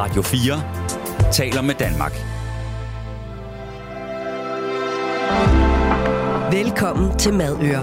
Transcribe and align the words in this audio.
Radio 0.00 0.22
4 0.22 1.32
taler 1.32 1.62
med 1.62 1.74
Danmark. 1.74 2.12
Velkommen 6.52 7.18
til 7.18 7.34
Madøre. 7.34 7.82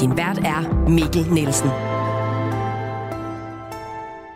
Din 0.00 0.16
vært 0.16 0.38
er 0.38 0.88
Mikkel 0.88 1.32
Nielsen. 1.32 1.68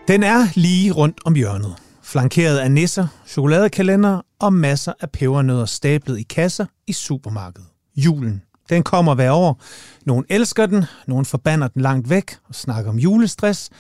Den 0.08 0.22
er 0.22 0.46
lige 0.54 0.92
rundt 0.92 1.20
om 1.24 1.34
hjørnet. 1.34 1.76
Flankeret 2.02 2.58
af 2.58 2.70
nisser, 2.70 3.06
chokoladekalender 3.26 4.20
og 4.38 4.52
masser 4.52 4.92
af 5.00 5.10
pebernødder 5.10 5.64
stablet 5.64 6.18
i 6.18 6.22
kasser 6.22 6.66
i 6.86 6.92
supermarkedet. 6.92 7.68
Julen. 7.96 8.42
Den 8.68 8.82
kommer 8.82 9.14
hver 9.14 9.32
år. 9.32 9.62
Nogle 10.06 10.24
elsker 10.28 10.66
den, 10.66 10.84
nogle 11.06 11.24
forbander 11.24 11.68
den 11.68 11.82
langt 11.82 12.10
væk 12.10 12.36
og 12.48 12.54
snakker 12.54 12.90
om 12.90 12.98
julestress. 12.98 13.70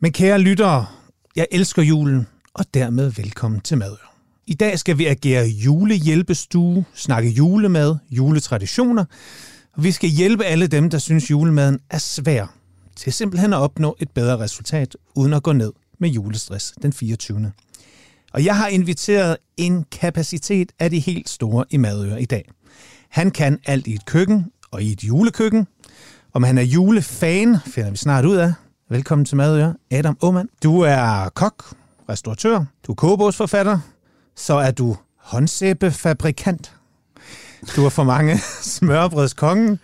Men 0.00 0.12
kære 0.12 0.38
lyttere, 0.38 0.86
jeg 1.36 1.46
elsker 1.50 1.82
julen, 1.82 2.26
og 2.54 2.64
dermed 2.74 3.10
velkommen 3.10 3.60
til 3.60 3.78
Madør. 3.78 4.14
I 4.46 4.54
dag 4.54 4.78
skal 4.78 4.98
vi 4.98 5.06
agere 5.06 5.46
julehjælpestue, 5.46 6.84
snakke 6.94 7.30
julemad, 7.30 7.96
juletraditioner, 8.10 9.04
og 9.72 9.84
vi 9.84 9.92
skal 9.92 10.10
hjælpe 10.10 10.44
alle 10.44 10.66
dem, 10.66 10.90
der 10.90 10.98
synes 10.98 11.30
julemaden 11.30 11.80
er 11.90 11.98
svær, 11.98 12.54
til 12.96 13.12
simpelthen 13.12 13.52
at 13.52 13.56
opnå 13.56 13.96
et 14.00 14.10
bedre 14.10 14.38
resultat, 14.38 14.96
uden 15.14 15.32
at 15.32 15.42
gå 15.42 15.52
ned 15.52 15.72
med 15.98 16.10
julestress 16.10 16.74
den 16.82 16.92
24. 16.92 17.52
Og 18.32 18.44
jeg 18.44 18.56
har 18.56 18.68
inviteret 18.68 19.36
en 19.56 19.84
kapacitet 19.92 20.72
af 20.78 20.90
de 20.90 20.98
helt 20.98 21.28
store 21.28 21.64
i 21.70 21.76
Madør 21.76 22.16
i 22.16 22.24
dag. 22.24 22.50
Han 23.08 23.30
kan 23.30 23.58
alt 23.66 23.86
i 23.86 23.94
et 23.94 24.06
køkken 24.06 24.46
og 24.70 24.82
i 24.82 24.92
et 24.92 25.04
julekøkken. 25.04 25.66
Om 26.32 26.42
han 26.42 26.58
er 26.58 26.62
julefan, 26.62 27.56
finder 27.66 27.90
vi 27.90 27.96
snart 27.96 28.24
ud 28.24 28.36
af. 28.36 28.52
Velkommen 28.92 29.24
til 29.24 29.36
Madøre, 29.36 29.74
Adam 29.90 30.16
Aumann. 30.22 30.48
Du 30.62 30.80
er 30.80 31.28
kok, 31.34 31.74
restauratør, 32.08 32.64
du 32.86 32.92
er 32.92 32.96
kogebogsforfatter, 32.96 33.78
så 34.36 34.54
er 34.54 34.70
du 34.70 34.96
håndsæbefabrikant. 35.18 36.72
Du 37.76 37.84
er 37.84 37.88
for 37.88 38.04
mange 38.04 38.38
smørbrødskongen. 38.76 39.78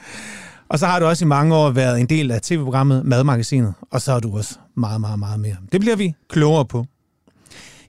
Og 0.68 0.78
så 0.78 0.86
har 0.86 0.98
du 0.98 1.06
også 1.06 1.24
i 1.24 1.28
mange 1.28 1.54
år 1.54 1.70
været 1.70 2.00
en 2.00 2.06
del 2.06 2.30
af 2.30 2.42
tv-programmet 2.42 3.04
Madmagasinet, 3.04 3.74
og 3.90 4.00
så 4.02 4.12
er 4.12 4.20
du 4.20 4.36
også 4.36 4.54
meget, 4.76 5.00
meget, 5.00 5.18
meget 5.18 5.40
mere. 5.40 5.56
Det 5.72 5.80
bliver 5.80 5.96
vi 5.96 6.14
klogere 6.28 6.64
på. 6.64 6.86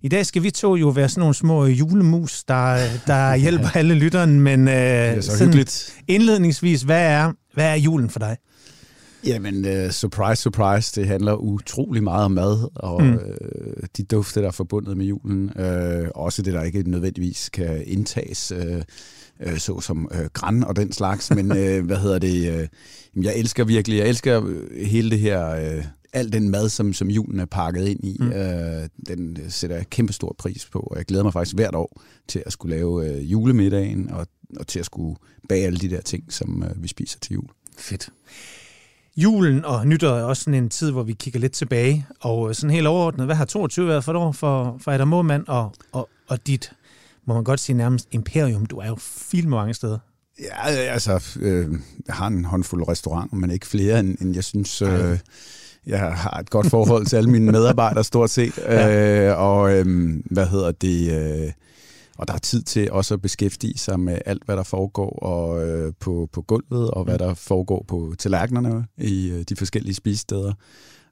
I 0.01 0.07
dag 0.07 0.25
skal 0.25 0.43
vi 0.43 0.51
to 0.51 0.75
jo 0.75 0.87
være 0.87 1.09
sådan 1.09 1.19
nogle 1.19 1.35
små 1.35 1.65
julemus, 1.65 2.43
der, 2.43 2.87
der 3.07 3.35
hjælper 3.45 3.69
alle 3.77 3.93
lytteren, 3.93 4.39
men 4.41 4.67
øh, 4.67 4.73
det 4.73 5.17
er 5.17 5.21
så 5.21 5.43
hyggeligt. 5.45 5.95
indledningsvis, 6.07 6.81
hvad 6.81 7.05
er, 7.05 7.31
hvad 7.53 7.65
er 7.65 7.75
julen 7.75 8.09
for 8.09 8.19
dig? 8.19 8.37
Jamen, 9.25 9.65
uh, 9.65 9.91
surprise, 9.91 10.41
surprise, 10.41 11.01
det 11.01 11.07
handler 11.07 11.33
utrolig 11.33 12.03
meget 12.03 12.25
om 12.25 12.31
mad, 12.31 12.69
og 12.75 13.03
mm. 13.03 13.13
uh, 13.13 13.83
de 13.97 14.03
dufte, 14.03 14.41
der 14.41 14.47
er 14.47 14.51
forbundet 14.51 14.97
med 14.97 15.05
julen. 15.05 15.51
Uh, 15.59 16.07
også 16.15 16.41
det, 16.41 16.53
der 16.53 16.63
ikke 16.63 16.89
nødvendigvis 16.89 17.49
kan 17.49 17.83
indtages, 17.85 18.51
uh, 18.51 18.81
uh, 19.51 19.57
så 19.57 19.79
som 19.79 20.09
uh, 20.11 20.25
græn 20.33 20.63
og 20.63 20.75
den 20.75 20.91
slags. 20.91 21.31
Men 21.35 21.51
uh, 21.51 21.85
hvad 21.87 21.97
hedder 21.97 22.19
det? 22.19 22.67
Uh, 23.15 23.25
jeg 23.25 23.35
elsker 23.35 23.63
virkelig, 23.63 23.97
jeg 23.97 24.07
elsker 24.07 24.41
hele 24.85 25.09
det 25.09 25.19
her... 25.19 25.75
Uh, 25.77 25.83
al 26.13 26.33
den 26.33 26.49
mad, 26.49 26.69
som, 26.69 26.93
som 26.93 27.09
julen 27.09 27.39
er 27.39 27.45
pakket 27.45 27.87
ind 27.87 28.03
i, 28.03 28.17
mm. 28.19 28.31
øh, 28.31 28.89
den 29.07 29.37
sætter 29.49 29.75
jeg 29.75 29.89
kæmpe 29.89 30.13
stor 30.13 30.35
pris 30.37 30.69
på. 30.71 30.79
Og 30.79 30.97
jeg 30.97 31.05
glæder 31.05 31.23
mig 31.23 31.33
faktisk 31.33 31.55
hvert 31.55 31.75
år 31.75 32.01
til 32.27 32.43
at 32.45 32.51
skulle 32.51 32.75
lave 32.75 33.09
øh, 33.09 33.31
julemiddagen, 33.31 34.09
og, 34.09 34.27
og 34.59 34.67
til 34.67 34.79
at 34.79 34.85
skulle 34.85 35.15
bage 35.49 35.65
alle 35.65 35.79
de 35.79 35.89
der 35.89 36.01
ting, 36.01 36.33
som 36.33 36.63
øh, 36.63 36.83
vi 36.83 36.87
spiser 36.87 37.19
til 37.19 37.33
jul. 37.33 37.47
Fedt. 37.77 38.09
Julen 39.23 39.65
og 39.65 39.87
nytår 39.87 40.15
er 40.15 40.23
også 40.23 40.43
sådan 40.43 40.63
en 40.63 40.69
tid, 40.69 40.91
hvor 40.91 41.03
vi 41.03 41.13
kigger 41.13 41.39
lidt 41.39 41.51
tilbage. 41.51 42.05
Og 42.19 42.55
sådan 42.55 42.69
helt 42.69 42.87
overordnet, 42.87 43.25
hvad 43.25 43.35
har 43.35 43.45
22 43.45 43.87
været 43.87 44.03
for 44.03 44.11
et 44.11 44.17
år 44.17 44.31
for, 44.31 44.77
for 44.81 44.91
Adam 44.91 45.07
Måmand 45.07 45.47
og, 45.47 45.73
og, 45.91 46.09
og 46.27 46.47
dit, 46.47 46.71
må 47.25 47.33
man 47.33 47.43
godt 47.43 47.59
sige 47.59 47.77
nærmest, 47.77 48.07
imperium? 48.11 48.65
Du 48.65 48.77
er 48.77 48.87
jo 48.87 48.95
film 48.99 49.49
mange 49.49 49.73
steder. 49.73 49.97
Ja, 50.41 50.67
altså, 50.67 51.37
øh, 51.41 51.67
jeg 52.07 52.15
har 52.15 52.27
en 52.27 52.45
håndfuld 52.45 52.87
restauranter, 52.87 53.35
men 53.35 53.51
ikke 53.51 53.67
flere, 53.67 53.99
end, 53.99 54.17
end 54.21 54.35
jeg 54.35 54.43
synes... 54.43 54.81
Øh, 54.81 55.19
jeg 55.87 55.99
har 55.99 56.39
et 56.39 56.49
godt 56.49 56.69
forhold 56.69 57.05
til 57.05 57.15
alle 57.15 57.29
mine 57.29 57.51
medarbejdere 57.51 58.03
stort 58.03 58.29
set. 58.29 58.57
ja. 58.57 59.27
øh, 59.29 59.39
og 59.39 59.73
øh, 59.73 60.15
hvad 60.25 60.47
hedder 60.47 60.71
det... 60.71 61.11
Øh, 61.11 61.51
og 62.19 62.27
der 62.27 62.33
er 62.33 62.37
tid 62.37 62.61
til 62.63 62.91
også 62.91 63.13
at 63.13 63.21
beskæftige 63.21 63.77
sig 63.77 63.99
med 63.99 64.17
alt, 64.25 64.43
hvad 64.45 64.57
der 64.57 64.63
foregår 64.63 65.19
og, 65.19 65.67
øh, 65.67 65.93
på, 65.99 66.29
på 66.31 66.41
gulvet, 66.41 66.91
og 66.91 67.03
hvad 67.03 67.13
mm. 67.13 67.17
der 67.17 67.33
foregår 67.33 67.85
på 67.87 68.13
tallerkenerne 68.17 68.87
i 68.97 69.29
øh, 69.29 69.43
de 69.49 69.55
forskellige 69.55 69.95
spisesteder. 69.95 70.53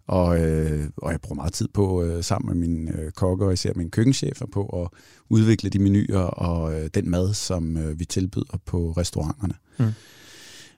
Og, 0.08 0.40
øh, 0.40 0.90
og 0.98 1.12
jeg 1.12 1.22
bruger 1.22 1.36
meget 1.36 1.54
tid 1.54 1.68
på, 1.74 2.04
øh, 2.04 2.24
sammen 2.24 2.60
med 2.60 2.68
mine 2.68 3.02
øh, 3.02 3.12
kokker 3.12 3.46
og 3.46 3.54
især 3.54 3.72
mine 3.76 3.90
køkkenchefer, 3.90 4.46
på 4.46 4.84
at 4.84 5.00
udvikle 5.30 5.70
de 5.70 5.80
menuer 5.80 6.20
og 6.20 6.80
øh, 6.80 6.90
den 6.94 7.10
mad, 7.10 7.34
som 7.34 7.78
øh, 7.78 8.00
vi 8.00 8.06
tilbyder 8.06 8.58
på 8.66 8.92
restauranterne. 8.92 9.54
Mm 9.80 9.94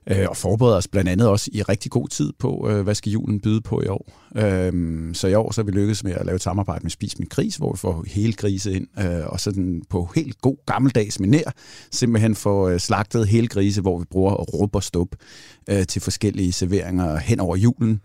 øh, 0.08 0.26
og 0.30 0.38
forbereder 0.38 0.78
os 0.78 0.88
blandt 0.88 1.10
andet 1.10 1.28
også 1.28 1.50
i 1.54 1.62
rigtig 1.62 1.92
god 1.92 2.08
tid 2.08 2.34
på, 2.40 2.68
øh, 2.70 2.82
hvad 2.82 2.96
skal 2.96 3.12
julen 3.12 3.40
byde 3.40 3.62
på 3.62 3.82
i 3.82 3.88
år. 3.88 4.12
Øh, 4.36 5.16
så 5.16 5.28
i 5.28 5.34
år 5.34 5.52
så 5.52 5.62
har 5.62 5.66
vi 5.66 5.72
lykkedes 5.72 6.04
med 6.04 6.12
at 6.12 6.26
lave 6.26 6.36
et 6.36 6.42
samarbejde 6.42 6.84
med 6.84 6.92
Spis 6.92 7.20
Min 7.20 7.28
Gris, 7.32 7.56
hvor 7.56 7.72
vi 7.72 7.78
får 7.78 8.04
hele 8.08 8.34
grise 8.34 8.74
ind, 8.74 8.88
øh, 9.00 9.28
og 9.28 9.40
så 9.40 9.52
den 9.52 9.84
på 9.90 10.10
helt 10.16 10.42
god 10.42 10.58
gammeldags 10.66 11.20
menær, 11.20 11.54
simpelthen 11.92 12.36
får 12.36 12.70
øh, 12.70 12.80
slagtet 12.80 13.28
hele 13.28 13.48
grise, 13.48 13.82
hvor 13.82 14.00
vi 14.00 14.06
bruger 14.12 14.34
rub 14.34 14.76
og 14.76 14.84
stup 14.84 15.16
øh, 15.70 15.86
til 15.86 16.02
forskellige 16.02 16.52
serveringer 16.52 17.18
hen 17.18 17.40
over 17.40 17.56
julen. 17.56 18.02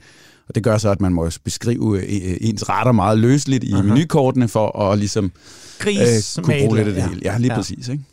Og 0.48 0.54
det 0.54 0.62
gør 0.62 0.78
så, 0.78 0.90
at 0.90 1.00
man 1.00 1.12
må 1.12 1.30
beskrive 1.44 2.06
ens 2.42 2.68
retter 2.68 2.92
meget 2.92 3.18
løsligt 3.18 3.64
i 3.64 3.72
uh-huh. 3.72 3.82
menukortene 3.82 4.48
for 4.48 4.78
at 4.78 4.98
ligesom 4.98 5.32
Gris, 5.78 6.38
øh, 6.38 6.44
kunne 6.44 6.56
bruge 6.58 6.76
lidt 6.76 6.88
af 6.88 6.94
det 6.94 7.00
ja. 7.00 7.08
hele. 7.08 7.20
Ja, 7.24 7.38
lige 7.38 7.52
ja. 7.52 7.58
præcis. 7.58 7.88
Ikke? 7.88 8.04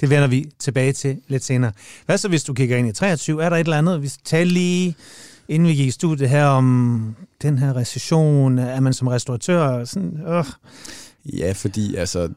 Det 0.00 0.10
vender 0.10 0.26
vi 0.26 0.50
tilbage 0.58 0.92
til 0.92 1.20
lidt 1.28 1.44
senere. 1.44 1.72
Hvad 2.06 2.18
så, 2.18 2.28
hvis 2.28 2.44
du 2.44 2.54
kigger 2.54 2.76
ind 2.76 2.88
i 2.88 2.92
23? 2.92 3.44
Er 3.44 3.48
der 3.48 3.56
et 3.56 3.60
eller 3.60 3.78
andet? 3.78 4.02
Vi 4.02 4.10
taler 4.24 4.52
lige, 4.52 4.96
inden 5.48 5.68
vi 5.68 5.74
gik 5.74 5.86
i 5.86 5.90
studiet 5.90 6.28
her, 6.28 6.44
om 6.44 7.16
den 7.42 7.58
her 7.58 7.76
recession. 7.76 8.58
Er 8.58 8.80
man 8.80 8.92
som 8.92 9.08
restauratør 9.08 9.84
sådan... 9.84 10.20
Øh. 10.28 10.44
Ja, 11.24 11.52
fordi 11.52 11.94
altså 11.94 12.28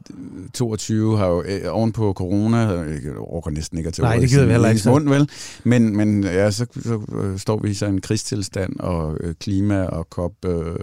22 0.53 1.17
har 1.17 1.27
jo 1.27 1.44
øh, 1.44 1.61
oven 1.69 1.91
på 1.91 2.13
corona, 2.13 2.57
jeg 2.57 3.17
overgår 3.17 3.51
næsten 3.51 3.77
ikke 3.77 3.88
at 3.88 3.94
tage 3.94 4.03
Nej, 4.03 4.17
det 4.17 4.29
gider 4.29 4.45
vi 4.45 4.51
heller 4.51 4.69
ikke. 4.69 4.89
Mund, 4.89 5.09
vel? 5.09 5.29
Men, 5.63 5.97
men 5.97 6.23
ja, 6.23 6.51
så, 6.51 6.66
så 6.81 7.01
øh, 7.16 7.39
står 7.39 7.59
vi 7.59 7.69
i 7.69 7.73
sådan 7.73 7.93
en 7.93 8.01
krigstilstand, 8.01 8.79
og 8.79 9.17
øh, 9.19 9.35
klima 9.39 9.83
og 9.83 10.09
kop, 10.09 10.45
øh, 10.45 10.75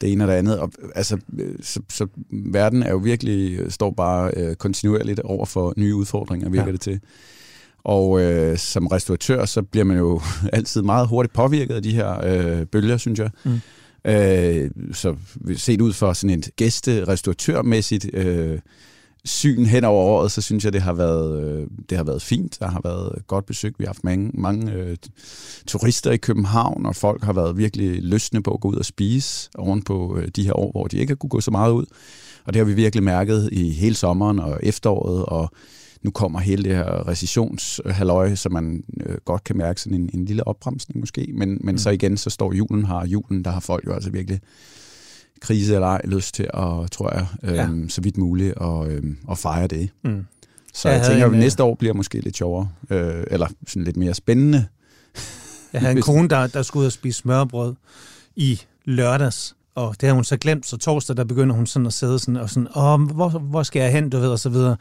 det 0.00 0.12
ene 0.12 0.24
og 0.24 0.28
det 0.28 0.34
andet. 0.34 0.58
Og, 0.58 0.72
altså, 0.94 1.18
øh, 1.38 1.54
så, 1.62 1.80
så 1.90 2.06
verden 2.30 2.82
er 2.82 2.90
jo 2.90 2.96
virkelig, 2.96 3.58
øh, 3.58 3.70
står 3.70 3.90
bare 3.90 4.30
øh, 4.36 4.56
kontinuerligt 4.56 5.20
over 5.20 5.46
for 5.46 5.74
nye 5.76 5.94
udfordringer, 5.94 6.48
virker 6.48 6.66
ja. 6.66 6.72
det 6.72 6.80
til. 6.80 7.00
Og 7.84 8.20
øh, 8.20 8.58
som 8.58 8.86
restauratør, 8.86 9.44
så 9.44 9.62
bliver 9.62 9.84
man 9.84 9.96
jo 9.96 10.20
altid 10.52 10.82
meget 10.82 11.08
hurtigt 11.08 11.34
påvirket 11.34 11.74
af 11.74 11.82
de 11.82 11.94
her 11.94 12.24
øh, 12.24 12.66
bølger, 12.66 12.96
synes 12.96 13.18
jeg. 13.18 13.30
Mm. 13.44 13.60
Øh, 14.06 14.70
så 14.92 15.16
set 15.56 15.80
ud 15.80 15.92
for 15.92 16.12
sådan 16.12 16.38
et 16.38 16.50
gæsterestauratørmæssigt 16.56 18.14
øh, 18.14 18.58
syn 19.24 19.64
hen 19.64 19.84
over 19.84 20.04
året, 20.04 20.32
så 20.32 20.42
synes 20.42 20.64
jeg, 20.64 20.72
det 20.72 20.82
har 20.82 20.92
været, 20.92 21.44
øh, 21.44 21.66
det 21.90 21.96
har 21.96 22.04
været 22.04 22.22
fint. 22.22 22.56
Der 22.60 22.68
har 22.68 22.80
været 22.84 23.26
godt 23.26 23.46
besøg. 23.46 23.74
Vi 23.78 23.84
har 23.84 23.88
haft 23.88 24.04
mange, 24.04 24.30
mange 24.34 24.72
øh, 24.72 24.96
turister 25.66 26.10
i 26.10 26.16
København, 26.16 26.86
og 26.86 26.96
folk 26.96 27.22
har 27.22 27.32
været 27.32 27.56
virkelig 27.56 28.02
lystne 28.02 28.42
på 28.42 28.50
at 28.54 28.60
gå 28.60 28.68
ud 28.68 28.76
og 28.76 28.84
spise 28.84 29.50
oven 29.54 29.82
på 29.82 30.16
øh, 30.18 30.28
de 30.28 30.44
her 30.44 30.58
år, 30.58 30.70
hvor 30.70 30.86
de 30.86 30.98
ikke 30.98 31.10
har 31.10 31.16
kunne 31.16 31.30
gå 31.30 31.40
så 31.40 31.50
meget 31.50 31.72
ud. 31.72 31.86
Og 32.44 32.52
det 32.52 32.60
har 32.60 32.64
vi 32.64 32.74
virkelig 32.74 33.02
mærket 33.02 33.48
i 33.52 33.70
hele 33.70 33.94
sommeren 33.94 34.38
og 34.38 34.60
efteråret, 34.62 35.24
og 35.24 35.50
nu 36.04 36.10
kommer 36.10 36.40
hele 36.40 36.62
det 36.62 36.76
her 36.76 37.08
recessionshalløj, 37.08 38.34
så 38.34 38.48
man 38.48 38.84
øh, 39.06 39.16
godt 39.24 39.44
kan 39.44 39.56
mærke 39.56 39.80
sådan 39.80 40.00
en, 40.00 40.10
en 40.14 40.24
lille 40.24 40.46
opbremsning 40.46 41.00
måske. 41.00 41.30
Men, 41.34 41.58
men 41.60 41.74
mm. 41.74 41.78
så 41.78 41.90
igen, 41.90 42.16
så 42.16 42.30
står 42.30 42.52
julen 42.52 42.84
her. 42.86 43.06
Julen, 43.06 43.44
der 43.44 43.50
har 43.50 43.60
folk 43.60 43.86
jo 43.86 43.92
altså 43.92 44.10
virkelig 44.10 44.40
krise 45.40 45.74
eller 45.74 45.86
ej 45.86 46.00
lyst 46.04 46.34
til 46.34 46.42
at, 46.42 46.90
tror 46.90 47.14
jeg, 47.14 47.26
øh, 47.42 47.54
ja. 47.54 47.68
så 47.88 48.00
vidt 48.00 48.16
muligt 48.16 48.54
at, 48.60 48.88
øh, 48.88 49.02
at 49.30 49.38
fejre 49.38 49.66
det. 49.66 49.90
Mm. 50.04 50.24
Så 50.74 50.88
jeg, 50.88 50.98
jeg 50.98 51.06
tænker, 51.06 51.26
at 51.26 51.32
næste 51.32 51.62
år 51.62 51.74
bliver 51.74 51.94
måske 51.94 52.20
lidt 52.20 52.36
sjovere, 52.36 52.68
øh, 52.90 53.24
eller 53.30 53.48
sådan 53.66 53.84
lidt 53.84 53.96
mere 53.96 54.14
spændende. 54.14 54.66
Jeg 55.72 55.80
havde 55.80 55.96
en 55.96 56.02
kone, 56.12 56.28
der, 56.28 56.46
der 56.46 56.62
skulle 56.62 56.80
ud 56.80 56.86
og 56.86 56.92
spise 56.92 57.18
smørbrød 57.18 57.74
i 58.36 58.60
lørdags, 58.84 59.56
og 59.74 59.96
det 60.00 60.06
har 60.06 60.14
hun 60.14 60.24
så 60.24 60.36
glemt, 60.36 60.66
så 60.66 60.76
torsdag, 60.76 61.16
der 61.16 61.24
begynder 61.24 61.54
hun 61.54 61.66
sådan 61.66 61.86
at 61.86 61.92
sidde 61.92 62.18
sådan, 62.18 62.36
og 62.36 62.50
sådan, 62.50 62.68
Åh, 62.76 63.00
hvor, 63.00 63.28
hvor 63.28 63.62
skal 63.62 63.80
jeg 63.80 63.92
hen, 63.92 64.10
du 64.10 64.18
ved, 64.18 64.28
og 64.28 64.38
så 64.38 64.48
videre 64.48 64.76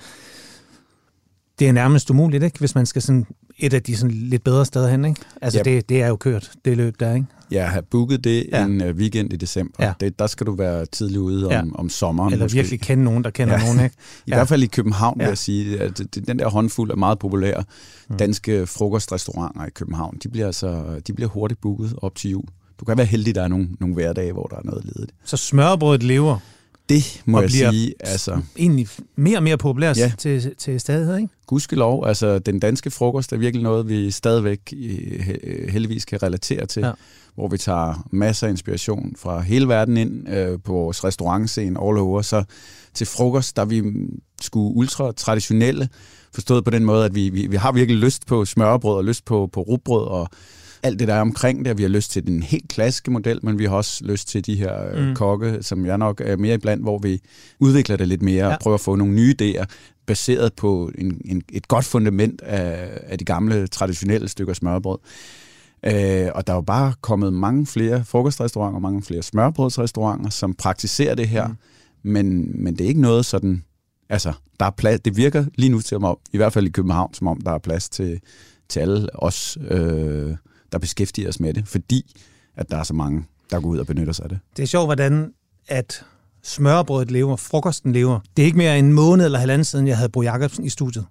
det 1.60 1.68
er 1.68 1.72
nærmest 1.72 2.10
umuligt, 2.10 2.44
ikke? 2.44 2.60
hvis 2.60 2.76
man 2.76 2.86
skal 2.86 3.02
sådan 3.02 3.26
et 3.58 3.74
af 3.74 3.84
de 3.84 3.98
sådan 3.98 4.16
lidt 4.16 4.44
bedre 4.44 4.66
steder 4.66 4.90
hen. 4.90 5.06
Ikke? 5.06 5.22
Altså 5.42 5.60
ja. 5.66 5.72
det, 5.72 5.90
det 5.90 6.02
er 6.02 6.08
jo 6.08 6.16
kørt, 6.16 6.52
det 6.66 6.78
løb 6.78 7.00
der, 7.00 7.14
ikke? 7.14 7.28
Ja, 7.52 7.66
have 7.66 7.84
booket 7.92 8.24
det 8.24 8.46
ja. 8.52 8.66
en 8.66 8.82
uh, 8.82 8.88
weekend 8.88 9.34
i 9.34 9.36
december. 9.36 9.86
Ja. 9.86 9.94
Det, 10.00 10.20
der 10.20 10.28
skal 10.28 10.48
du 10.48 10.56
være 10.56 10.86
tidlig 10.86 11.20
ude 11.20 11.46
om, 11.46 11.52
ja. 11.52 11.64
om 11.76 11.90
sommeren. 11.90 12.34
Eller 12.34 12.46
måske. 12.46 12.56
virkelig 12.56 12.82
kende 12.82 13.04
nogen, 13.04 13.24
der 13.24 13.30
kender 13.30 13.54
ja. 13.54 13.66
nogen. 13.66 13.84
Ikke? 13.84 13.96
I 14.28 14.30
ja. 14.30 14.36
hvert 14.36 14.48
fald 14.48 14.64
i 14.64 14.68
København 14.68 15.18
ja. 15.20 15.26
vil 15.26 15.30
jeg 15.30 15.38
sige, 15.38 15.82
at 15.82 16.02
den 16.28 16.40
der 16.40 16.50
håndfuld 16.50 16.92
af 16.92 16.98
meget 16.98 17.20
populære 17.20 17.64
mm. 18.10 18.18
danske 18.18 18.68
frokostrestauranter 18.68 19.66
i 19.66 19.70
København, 19.70 20.18
de 20.24 20.30
bliver, 20.30 20.46
altså, 20.46 21.02
de 21.08 21.14
bliver 21.14 21.30
hurtigt 21.30 21.62
booket 21.62 21.94
op 21.98 22.16
til 22.16 22.32
jul. 22.32 22.46
Du 22.80 22.86
kan 22.86 22.98
være 22.98 23.06
heldig, 23.06 23.32
at 23.32 23.36
der 23.36 23.44
er 23.44 23.48
nogle, 23.48 23.70
nogle 23.80 23.96
hverdage, 23.96 24.34
hvor 24.34 24.46
der 24.46 24.56
er 24.56 24.64
noget 24.64 24.86
ledigt. 24.86 25.12
Så 25.24 25.38
smørbrødet 25.38 26.04
lever? 26.04 26.40
Det 26.90 27.22
må 27.26 27.38
Og 27.38 27.44
jeg 27.44 27.52
sige. 27.52 27.94
Altså, 28.00 28.42
Egentlig 28.58 28.88
mere 29.16 29.38
og 29.38 29.44
mere 29.44 29.58
populært 29.58 29.98
Ja. 29.98 30.12
til, 30.18 30.56
til 30.58 30.80
stadighed, 30.80 31.18
ikke? 31.18 31.30
gudskelov, 31.48 32.08
altså 32.08 32.40
den 32.40 32.60
danske 32.60 32.92
frokost 32.92 33.34
er 33.34 33.38
virkelig 33.38 33.64
noget, 33.64 33.90
vi 33.90 34.12
stadigvæk 34.12 34.60
he- 34.74 35.72
heldigvis 35.72 36.06
kan 36.06 36.24
relatere 36.24 36.66
til. 36.66 36.82
Ja. 36.82 36.92
Hvor 37.36 37.48
vi 37.48 37.58
tager 37.58 38.08
masser 38.12 38.48
af 38.48 38.52
inspiration 38.52 39.16
fra 39.20 39.42
hele 39.42 39.68
verden 39.68 39.98
ind 39.98 40.30
øh, 40.30 40.60
på 40.64 40.74
vores 40.74 41.04
restaurantscene 41.04 41.80
all 41.84 41.98
over. 41.98 42.22
Så 42.22 42.44
til 42.94 43.08
frokost, 43.08 43.56
der 43.56 43.62
er 43.62 43.66
vi 43.66 43.84
sgu 44.42 44.72
ultra 44.76 45.12
traditionelle, 45.12 45.90
forstået 46.34 46.64
på 46.66 46.72
den 46.72 46.86
måde, 46.86 47.06
at 47.06 47.16
vi, 47.16 47.30
vi, 47.30 47.48
vi 47.48 47.56
har 47.56 47.72
virkelig 47.72 48.00
lyst 48.02 48.26
på 48.28 48.46
smørbrød 48.46 48.96
og 48.98 49.04
lyst 49.04 49.26
på, 49.26 49.50
på 49.54 49.62
rugbrød 49.62 50.08
og 50.08 50.30
alt 50.84 51.00
det, 51.00 51.08
der 51.08 51.14
er 51.14 51.22
omkring 51.22 51.66
det. 51.66 51.78
Vi 51.78 51.84
har 51.84 51.90
lyst 51.90 52.12
til 52.12 52.28
den 52.28 52.44
helt 52.44 52.70
klassiske 52.70 53.12
model, 53.12 53.40
men 53.44 53.60
vi 53.60 53.66
har 53.66 53.76
også 53.76 54.06
lyst 54.06 54.28
til 54.28 54.46
de 54.46 54.56
her 54.56 55.00
Mm. 55.00 55.08
mm. 55.08 55.16
kokke, 55.16 55.58
som 55.62 55.86
jeg 55.86 55.98
nok 55.98 56.22
er 56.26 56.38
mere 56.38 56.54
iblandt, 56.56 56.84
hvor 56.84 56.98
vi 57.00 57.20
udvikler 57.60 57.98
det 57.98 58.08
lidt 58.08 58.22
mere 58.22 58.46
Ja. 58.48 58.54
og 58.54 58.60
prøver 58.62 58.76
at 58.76 58.82
få 58.82 58.96
nogle 58.96 59.14
nye 59.14 59.36
idéer, 59.42 59.66
baseret 60.06 60.54
på 60.54 60.92
en, 60.98 61.22
en, 61.26 61.42
et 61.54 61.68
godt 61.68 61.86
fundament 61.86 62.42
af, 62.42 62.90
af 63.04 63.18
de 63.18 63.26
gamle, 63.26 63.68
traditionelle 63.68 64.28
stykker 64.28 64.54
smørbrød. 64.54 64.98
Øh, 65.86 66.28
og 66.36 66.48
der 66.48 66.54
er 66.54 66.58
jo 66.58 66.62
bare 66.62 66.94
kommet 67.02 67.34
mange 67.34 67.66
flere 67.66 68.06
frokostrestauranter, 68.06 68.80
mange 68.80 69.02
flere 69.02 69.24
smørbrødsrestauranter, 69.24 70.30
som 70.30 70.54
praktiserer 70.54 71.16
det 71.16 71.28
her, 71.28 71.48
Mm. 71.48 71.56
men, 72.12 72.52
men 72.64 72.74
det 72.78 72.84
er 72.84 72.88
ikke 72.88 73.02
noget 73.02 73.26
sådan, 73.26 73.64
altså, 74.10 74.34
der 74.60 74.66
er 74.66 74.70
plads, 74.78 75.00
det 75.00 75.18
virker 75.18 75.46
lige 75.56 75.70
nu 75.70 75.82
til, 75.82 75.98
om, 75.98 76.18
i 76.34 76.38
hvert 76.38 76.54
fald 76.54 76.68
i 76.68 76.70
København, 76.70 77.14
som 77.14 77.28
om 77.28 77.42
der 77.42 77.52
er 77.52 77.58
plads 77.58 77.90
til, 77.90 78.20
til 78.70 78.80
alle 78.80 79.08
os, 79.24 79.58
øh, 79.70 80.36
der 80.74 80.80
beskæftiger 80.80 81.30
os 81.30 81.40
med 81.40 81.54
det, 81.54 81.68
fordi 81.68 82.16
at 82.56 82.70
der 82.70 82.78
er 82.78 82.84
så 82.84 82.94
mange, 82.94 83.24
der 83.52 83.60
går 83.60 83.70
ud 83.70 83.78
og 83.78 83.88
benytter 83.88 84.14
sig 84.14 84.24
af 84.24 84.30
det. 84.30 84.40
Det 84.58 84.64
er 84.64 84.68
sjovt, 84.68 84.88
hvordan 84.88 85.34
at 85.68 86.06
smørbrødet 86.44 87.12
lever, 87.12 87.36
frokosten 87.36 87.94
lever. 87.94 88.20
Det 88.38 88.44
er 88.44 88.46
ikke 88.46 88.58
mere 88.58 88.80
end 88.80 88.88
en 88.88 88.94
måned 88.94 89.26
eller 89.26 89.40
halvanden 89.40 89.66
siden, 89.66 89.88
jeg 89.88 89.98
havde 89.98 90.10
Bo 90.10 90.22
Jacobsen 90.22 90.66
i 90.66 90.70
studiet, 90.70 91.06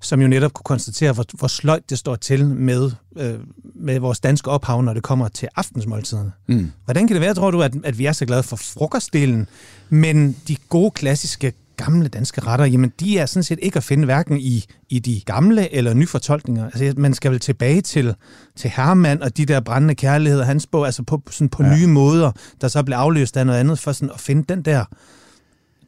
som 0.00 0.20
jo 0.20 0.28
netop 0.28 0.52
kunne 0.52 0.64
konstatere, 0.64 1.12
hvor, 1.12 1.24
hvor 1.32 1.48
sløjt 1.48 1.90
det 1.90 1.98
står 1.98 2.16
til 2.16 2.46
med, 2.46 2.90
øh, 3.16 3.34
med 3.74 3.98
vores 3.98 4.20
danske 4.20 4.50
ophav, 4.50 4.82
når 4.82 4.94
det 4.94 5.02
kommer 5.02 5.28
til 5.28 5.48
aftensmåltiderne. 5.56 6.32
Mm. 6.48 6.70
Hvordan 6.84 7.06
kan 7.06 7.14
det 7.14 7.20
være, 7.20 7.34
tror 7.34 7.50
du, 7.50 7.62
at, 7.62 7.74
at 7.84 7.98
vi 7.98 8.06
er 8.06 8.12
så 8.12 8.26
glade 8.26 8.42
for 8.42 8.56
frokostdelen, 8.56 9.48
men 9.88 10.36
de 10.48 10.56
gode, 10.68 10.90
klassiske, 10.90 11.52
gamle 11.84 12.08
danske 12.08 12.40
retter, 12.40 12.66
jamen 12.66 12.92
de 13.00 13.18
er 13.18 13.26
sådan 13.26 13.44
set 13.44 13.58
ikke 13.62 13.76
at 13.76 13.84
finde 13.84 14.04
hverken 14.04 14.38
i, 14.38 14.64
i 14.88 14.98
de 14.98 15.20
gamle 15.20 15.74
eller 15.74 15.94
nyfortolkninger. 15.94 16.64
Altså, 16.64 16.94
man 16.96 17.14
skal 17.14 17.30
vel 17.30 17.40
tilbage 17.40 17.80
til, 17.80 18.14
til 18.56 18.70
Hermann 18.76 19.22
og 19.22 19.36
de 19.36 19.46
der 19.46 19.60
brændende 19.60 19.94
kærligheder, 19.94 20.44
hans 20.44 20.66
bog, 20.66 20.86
altså 20.86 21.02
på, 21.02 21.22
sådan 21.30 21.48
på 21.48 21.62
ja. 21.62 21.76
Nye 21.78 21.86
måder, 21.86 22.32
der 22.60 22.68
så 22.68 22.82
blev 22.82 22.96
afløst 22.96 23.36
af 23.36 23.46
noget 23.46 23.58
andet, 23.58 23.78
for 23.78 23.92
sådan 23.92 24.10
at 24.14 24.20
finde 24.20 24.44
den 24.48 24.62
der... 24.62 24.84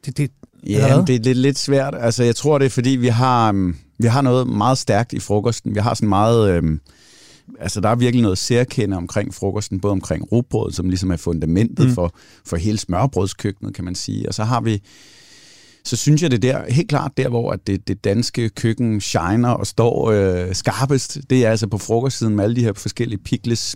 Det, 0.05 0.17
det, 0.17 0.31
Ja, 0.67 1.03
det 1.07 1.15
er 1.15 1.19
lidt, 1.19 1.37
lidt 1.37 1.59
svært. 1.59 1.95
Altså, 1.99 2.23
jeg 2.23 2.35
tror, 2.35 2.57
det 2.57 2.65
er, 2.65 2.69
fordi 2.69 2.89
vi 2.89 3.07
har, 3.07 3.49
um, 3.49 3.75
vi 3.97 4.07
har 4.07 4.21
noget 4.21 4.47
meget 4.47 4.77
stærkt 4.77 5.13
i 5.13 5.19
frokosten. 5.19 5.75
Vi 5.75 5.79
har 5.79 5.93
sådan 5.93 6.09
meget... 6.09 6.57
Um, 6.59 6.81
altså, 7.59 7.81
der 7.81 7.89
er 7.89 7.95
virkelig 7.95 8.21
noget 8.21 8.37
særkende 8.37 8.97
omkring 8.97 9.33
frokosten, 9.33 9.79
både 9.79 9.91
omkring 9.91 10.31
rugbrødet, 10.31 10.75
som 10.75 10.89
ligesom 10.89 11.11
er 11.11 11.17
fundamentet 11.17 11.85
Mm. 11.85 11.89
mm. 11.89 11.95
for, 11.95 12.13
for 12.45 12.57
hele 12.57 12.77
smørbrødskøkkenet, 12.77 13.73
kan 13.73 13.85
man 13.85 13.95
sige. 13.95 14.27
Og 14.27 14.33
så 14.33 14.43
har 14.43 14.61
vi... 14.61 14.81
Så 15.85 15.95
synes 15.95 16.21
jeg, 16.21 16.31
det 16.31 16.45
er 16.45 16.51
der, 16.51 16.73
helt 16.73 16.89
klart 16.89 17.11
der, 17.17 17.29
hvor 17.29 17.51
at 17.51 17.67
det, 17.67 17.87
det 17.87 18.03
danske 18.03 18.49
køkken 18.49 19.01
shiner 19.01 19.49
og 19.49 19.67
står 19.67 20.11
øh, 20.11 20.55
skarpest. 20.55 21.17
Det 21.29 21.45
er 21.45 21.49
altså 21.49 21.67
på 21.67 21.77
frokostsiden 21.77 22.35
med 22.35 22.43
alle 22.43 22.55
de 22.55 22.63
her 22.63 22.73
forskellige 22.73 23.19
pickles, 23.19 23.75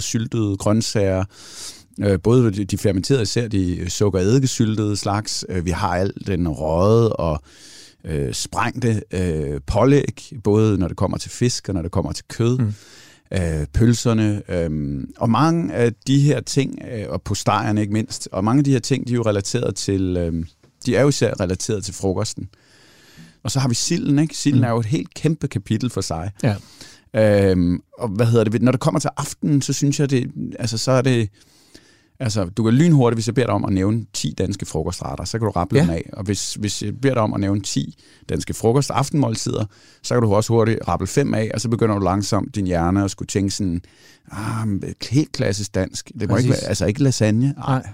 syltede 0.00 0.56
grøntsager, 0.56 1.24
Øh, 2.00 2.18
både 2.22 2.52
de, 2.52 2.64
de 2.64 2.78
fermenterede, 2.78 3.22
især 3.22 3.48
de 3.48 3.90
sukker- 3.90 4.20
eddikesyltede 4.20 4.96
slags. 4.96 5.44
Øh, 5.48 5.64
vi 5.64 5.70
har 5.70 5.88
alt 5.88 6.26
den 6.26 6.48
røde 6.48 7.12
og 7.12 7.42
øh, 8.04 8.32
sprængte 8.34 9.02
øh, 9.10 9.60
pålæg, 9.66 10.32
både 10.44 10.78
når 10.78 10.88
det 10.88 10.96
kommer 10.96 11.18
til 11.18 11.30
fisk 11.30 11.68
og 11.68 11.74
når 11.74 11.82
det 11.82 11.90
kommer 11.90 12.12
til 12.12 12.24
kød. 12.28 12.58
Mm. 12.58 12.74
Øh, 13.32 13.66
pølserne. 13.74 14.42
Øh, 14.48 15.04
og 15.16 15.30
mange 15.30 15.74
af 15.74 15.92
de 16.06 16.20
her 16.20 16.40
ting, 16.40 16.78
øh, 16.92 17.04
og 17.08 17.22
postejerne 17.22 17.80
ikke 17.80 17.92
mindst, 17.92 18.28
og 18.32 18.44
mange 18.44 18.60
af 18.60 18.64
de 18.64 18.72
her 18.72 18.78
ting, 18.78 19.08
de 19.08 19.12
er 19.12 19.16
jo 19.16 19.22
relateret 19.22 19.74
til, 19.76 20.16
øh, 20.16 20.44
de 20.86 20.96
er 20.96 21.02
jo 21.02 21.08
især 21.08 21.40
relateret 21.40 21.84
til 21.84 21.94
frokosten. 21.94 22.48
Og 23.42 23.50
så 23.50 23.60
har 23.60 23.68
vi 23.68 23.74
silden, 23.74 24.18
ikke? 24.18 24.36
Silden 24.36 24.60
Mm. 24.60 24.64
er 24.64 24.70
jo 24.70 24.78
et 24.78 24.86
helt 24.86 25.14
kæmpe 25.14 25.48
kapitel 25.48 25.90
for 25.90 26.00
sig. 26.00 26.30
Ja. 26.42 26.54
Øhm, 27.14 27.80
og 27.98 28.08
hvad 28.08 28.26
hedder 28.26 28.44
det? 28.44 28.62
Når 28.62 28.72
det 28.72 28.80
kommer 28.80 29.00
til 29.00 29.10
aftenen, 29.16 29.62
så 29.62 29.72
synes 29.72 30.00
jeg, 30.00 30.10
det, 30.10 30.30
altså, 30.58 30.78
så 30.78 30.90
er 30.92 31.02
det... 31.02 31.28
Altså, 32.20 32.44
du 32.44 32.62
kan 32.64 32.72
lynhurtigt, 32.74 33.16
hvis 33.16 33.26
jeg 33.26 33.34
beder 33.34 33.46
dig 33.46 33.54
om 33.54 33.64
at 33.64 33.72
nævne 33.72 34.04
10 34.12 34.34
danske 34.38 34.66
frokostretter, 34.66 35.24
så 35.24 35.38
kan 35.38 35.44
du 35.46 35.50
rappe 35.50 35.76
Ja. 35.76 35.82
dem 35.82 35.90
af. 35.90 36.10
Og 36.12 36.24
hvis, 36.24 36.54
hvis 36.54 36.82
jeg 36.82 37.00
beder 37.00 37.14
dig 37.14 37.22
om 37.22 37.34
at 37.34 37.40
nævne 37.40 37.60
10 37.60 37.94
danske 38.28 38.54
frokost 38.54 38.90
aftenmåltider, 38.90 39.64
så 40.02 40.14
kan 40.14 40.22
du 40.22 40.34
også 40.34 40.52
hurtigt 40.52 40.78
rappe 40.88 41.06
fem 41.06 41.34
af, 41.34 41.50
og 41.54 41.60
så 41.60 41.68
begynder 41.68 41.98
du 41.98 42.04
langsomt 42.04 42.54
din 42.54 42.66
hjerne 42.66 43.04
at 43.04 43.10
skulle 43.10 43.26
tænke 43.26 43.50
sådan, 43.50 43.80
ah, 44.30 44.66
helt 45.10 45.32
klassisk 45.32 45.74
dansk. 45.74 46.12
Det 46.20 46.28
må 46.28 46.34
Præcis. 46.34 46.44
ikke 46.44 46.52
være, 46.60 46.68
altså 46.68 46.86
ikke 46.86 47.02
lasagne. 47.02 47.54
Nej. 47.56 47.86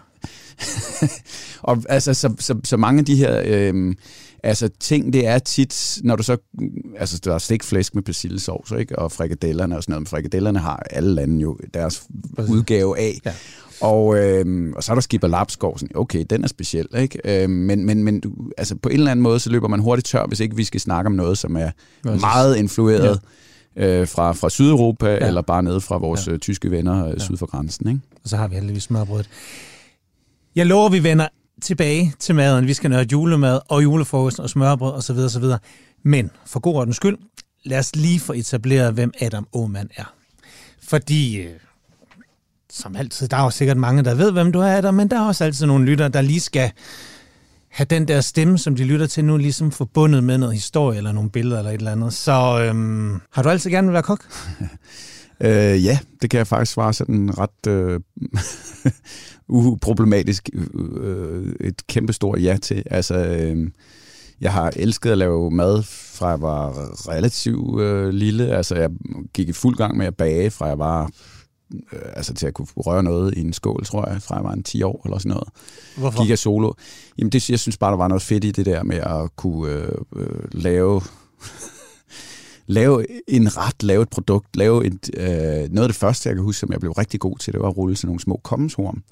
og 1.63 1.83
altså, 1.89 2.15
så, 2.15 2.35
så, 2.39 2.61
så 2.65 2.77
mange 2.77 2.99
af 2.99 3.05
de 3.05 3.17
her 3.17 3.43
øhm, 3.47 3.95
altså, 4.43 4.69
ting, 4.81 5.13
det 5.13 5.27
er 5.27 5.39
tit, 5.39 5.99
når 6.05 6.17
du 6.17 6.23
så, 6.23 6.37
altså 6.99 7.21
der 7.25 7.35
er 7.35 7.39
stikflæsk 7.39 7.95
med 7.95 8.03
persillesovs, 8.03 8.71
ikke? 8.79 8.99
og 8.99 9.13
frikadellerne 9.13 9.77
og 9.77 9.83
sådan 9.83 9.93
noget, 9.93 10.01
men 10.01 10.07
frikadellerne 10.07 10.59
har 10.59 10.83
alle 10.91 11.15
lande 11.15 11.41
jo 11.41 11.59
deres 11.75 12.03
Præcis. 12.37 12.51
udgave 12.55 12.99
af. 12.99 13.19
Ja. 13.25 13.33
Og, 13.81 14.17
øhm, 14.19 14.73
og 14.77 14.85
så 14.85 14.93
er 14.93 14.95
der 14.95 15.01
skipper 15.01 15.29
lapskov, 15.29 15.79
sådan, 15.79 15.97
okay, 15.97 16.25
den 16.31 16.45
er 16.45 16.49
speciel, 16.49 16.87
ikke? 16.99 17.43
Øhm, 17.43 17.53
men 17.53 17.85
men, 17.87 18.05
men 18.05 18.21
du, 18.21 18.33
altså, 18.59 18.75
på 18.83 18.89
en 18.89 18.95
eller 18.95 19.11
anden 19.11 19.23
måde, 19.23 19.41
så 19.41 19.51
løber 19.51 19.69
man 19.69 19.81
hurtigt 19.81 20.07
tør, 20.09 20.27
hvis 20.27 20.41
ikke 20.41 20.57
vi 20.57 20.65
skal 20.65 20.81
snakke 20.81 21.07
om 21.07 21.13
noget, 21.13 21.39
som 21.39 21.57
er 21.57 21.71
Præcis. 22.03 22.21
meget 22.21 22.57
influeret 22.57 23.21
ja. 23.77 23.87
øh, 24.01 24.09
fra, 24.09 24.33
fra 24.33 24.51
Sydeuropa, 24.51 25.07
Ja. 25.11 25.27
eller 25.27 25.43
bare 25.43 25.63
ned 25.63 25.81
fra 25.81 25.99
vores 25.99 26.27
Ja. 26.27 26.33
ja. 26.33 26.39
tyske 26.39 26.71
venner 26.71 27.07
øh, 27.07 27.13
Ja. 27.13 27.19
syd 27.19 27.37
for 27.37 27.47
grænsen, 27.47 27.89
ikke? 27.89 28.01
Og 28.25 28.29
så 28.29 28.37
har 28.37 28.49
vi 28.49 28.55
heldigvis 28.55 28.83
smørbrødet. 28.83 29.29
Jeg 30.55 30.67
lover, 30.67 30.89
vi 30.89 31.03
vender 31.03 31.29
tilbage 31.63 32.15
til 32.19 32.35
maden. 32.35 32.67
Vi 32.67 32.75
skal 32.75 32.91
nørde 32.91 33.09
julemad 33.13 33.61
og 33.69 33.83
julefrokost 33.83 34.41
og 34.41 34.51
smørbrød 34.51 34.93
osv. 34.93 35.17
osv. 35.17 35.45
Men 36.05 36.31
for 36.47 36.61
god 36.61 36.75
ordens 36.75 36.97
skyld, 36.97 37.19
lad 37.65 37.79
os 37.79 37.97
lige 37.97 38.21
få 38.21 38.33
etableret, 38.33 38.95
hvem 38.95 39.13
Adam 39.21 39.47
Aumann 39.55 39.89
er. 39.97 40.15
Fordi, 40.83 41.37
øh, 41.37 41.53
som 42.71 42.97
altid, 42.97 43.29
der 43.29 43.37
er 43.37 43.43
jo 43.43 43.51
sikkert 43.51 43.77
mange, 43.77 44.05
der 44.05 44.15
ved, 44.15 44.33
hvem 44.33 44.53
du 44.53 44.61
er, 44.61 44.77
Adam, 44.77 44.95
men 44.95 45.11
der 45.11 45.21
er 45.21 45.27
også 45.27 45.45
altid 45.45 45.67
nogle 45.67 45.85
lyttere, 45.85 46.09
der 46.09 46.21
lige 46.21 46.41
skal 46.41 46.71
have 47.69 47.87
den 47.91 48.09
der 48.09 48.21
stemme, 48.21 48.59
som 48.59 48.77
de 48.77 48.85
lytter 48.85 49.07
til 49.07 49.25
nu, 49.25 49.37
ligesom 49.37 49.73
forbundet 49.73 50.25
med 50.25 50.39
noget 50.39 50.55
historie 50.55 50.97
eller 50.99 51.13
nogle 51.13 51.31
billeder 51.31 51.59
eller 51.59 51.71
et 51.71 51.79
eller 51.79 51.93
andet. 51.93 52.13
Så 52.13 52.65
øhm, 52.69 53.21
har 53.33 53.43
du 53.43 53.49
altid 53.49 53.71
gerne 53.71 53.87
vil 53.87 53.93
være 53.93 54.03
kok? 54.03 54.25
Øh, 55.45 55.85
ja, 55.85 55.99
det 56.23 56.31
kan 56.31 56.39
jeg 56.39 56.47
faktisk 56.47 56.73
svare 56.73 56.93
sådan 56.93 57.39
ret 57.39 57.67
øh, 57.69 58.01
uproblematisk 59.49 60.49
øh, 60.75 61.53
et 61.61 61.87
kæmpestort 61.87 62.43
ja 62.43 62.57
til. 62.63 62.83
Altså, 62.91 63.15
øh, 63.15 63.71
jeg 64.41 64.53
har 64.53 64.73
elsket 64.77 65.11
at 65.11 65.19
lave 65.19 65.51
mad 65.51 65.83
fra 65.83 66.29
jeg 66.29 66.43
var 66.43 66.73
relativt 67.09 67.81
øh, 67.81 68.09
lille. 68.09 68.57
Altså, 68.57 68.75
jeg 68.75 68.91
gik 69.35 69.49
i 69.49 69.53
fuld 69.53 69.77
gang 69.77 69.97
med 69.97 70.07
at 70.07 70.17
bage, 70.17 70.51
fra 70.51 70.67
jeg 70.67 70.79
var 70.79 71.11
øh, 71.93 72.01
altså 72.17 72.35
til 72.35 72.47
at 72.47 72.55
kunne 72.55 72.69
røre 72.77 73.03
noget 73.03 73.35
i 73.37 73.41
en 73.41 73.53
skål, 73.53 73.85
tror 73.85 74.09
jeg, 74.11 74.23
fra 74.23 74.35
jeg 74.35 74.45
var 74.45 74.53
en 74.53 74.63
10 74.63 74.83
år 74.83 75.03
eller 75.05 75.19
sådan 75.19 75.31
noget. 75.31 75.49
Hvorfor? 75.97 76.23
Gik 76.23 76.31
jeg 76.31 76.39
solo. 76.39 76.73
Jamen, 77.19 77.33
det, 77.33 77.51
jeg 77.51 77.61
synes 77.61 77.77
bare, 77.77 77.91
der 77.91 77.97
var 77.97 78.09
noget 78.09 78.23
fedt 78.23 78.45
i 78.45 78.51
det 78.51 78.67
der 78.67 78.83
med 78.83 78.97
at 78.97 79.37
kunne 79.37 79.73
øh, 79.73 79.89
øh, 80.17 80.45
lave 80.53 81.03
lave 82.67 83.07
en 83.31 83.57
ret, 83.57 83.83
lave 83.83 84.03
et 84.03 84.09
produkt, 84.09 84.57
lave 84.57 84.87
et, 84.87 85.11
øh, 85.17 85.27
noget 85.27 85.83
af 85.83 85.89
det 85.89 85.97
første, 85.97 86.29
jeg 86.29 86.37
kan 86.37 86.45
huske, 86.45 86.61
som 86.61 86.73
jeg 86.73 86.81
blev 86.81 86.93
rigtig 86.93 87.21
god 87.21 87.39
til, 87.39 87.53
det 87.53 87.61
var 87.61 87.69
at 87.69 87.77
rulle 87.77 87.97
sådan 87.97 88.07
nogle 88.09 88.21
små 88.21 88.41
kommenshorn. 88.45 89.03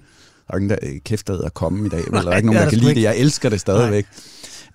Der 0.47 0.55
er 0.55 0.57
ingen, 0.59 0.71
der 0.71 0.77
øh, 0.83 0.99
kæft, 1.05 1.27
der 1.29 1.49
komme 1.49 1.87
i 1.87 1.89
dag, 1.89 2.03
vel? 2.11 2.23
der 2.25 2.31
er 2.31 2.37
ikke 2.37 2.47
nogen, 2.47 2.59
er 2.59 2.63
der 2.65 2.71
kan 2.71 2.79
lide 2.79 2.95
det. 2.95 3.03
Jeg 3.03 3.19
elsker 3.19 3.49
det 3.49 3.61
stadigvæk. 3.61 4.07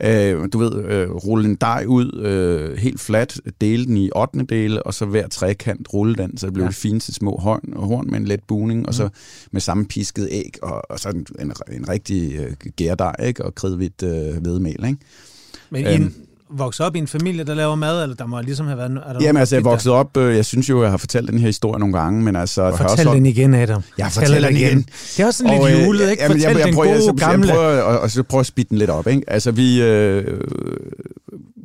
Øh, 0.03 0.48
du 0.53 0.58
ved, 0.58 0.84
øh, 0.86 1.10
rulle 1.12 1.50
en 1.50 1.55
dej 1.55 1.86
ud 1.88 2.22
øh, 2.25 2.77
helt 2.77 3.00
fladt, 3.00 3.41
dele 3.62 3.86
den 3.86 3.98
i 3.98 4.10
8. 4.15 4.39
dele, 4.50 4.84
og 4.84 4.94
så 4.94 5.05
hver 5.05 5.27
trekant 5.27 5.94
rulle 5.94 6.15
den, 6.15 6.38
så 6.38 6.46
det 6.46 6.53
blev 6.53 6.63
Ja. 6.63 6.67
det 6.67 6.75
fine 6.75 7.00
til 7.00 7.13
små 7.13 7.38
horn, 7.38 7.74
horn 7.75 8.10
med 8.12 8.20
en 8.20 8.25
let 8.25 8.44
buning, 8.48 8.79
mm. 8.79 8.86
og 8.88 8.94
så 8.94 9.03
Mhm. 9.03 9.12
med 9.51 9.62
samme 9.62 9.86
pisket 9.86 10.27
æg, 10.32 10.51
og, 10.62 10.82
og 10.91 11.00
så 11.00 11.10
en, 11.10 11.25
en, 11.39 11.53
en 11.72 11.89
rigtig 11.89 12.36
øh, 12.36 12.53
gærdej, 12.75 13.15
ikke? 13.24 13.46
og 13.46 13.55
kridhvidt 13.55 14.03
øh, 14.03 14.41
hvedemel. 14.41 14.86
Ikke? 14.86 14.98
Men 15.70 15.88
Øhm. 15.88 16.13
I 16.52 16.58
vokser 16.58 16.84
op 16.84 16.96
i 16.96 17.00
en 17.00 17.08
familie, 17.08 17.44
der 17.44 17.54
laver 17.54 17.75
mad, 17.75 18.04
eller 18.04 18.16
der 18.16 18.25
må 18.25 18.42
ligesom 18.42 18.66
have 18.68 18.78
været... 18.78 18.92
Er 19.06 19.14
der 19.14 19.20
Jamen 19.22 19.38
altså, 19.40 19.56
jeg 19.56 19.64
der- 19.64 19.70
voksede 19.70 19.94
op, 19.96 20.18
øh, 20.18 20.36
jeg 20.36 20.46
synes 20.46 20.70
jo, 20.70 20.82
jeg 20.82 20.92
har 20.92 20.98
fortalt 20.98 21.30
den 21.32 21.40
her 21.40 21.46
historie 21.48 21.80
nogle 21.80 22.00
gange, 22.00 22.24
men 22.24 22.36
altså... 22.36 22.72
Fortæl 22.78 23.06
Hørsholm- 23.06 23.16
den 23.16 23.25
igen, 23.25 23.54
Adam. 23.54 23.82
Jeg 23.98 24.06
Fortæl 24.12 24.28
fortæller 24.28 24.48
den 24.50 24.58
igen. 24.58 24.78
Det 25.18 25.20
er 25.20 25.25
også 25.25 25.38
sådan 25.38 25.60
Og, 25.62 25.68
lidt 25.70 25.80
øh, 25.80 25.86
julet, 25.86 26.10
ikke? 26.12 26.24
jamen, 26.24 26.38
Fortæl 26.38 26.50
jeg, 26.52 26.60
jeg, 26.60 26.68
den 26.68 26.75
prøver, 26.75 26.88
gode, 26.94 27.06
jeg, 27.06 27.22
jeg, 27.22 27.30
gamle... 27.30 27.48
jeg 27.48 27.56
prøver, 27.56 27.82
og, 27.82 28.00
og 28.00 28.12
så 28.12 28.24
prøver 28.24 28.40
at 28.40 28.46
speede 28.46 28.68
den 28.70 28.78
lidt 28.78 28.90
op. 28.90 29.08
Ikke? 29.08 29.24
Altså, 29.28 29.52
vi, 29.52 29.82
øh, 29.82 30.40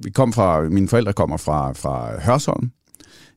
vi 0.05 0.11
kom 0.11 0.33
fra, 0.33 0.63
mine 0.63 0.89
forældre 0.89 1.13
kommer 1.13 1.37
fra, 1.37 1.73
fra 1.73 2.11
Hørsholm, 2.21 2.71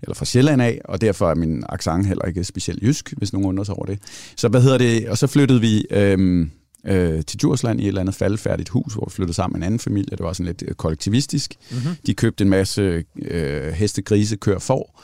eller 0.04 0.16
fra 0.16 0.26
Sjælland 0.26 0.62
af, 0.62 0.82
og 0.86 1.02
derfor 1.02 1.30
er 1.30 1.36
min 1.36 1.64
accent 1.70 2.08
heller 2.08 2.26
ikke 2.26 2.44
specielt 2.44 2.84
jysk, 2.84 3.14
hvis 3.18 3.34
nogen 3.34 3.48
undrer 3.48 3.64
sig 3.64 3.76
over 3.76 3.86
det. 3.86 4.00
Så 4.38 4.48
hvad 4.48 4.62
hedder 4.62 4.78
det? 4.78 5.10
Og 5.10 5.18
så 5.18 5.28
flyttede 5.28 5.62
vi, 5.62 5.86
øh, 5.92 6.48
øh, 6.88 7.24
til 7.26 7.40
Djursland 7.40 7.80
i 7.80 7.84
et 7.84 7.88
eller 7.88 8.02
andet 8.02 8.16
faldfærdigt 8.16 8.70
hus, 8.70 8.94
hvor 8.94 9.06
vi 9.06 9.14
flyttede 9.14 9.36
sammen 9.36 9.54
med 9.54 9.60
en 9.60 9.66
anden 9.66 9.80
familie. 9.80 10.18
Det 10.18 10.24
var 10.26 10.34
sådan 10.34 10.46
lidt 10.46 10.64
øh, 10.68 10.74
kollektivistisk. 10.76 11.56
Mm-hmm. 11.72 11.96
De 12.06 12.14
købte 12.14 12.44
en 12.44 12.50
masse 12.50 13.04
øh, 13.22 13.74
heste, 13.74 14.02
grise, 14.02 14.36
kør, 14.36 14.60
får, 14.60 15.02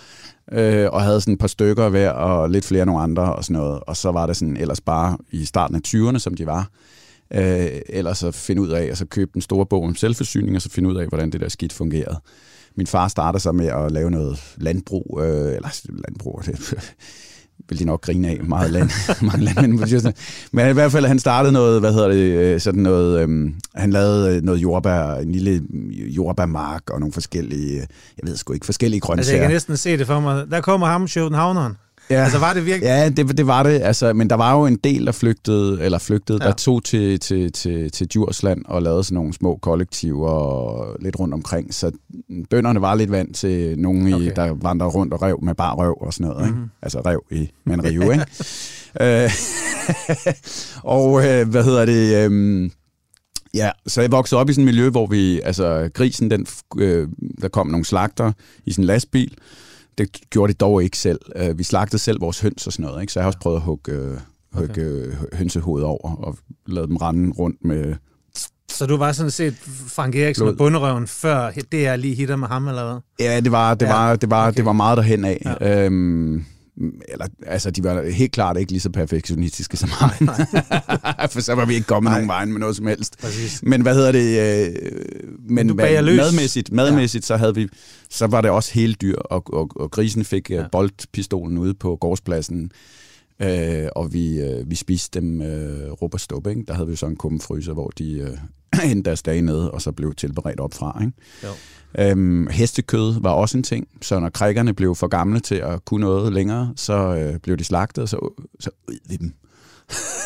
øh, 0.51 0.87
og 0.91 1.01
havde 1.01 1.21
sådan 1.21 1.33
et 1.33 1.39
par 1.39 1.47
stykker 1.47 1.89
hver, 1.89 2.09
og 2.09 2.49
lidt 2.49 2.65
flere 2.65 2.85
nogle 2.85 3.01
andre 3.01 3.35
og 3.35 3.43
sådan 3.43 3.61
noget. 3.61 3.79
Og 3.79 3.97
så 3.97 4.11
var 4.11 4.25
det 4.25 4.37
sådan 4.37 4.57
ellers 4.57 4.81
bare 4.81 5.17
i 5.31 5.45
starten 5.45 5.75
af 5.75 5.81
20'erne, 5.87 6.19
som 6.19 6.35
de 6.35 6.45
var, 6.45 6.69
øh, 7.33 7.81
ellers 7.89 8.23
at 8.23 8.35
finde 8.35 8.61
ud 8.61 8.69
af, 8.69 8.83
altså 8.83 9.05
købe 9.05 9.31
en 9.35 9.41
stor 9.41 9.63
bog 9.63 9.83
om 9.83 9.95
selvforsyning, 9.95 10.55
og 10.55 10.61
så 10.61 10.69
finde 10.69 10.89
ud 10.89 10.95
af, 10.95 11.07
hvordan 11.07 11.31
det 11.31 11.41
der 11.41 11.49
skidt 11.49 11.73
fungerede. 11.73 12.19
Min 12.75 12.87
far 12.87 13.07
startede 13.07 13.41
så 13.41 13.51
med 13.51 13.67
at 13.67 13.91
lave 13.91 14.11
noget 14.11 14.55
landbrug, 14.57 15.19
øh, 15.23 15.55
eller 15.55 15.81
landbrug, 16.07 16.41
det 16.45 16.93
vil 17.69 17.79
de 17.79 17.85
nok 17.85 18.01
grine 18.01 18.27
af, 18.27 18.39
meget 18.43 18.71
land, 18.71 18.89
mange 19.31 19.45
landmænd. 19.45 20.13
Men 20.51 20.69
i 20.69 20.73
hvert 20.73 20.91
fald, 20.91 21.05
han 21.05 21.19
startede 21.19 21.53
noget, 21.53 21.79
hvad 21.79 21.93
hedder 21.93 22.07
det, 22.07 22.15
øh, 22.15 22.59
sådan 22.59 22.81
noget, 22.81 23.21
øhm, 23.21 23.53
han 23.75 23.89
lavede 23.89 24.35
øh, 24.35 24.41
noget 24.41 24.59
jordbær, 24.59 25.15
en 25.15 25.31
lille 25.31 25.61
jordbærmark 25.93 26.89
og 26.89 26.99
nogle 26.99 27.13
forskellige, 27.13 27.77
jeg 27.77 28.29
ved 28.29 28.37
sgu 28.37 28.53
ikke, 28.53 28.65
forskellige 28.65 28.99
grøntsager. 28.99 29.19
Altså, 29.19 29.33
jeg 29.33 29.41
kan 29.41 29.51
næsten 29.51 29.77
se 29.77 29.97
det 29.97 30.07
for 30.07 30.19
mig. 30.19 30.51
Der 30.51 30.61
kommer 30.61 30.87
ham, 30.87 31.07
Københavneren. 31.07 31.73
Ja. 32.09 32.23
Altså 32.23 32.39
var 32.39 32.53
det 32.53 32.65
virkelig? 32.65 32.85
Ja, 32.87 33.09
det, 33.09 33.37
det 33.37 33.47
var 33.47 33.63
det. 33.63 33.81
Altså, 33.83 34.13
men 34.13 34.29
der 34.29 34.35
var 34.35 34.57
jo 34.57 34.65
en 34.65 34.75
del, 34.75 35.05
der 35.05 35.11
flygtede, 35.11 35.83
eller 35.83 35.97
flygtede, 35.97 36.39
ja. 36.41 36.47
der 36.47 36.55
tog 36.55 36.83
til, 36.83 37.19
til, 37.19 37.51
til, 37.51 37.91
til 37.91 38.07
Djursland 38.07 38.65
og 38.65 38.81
lavede 38.81 39.03
sådan 39.03 39.15
nogle 39.15 39.33
små 39.33 39.59
kollektiver 39.61 41.01
lidt 41.01 41.19
rundt 41.19 41.33
omkring. 41.33 41.73
Så 41.73 41.91
bønderne 42.49 42.81
var 42.81 42.95
lidt 42.95 43.11
vant 43.11 43.35
til 43.35 43.79
nogen, 43.79 44.13
okay. 44.13 44.25
i, 44.25 44.29
der 44.35 44.55
vandrede 44.61 44.91
rundt 44.91 45.13
og 45.13 45.21
rev 45.21 45.39
med 45.43 45.55
bare 45.55 45.75
røv 45.75 45.97
og 46.01 46.13
sådan 46.13 46.27
noget. 46.27 46.41
Mm-hmm. 46.41 46.57
Ikke? 46.57 46.61
Mhm. 46.61 46.71
Altså 46.81 47.01
rev 47.05 47.23
i 47.31 47.49
en 47.73 47.83
rive, 47.83 48.13
ikke? 48.13 48.25
Øh, 49.01 49.29
og 50.83 51.25
øh, 51.25 51.49
hvad 51.49 51.63
hedder 51.63 51.85
det... 51.85 52.31
Øh, 52.31 52.69
Ja, 53.53 53.71
så 53.87 54.01
jeg 54.01 54.11
voksede 54.11 54.41
op 54.41 54.49
i 54.49 54.53
sådan 54.53 54.63
et 54.63 54.65
miljø, 54.65 54.89
hvor 54.89 55.07
vi, 55.07 55.41
altså 55.41 55.89
grisen, 55.93 56.31
den, 56.31 56.47
øh, 56.77 57.07
der 57.41 57.47
kom 57.47 57.67
nogle 57.67 57.85
slagter 57.85 58.31
i 58.65 58.75
en 58.77 58.83
lastbil, 58.83 59.37
det 59.99 60.29
gjorde 60.29 60.53
de 60.53 60.57
dog 60.57 60.83
ikke 60.83 60.97
selv. 60.97 61.19
Øh, 61.35 61.57
vi 61.57 61.63
slagtede 61.63 62.01
selv 62.01 62.21
vores 62.21 62.39
høns 62.39 62.67
og 62.67 62.73
sådan 62.73 62.85
noget, 62.85 63.01
ikke? 63.01 63.13
så 63.13 63.19
jeg 63.19 63.23
har 63.23 63.27
også 63.27 63.39
prøvet 63.39 63.55
at 63.57 63.61
hugge, 63.61 63.91
øh, 63.91 64.17
hugge 64.53 64.71
okay. 64.71 64.81
Øh, 64.81 65.13
hønsehovedet 65.33 65.87
over 65.87 66.15
og 66.15 66.37
lade 66.67 66.87
dem 66.87 66.97
rende 66.97 67.35
rundt 67.39 67.65
med... 67.65 67.95
Så 68.69 68.85
du 68.85 68.97
var 68.97 69.11
sådan 69.11 69.31
set 69.31 69.55
Frank 69.87 70.15
Eriksen 70.15 70.47
og 70.47 70.57
bunderøven, 70.57 71.07
før 71.07 71.51
det 71.71 71.87
er 71.87 71.95
lige 71.95 72.15
hitter 72.15 72.35
med 72.35 72.47
ham, 72.47 72.67
eller 72.67 72.91
hvad? 72.91 73.27
Ja, 73.27 73.39
det 73.39 73.51
var, 73.51 73.73
det 73.73 73.85
ja. 73.85 73.93
var, 73.93 74.15
det 74.15 74.29
var, 74.29 74.47
okay. 74.47 74.57
det 74.57 74.65
var 74.65 74.73
meget 74.73 74.97
derhen 74.97 75.25
af. 75.25 75.57
Ja. 75.61 75.85
Øhm, 75.85 76.45
eller, 77.07 77.25
altså, 77.45 77.71
de 77.71 77.83
var 77.83 78.09
helt 78.09 78.31
klart 78.31 78.57
ikke 78.57 78.71
lige 78.71 78.81
så 78.81 78.89
perfektionistiske 78.89 79.77
som 79.77 79.89
mig. 80.01 80.29
For 81.31 81.41
så 81.41 81.55
var 81.55 81.65
vi 81.65 81.73
ikke 81.73 81.87
kommet 81.87 82.11
nogen 82.11 82.27
vejen 82.27 82.51
med 82.51 82.59
noget 82.59 82.75
som 82.75 82.87
helst. 82.87 83.17
Præcis. 83.21 83.63
Men 83.63 83.81
hvad 83.81 83.95
hedder 83.95 84.11
det? 84.11 84.67
Øh, 84.67 84.75
men 85.39 85.67
du 85.67 85.73
hvad, 85.73 86.03
madmæssigt, 86.03 86.71
madmæssigt 86.71 87.23
ja. 87.23 87.27
så, 87.27 87.37
havde 87.37 87.55
vi, 87.55 87.67
så 88.09 88.27
var 88.27 88.41
det 88.41 88.51
også 88.51 88.73
helt 88.73 89.01
dyr, 89.01 89.15
og, 89.15 89.53
og, 89.53 89.69
og 89.75 89.91
grisen 89.91 90.25
fik 90.25 90.51
øh, 90.51 90.55
ja. 90.55 90.67
boldpistolen 90.71 91.57
ude 91.57 91.73
på 91.73 91.95
gårdspladsen. 91.95 92.71
Øh, 93.41 93.87
og 93.95 94.13
vi, 94.13 94.39
øh, 94.39 94.69
vi 94.69 94.75
spiste 94.75 95.19
dem 95.19 95.41
øh, 95.41 95.91
rup 95.91 96.13
og 96.13 96.19
stup, 96.19 96.47
ikke? 96.47 96.63
Der 96.67 96.73
havde 96.73 96.89
vi 96.89 96.95
så 96.95 97.05
en 97.05 97.15
kummefryser, 97.15 97.73
hvor 97.73 97.91
de 97.97 98.19
øh, 98.19 98.37
endte 98.91 99.09
deres 99.09 99.21
dage 99.21 99.41
nede, 99.41 99.71
og 99.71 99.81
så 99.81 99.91
blev 99.91 100.13
tilberedt 100.15 100.59
op 100.59 100.73
fra. 100.73 101.01
Ikke? 101.01 101.13
Jo. 101.43 101.49
Øhm, 101.97 102.47
hestekød 102.51 103.21
var 103.21 103.31
også 103.31 103.57
en 103.57 103.63
ting, 103.63 103.87
så 104.01 104.19
når 104.19 104.29
krækkerne 104.29 104.73
blev 104.73 104.95
for 104.95 105.07
gamle 105.07 105.39
til 105.39 105.55
at 105.55 105.85
kunne 105.85 106.05
noget 106.05 106.33
længere, 106.33 106.73
så 106.75 106.93
øh, 106.93 107.39
blev 107.39 107.57
de 107.57 107.63
slagtet, 107.63 108.01
og 108.01 108.09
så, 108.09 108.43
så 108.59 108.69
ud 108.87 108.97
vi 109.09 109.15
dem. 109.15 109.33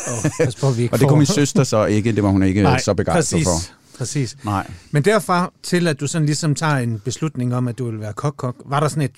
Oh, 0.08 0.52
på, 0.60 0.70
vi 0.70 0.88
og 0.92 1.00
det 1.00 1.08
kunne 1.08 1.18
min 1.18 1.26
søster 1.26 1.64
så 1.64 1.84
ikke, 1.84 2.12
det 2.12 2.22
var 2.22 2.28
hun 2.28 2.42
ikke 2.42 2.62
Nej, 2.72 2.80
så 2.80 2.94
begejstret 2.94 3.44
for. 3.44 3.74
Præcis. 3.98 4.36
Nej. 4.44 4.70
Men 4.90 5.04
derfra 5.04 5.52
til, 5.62 5.88
at 5.88 6.00
du 6.00 6.06
sådan 6.06 6.26
ligesom 6.26 6.54
tager 6.54 6.76
en 6.76 6.98
beslutning 6.98 7.54
om, 7.54 7.68
at 7.68 7.78
du 7.78 7.90
vil 7.90 8.00
være 8.00 8.12
kok-kok, 8.12 8.56
var 8.66 8.80
der 8.80 8.88
sådan 8.88 9.02
et, 9.02 9.12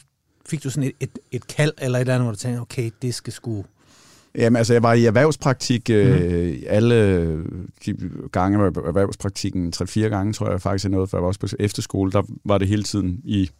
fik 0.47 0.64
du 0.64 0.71
sådan 0.71 0.83
et, 0.83 0.93
et, 1.00 1.19
et 1.33 1.47
kald 1.47 1.73
eller 1.78 1.99
et 1.99 2.00
eller 2.00 2.14
andet, 2.14 2.26
hvor 2.26 2.33
du 2.33 2.38
tænkte, 2.38 2.61
okay, 2.61 2.90
det 3.02 3.14
skal 3.14 3.33
sgu 3.33 3.64
Jamen, 4.37 4.57
altså, 4.57 4.73
jeg 4.73 4.83
var 4.83 4.93
i 4.93 5.05
erhvervspraktik 5.05 5.88
mm. 5.88 5.95
øh, 5.95 6.62
alle 6.66 7.37
de 7.87 7.97
gange, 8.33 8.59
var 8.59 8.66
erhvervspraktikken, 8.66 9.73
tre-fire 9.73 10.09
gange, 10.09 10.33
tror 10.33 10.50
jeg 10.50 10.62
faktisk, 10.62 10.85
jeg 10.85 10.90
nåede, 10.90 11.07
for 11.07 11.16
jeg 11.16 11.23
var 11.23 11.28
også 11.28 11.40
på 11.40 11.47
efterskole, 11.59 12.12
der 12.12 12.23
var 12.45 12.59
det 12.59 12.69
hele 12.69 12.83
tiden 12.83 13.21
i 13.25 13.50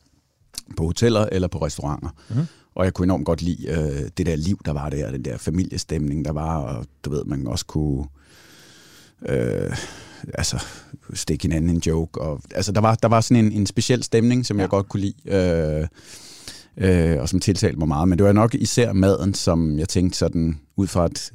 på 0.77 0.85
hoteller 0.85 1.29
eller 1.33 1.49
på 1.49 1.59
restauranter. 1.59 2.09
Mm. 2.29 2.37
Og 2.75 2.85
jeg 2.85 2.95
kunne 2.95 3.07
enormt 3.07 3.27
godt 3.27 3.43
lide 3.43 3.69
øh, 3.69 4.09
det 4.17 4.27
der 4.27 4.37
liv, 4.37 4.61
der 4.65 4.73
var 4.73 4.91
der, 4.91 5.11
den 5.11 5.25
der 5.25 5.39
familiestemning, 5.39 6.25
der 6.25 6.33
var, 6.33 6.59
og 6.59 6.87
du 7.05 7.11
ved, 7.11 7.25
man 7.25 7.47
også 7.47 7.67
kunne 7.67 8.05
øh, 9.29 9.77
altså, 10.35 10.65
stikke 11.15 11.43
hinanden 11.43 11.71
en 11.71 11.83
joke. 11.87 12.21
Og, 12.21 12.41
altså, 12.55 12.73
der 12.73 12.81
var, 12.81 12.95
der 12.95 13.09
var 13.09 13.21
sådan 13.21 13.45
en, 13.45 13.53
en 13.53 13.67
speciel 13.67 14.03
stemning, 14.03 14.47
som 14.47 14.57
ja. 14.57 14.63
jeg 14.63 14.71
godt 14.71 14.89
kunne 14.89 15.01
lide. 15.01 15.15
Øh, 15.27 15.87
øh, 16.77 17.21
og 17.21 17.29
som 17.29 17.41
tiltalte 17.41 17.79
mig 17.79 17.89
meget. 17.89 18.09
Men 18.09 18.19
det 18.19 18.27
var 18.27 18.33
nok 18.33 18.55
især 18.55 18.93
maden, 18.93 19.35
som 19.35 19.79
jeg 19.79 19.89
tænkte 19.89 20.19
sådan, 20.19 20.61
ud 20.77 20.87
fra 20.87 21.07
et, 21.07 21.33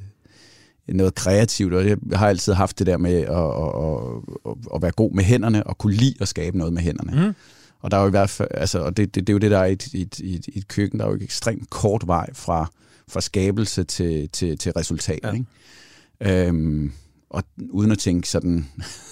noget 0.88 1.14
kreativt, 1.14 1.74
og 1.74 1.86
jeg 1.86 1.96
har 2.14 2.28
altid 2.28 2.52
haft 2.52 2.78
det 2.78 2.86
der 2.86 2.96
med 2.96 3.14
at, 3.14 3.26
at, 3.26 4.52
at, 4.52 4.74
at 4.74 4.82
være 4.82 4.90
god 4.90 5.12
med 5.12 5.24
hænderne, 5.24 5.66
og 5.66 5.78
kunne 5.78 5.94
lide 5.94 6.14
at 6.20 6.28
skabe 6.28 6.58
noget 6.58 6.72
med 6.72 6.82
hænderne. 6.82 7.26
Mm. 7.26 7.34
Og 7.80 7.90
der 7.90 7.96
er 7.96 8.00
jo 8.00 8.06
i 8.06 8.10
hvert 8.10 8.30
fald, 8.30 8.48
altså, 8.54 8.78
og 8.78 8.96
det, 8.96 9.14
det, 9.14 9.26
det 9.26 9.32
er 9.32 9.34
jo 9.34 9.38
det, 9.38 9.50
der 9.50 9.58
er 9.58 9.64
i 9.64 9.72
et, 9.72 9.94
et, 9.94 10.20
et, 10.24 10.48
et 10.54 10.68
køkken, 10.68 10.98
der 10.98 11.04
er 11.04 11.08
jo 11.08 11.14
ikke 11.14 11.24
ekstremt 11.24 11.70
kort 11.70 12.06
vej 12.06 12.30
fra, 12.34 12.70
fra 13.08 13.20
skabelse 13.20 13.84
til, 13.84 14.28
til, 14.28 14.58
til 14.58 14.72
resultat. 14.72 15.20
Ja. 15.22 15.32
Ikke? 15.32 16.46
Øhm, 16.46 16.92
og 17.30 17.42
uden 17.70 17.92
at 17.92 17.98
tænke 17.98 18.28
sådan 18.28 18.66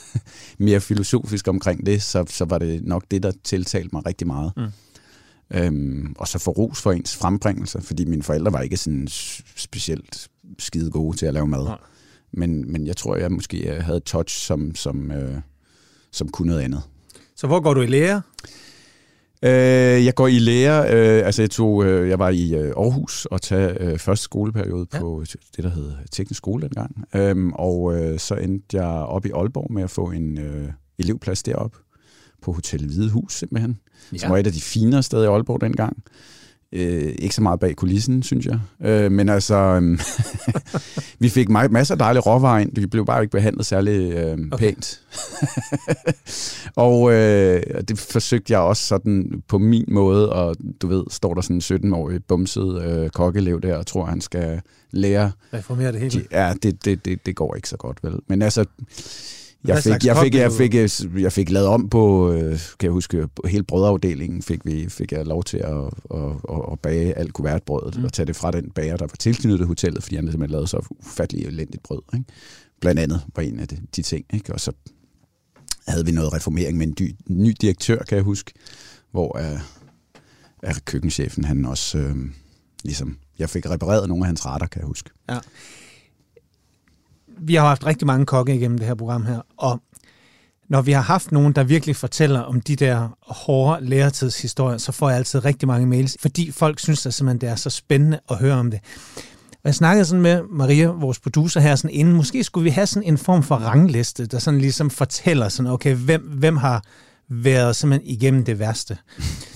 mere 0.59 0.81
filosofisk 0.81 1.49
omkring 1.49 1.87
det, 1.87 2.03
så, 2.03 2.25
så 2.29 2.45
var 2.45 2.59
det 2.59 2.85
nok 2.85 3.05
det, 3.11 3.23
der 3.23 3.33
tiltalte 3.45 3.89
mig 3.93 4.07
rigtig 4.07 4.27
meget. 4.27 4.53
Mm. 4.57 4.67
Øhm, 5.55 6.15
og 6.19 6.29
så 6.29 6.39
få 6.39 6.51
ros 6.51 6.83
for 6.83 6.93
ens 6.93 7.17
frembringelse, 7.17 7.81
fordi 7.81 8.05
mine 8.05 8.23
forældre 8.23 8.53
var 8.53 8.61
ikke 8.61 8.77
sådan 8.77 9.09
specielt 9.57 10.29
skide 10.59 10.91
gode 10.91 11.17
til 11.17 11.27
at 11.27 11.35
lave 11.35 11.47
mad. 11.47 11.67
Men, 12.33 12.73
men 12.73 12.87
jeg 12.87 12.97
tror, 12.97 13.17
jeg 13.17 13.33
måske 13.33 13.81
havde 13.81 13.97
et 13.97 14.05
touch, 14.05 14.47
som, 14.47 14.75
som, 14.75 15.11
øh, 15.11 15.39
som 16.13 16.29
kunne 16.29 16.47
noget 16.47 16.63
andet. 16.63 16.83
Så 17.37 17.47
hvor 17.47 17.61
går 17.61 17.75
du 17.75 17.81
i 17.81 17.87
lære? 17.87 18.23
Øh, 19.43 20.05
jeg 20.05 20.15
går 20.15 20.27
i 20.27 20.39
lære, 20.39 20.83
øh, 20.83 21.27
altså 21.27 21.43
jeg, 21.43 21.51
tog, 21.51 21.85
øh, 21.85 22.09
jeg 22.09 22.19
var 22.19 22.29
i 22.29 22.55
øh, 22.55 22.73
Aarhus 22.77 23.25
og 23.27 23.43
tage 23.43 23.83
øh, 23.83 23.99
første 23.99 24.25
skoleperiode 24.25 24.87
ja. 24.93 25.01
på 25.01 25.25
det, 25.57 25.65
der 25.65 25.71
hed 25.71 25.93
teknisk 26.11 26.39
skole 26.39 26.63
dengang. 26.63 27.05
Øhm, 27.15 27.53
og 27.53 27.95
øh, 27.95 28.19
så 28.19 28.35
endte 28.35 28.77
jeg 28.77 28.87
op 28.87 29.27
i 29.27 29.31
Aalborg 29.31 29.73
med 29.73 29.83
at 29.83 29.91
få 29.91 30.11
en 30.11 30.39
øh, 30.39 30.69
elevplads 30.99 31.43
derop 31.43 31.77
på 32.43 32.53
Hotel 32.53 32.87
Hvidehus 32.87 33.35
simpelthen 33.35 33.79
ja. 34.13 34.19
som 34.19 34.31
var 34.31 34.39
et 34.39 34.47
af 34.47 34.53
de 34.53 34.61
finere 34.61 35.03
steder 35.03 35.25
i 35.25 35.27
Aalborg 35.27 35.61
dengang. 35.61 35.97
Øh, 36.73 37.15
ikke 37.19 37.35
så 37.35 37.43
meget 37.43 37.61
bag 37.61 37.77
kulissen, 37.77 38.23
synes 38.23 38.47
jeg. 38.47 38.61
Øh, 38.83 39.13
men 39.13 39.29
altså, 39.29 39.55
øh, 39.55 39.99
vi 41.23 41.29
fik 41.29 41.49
masser 41.49 41.95
af 41.95 41.99
dejlige 41.99 42.23
råvarer 42.23 42.59
ind. 42.59 42.71
Vi 42.75 42.87
blev 42.87 43.07
bare 43.07 43.23
ikke 43.23 43.33
behandlet 43.33 43.67
særlig 43.67 44.13
øh, 44.13 44.39
okay. 44.53 44.67
pænt. 44.67 45.01
og 46.77 47.13
øh, 47.13 47.63
det 47.89 47.99
forsøgte 47.99 48.53
jeg 48.53 48.61
også 48.61 48.87
sådan 48.87 49.43
på 49.49 49.59
min 49.59 49.85
måde, 49.89 50.33
og 50.33 50.57
du 50.83 50.87
ved, 50.87 51.05
står 51.11 51.35
der 51.35 51.41
sådan 51.41 51.57
en 51.57 51.93
17-årig 51.93 52.25
bumset 52.25 52.83
øh, 52.83 53.11
kokkelev 53.11 53.61
der, 53.61 53.77
og 53.77 53.87
tror, 53.87 54.05
han 54.05 54.21
skal 54.21 54.61
lære... 54.91 55.33
Reformere 55.55 55.93
det 55.93 56.01
hele. 56.01 56.25
Ja, 56.33 56.55
det, 56.63 56.85
det, 56.85 57.05
det, 57.05 57.27
det 57.27 57.37
går 57.37 57.55
ikke 57.55 57.69
så 57.69 57.77
godt, 57.77 57.99
vel? 58.05 58.15
Men 58.27 58.43
altså 58.43 58.65
jeg 59.65 59.83
fik, 59.83 60.05
jeg, 60.05 60.17
fik, 60.17 60.35
jeg, 60.35 60.53
fik, 60.53 60.75
jeg, 60.75 60.91
fik, 60.91 61.23
jeg 61.23 61.33
fik 61.33 61.51
lavet 61.51 61.69
om 61.69 61.89
på, 61.89 62.33
øh, 62.33 62.51
kan 62.51 62.87
jeg 62.87 62.91
huske, 62.91 63.29
hele 63.47 63.65
brødafdelingen 63.65 64.43
fik, 64.43 64.61
vi, 64.65 64.89
fik 64.89 65.13
jeg 65.13 65.27
lov 65.27 65.45
til 65.45 65.57
at, 65.57 65.85
at, 66.15 66.31
at, 66.51 66.61
at 66.73 66.81
bage 66.81 67.19
alt 67.19 67.33
kuvertbrødet 67.33 67.97
mm. 67.97 68.05
og 68.05 68.13
tage 68.13 68.27
det 68.27 68.37
fra 68.37 68.51
den 68.51 68.71
bager, 68.71 68.97
der 68.97 69.05
var 69.05 69.17
tilknyttet 69.19 69.67
hotellet, 69.67 70.03
fordi 70.03 70.17
han 70.17 70.25
simpelthen 70.25 70.51
lavede 70.51 70.67
så 70.67 70.87
ufattelig 70.91 71.47
elendigt 71.47 71.83
brød. 71.83 72.03
Ikke? 72.15 72.25
Blandt 72.81 73.01
andet 73.01 73.23
var 73.37 73.43
en 73.43 73.61
af 73.61 73.69
de, 73.69 73.79
de 73.97 74.03
ting. 74.03 74.25
Ikke? 74.33 74.53
Og 74.53 74.61
så 74.61 74.73
havde 75.89 76.07
vi 76.07 76.13
noget 76.13 76.33
reformering 76.33 76.79
med 76.79 76.87
en 76.87 76.93
dy, 76.93 77.15
ny 77.29 77.55
direktør, 77.61 77.99
kan 77.99 78.17
jeg 78.17 78.25
huske, 78.25 78.53
hvor 79.11 79.39
uh, 79.39 79.61
er 80.63 80.75
køkkenchefen, 80.85 81.45
han 81.45 81.65
også 81.65 81.99
øh, 81.99 82.17
ligesom, 82.85 83.19
jeg 83.39 83.51
fik 83.51 83.71
repareret 83.71 84.09
nogle 84.09 84.25
af 84.25 84.27
hans 84.27 84.47
retter, 84.47 84.67
kan 84.67 84.81
jeg 84.81 84.87
huske. 84.87 85.11
Ja 85.31 85.39
vi 87.43 87.55
har 87.55 87.67
haft 87.67 87.87
rigtig 87.87 88.07
mange 88.07 88.27
kokke 88.27 88.55
igennem 88.55 88.79
det 88.79 88.87
her 88.87 88.95
program 88.95 89.27
her, 89.27 89.41
og 89.57 89.81
når 90.69 90.83
vi 90.83 90.93
har 90.93 91.03
haft 91.03 91.33
nogen, 91.33 91.53
der 91.53 91.65
virkelig 91.65 91.97
fortæller 91.97 92.41
om 92.41 92.61
de 92.61 92.77
der 92.77 93.09
hårde 93.27 93.87
læretidshistorier, 93.87 94.79
så 94.79 94.93
får 94.93 95.09
jeg 95.09 95.19
altid 95.19 95.45
rigtig 95.45 95.69
mange 95.69 95.87
mails, 95.87 96.17
fordi 96.21 96.51
folk 96.51 96.79
synes 96.79 97.07
at 97.07 97.15
simpelthen, 97.15 97.41
det 97.41 97.49
er 97.49 97.57
så 97.57 97.71
spændende 97.71 98.21
at 98.31 98.37
høre 98.37 98.55
om 98.55 98.71
det. 98.71 98.81
Og 99.53 99.61
jeg 99.65 99.75
snakkede 99.75 100.05
sådan 100.05 100.23
med 100.23 100.43
Maria, 100.51 100.87
vores 100.87 101.19
producer 101.19 101.61
her, 101.61 101.77
sådan 101.77 101.97
inden, 101.97 102.15
måske 102.15 102.45
skulle 102.45 102.65
vi 102.65 102.71
have 102.71 102.87
sådan 102.87 103.09
en 103.09 103.19
form 103.19 103.43
for 103.43 103.55
rangliste, 103.55 104.27
der 104.27 104.39
sådan 104.39 104.61
ligesom 104.61 104.91
fortæller 104.91 105.49
sådan, 105.49 105.73
okay, 105.73 105.95
hvem, 105.95 106.23
hvem 106.23 106.57
har 106.57 106.85
været 107.31 107.77
simpelthen 107.77 108.11
igennem 108.11 108.45
det 108.45 108.59
værste. 108.59 108.97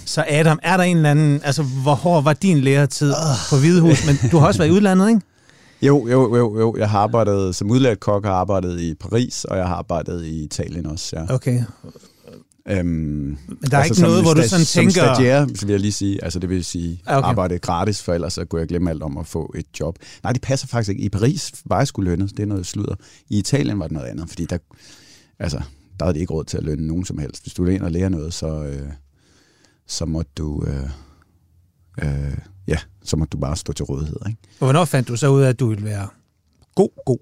Så 0.04 0.24
Adam, 0.28 0.58
er 0.62 0.76
der 0.76 0.84
en 0.84 0.96
eller 0.96 1.10
anden, 1.10 1.40
altså 1.44 1.62
hvor 1.62 1.94
hård 1.94 2.24
var 2.24 2.32
din 2.32 2.58
læretid 2.60 3.14
på 3.50 3.56
Hvidehus, 3.56 4.06
men 4.06 4.30
du 4.30 4.38
har 4.38 4.46
også 4.46 4.58
været 4.58 4.70
i 4.70 4.72
udlandet, 4.72 5.08
ikke? 5.08 5.20
Jo, 5.86 6.08
jo, 6.08 6.36
jo, 6.36 6.58
jo. 6.60 6.76
Jeg 6.78 6.90
har 6.90 6.98
arbejdet 6.98 7.54
som 7.54 7.70
udlært 7.70 8.00
kok, 8.00 8.24
har 8.24 8.32
arbejdet 8.32 8.80
i 8.80 8.94
Paris, 8.94 9.44
og 9.44 9.56
jeg 9.56 9.68
har 9.68 9.74
arbejdet 9.74 10.24
i 10.24 10.44
Italien 10.44 10.86
også, 10.86 11.16
ja. 11.16 11.34
Okay. 11.34 11.62
Øhm, 12.68 12.86
Men 12.86 13.38
der 13.70 13.76
er 13.76 13.82
altså 13.82 13.94
ikke 13.94 14.02
noget, 14.02 14.22
hvor 14.22 14.34
du 14.34 14.42
sådan 14.42 14.64
som 14.64 14.80
tænker... 14.80 15.04
Som 15.04 15.14
stagiaire, 15.14 15.48
vil 15.48 15.70
jeg 15.70 15.80
lige 15.80 15.92
sige, 15.92 16.24
altså 16.24 16.38
det 16.38 16.48
vil 16.48 16.64
sige, 16.64 17.02
Ah, 17.06 17.18
okay. 17.18 17.28
arbejde 17.28 17.58
gratis, 17.58 18.02
for 18.02 18.12
ellers 18.14 18.32
så 18.32 18.44
kunne 18.44 18.60
jeg 18.60 18.68
glemme 18.68 18.90
alt 18.90 19.02
om 19.02 19.18
at 19.18 19.26
få 19.26 19.52
et 19.56 19.66
job. 19.80 19.98
Nej, 20.22 20.32
det 20.32 20.42
passer 20.42 20.66
faktisk 20.66 20.90
ikke. 20.90 21.02
I 21.02 21.08
Paris 21.08 21.52
var 21.66 21.78
jeg 21.78 21.86
skulle 21.86 22.10
lønnet, 22.10 22.30
det 22.30 22.40
er 22.40 22.46
noget 22.46 22.66
sludder. 22.66 22.94
I 23.30 23.38
Italien 23.38 23.78
var 23.78 23.84
det 23.86 23.92
noget 23.92 24.06
andet, 24.06 24.28
fordi 24.28 24.44
der, 24.44 24.58
altså, 25.38 25.60
der 25.98 26.04
havde 26.04 26.14
de 26.14 26.20
ikke 26.20 26.32
råd 26.32 26.44
til 26.44 26.56
at 26.56 26.64
lønne 26.64 26.86
nogen 26.86 27.04
som 27.04 27.18
helst. 27.18 27.42
Hvis 27.42 27.54
du 27.54 27.64
vil 27.64 27.74
ind 27.74 27.82
og 27.82 27.90
lære 27.90 28.10
noget, 28.10 28.34
så, 28.34 28.64
øh, 28.64 28.88
så 29.86 30.04
måtte 30.04 30.30
du... 30.38 30.64
Øh, 30.66 30.88
øh, 32.02 32.38
ja, 32.68 32.76
så 33.04 33.16
måtte 33.16 33.30
du 33.30 33.38
bare 33.38 33.56
stå 33.56 33.72
til 33.72 33.84
rådighed. 33.84 34.16
Ikke? 34.26 34.38
Og 34.60 34.66
hvornår 34.66 34.84
fandt 34.84 35.08
du 35.08 35.16
så 35.16 35.28
ud 35.28 35.42
af, 35.42 35.48
at 35.48 35.60
du 35.60 35.68
ville 35.68 35.84
være 35.84 36.08
god, 36.74 36.88
god? 37.06 37.18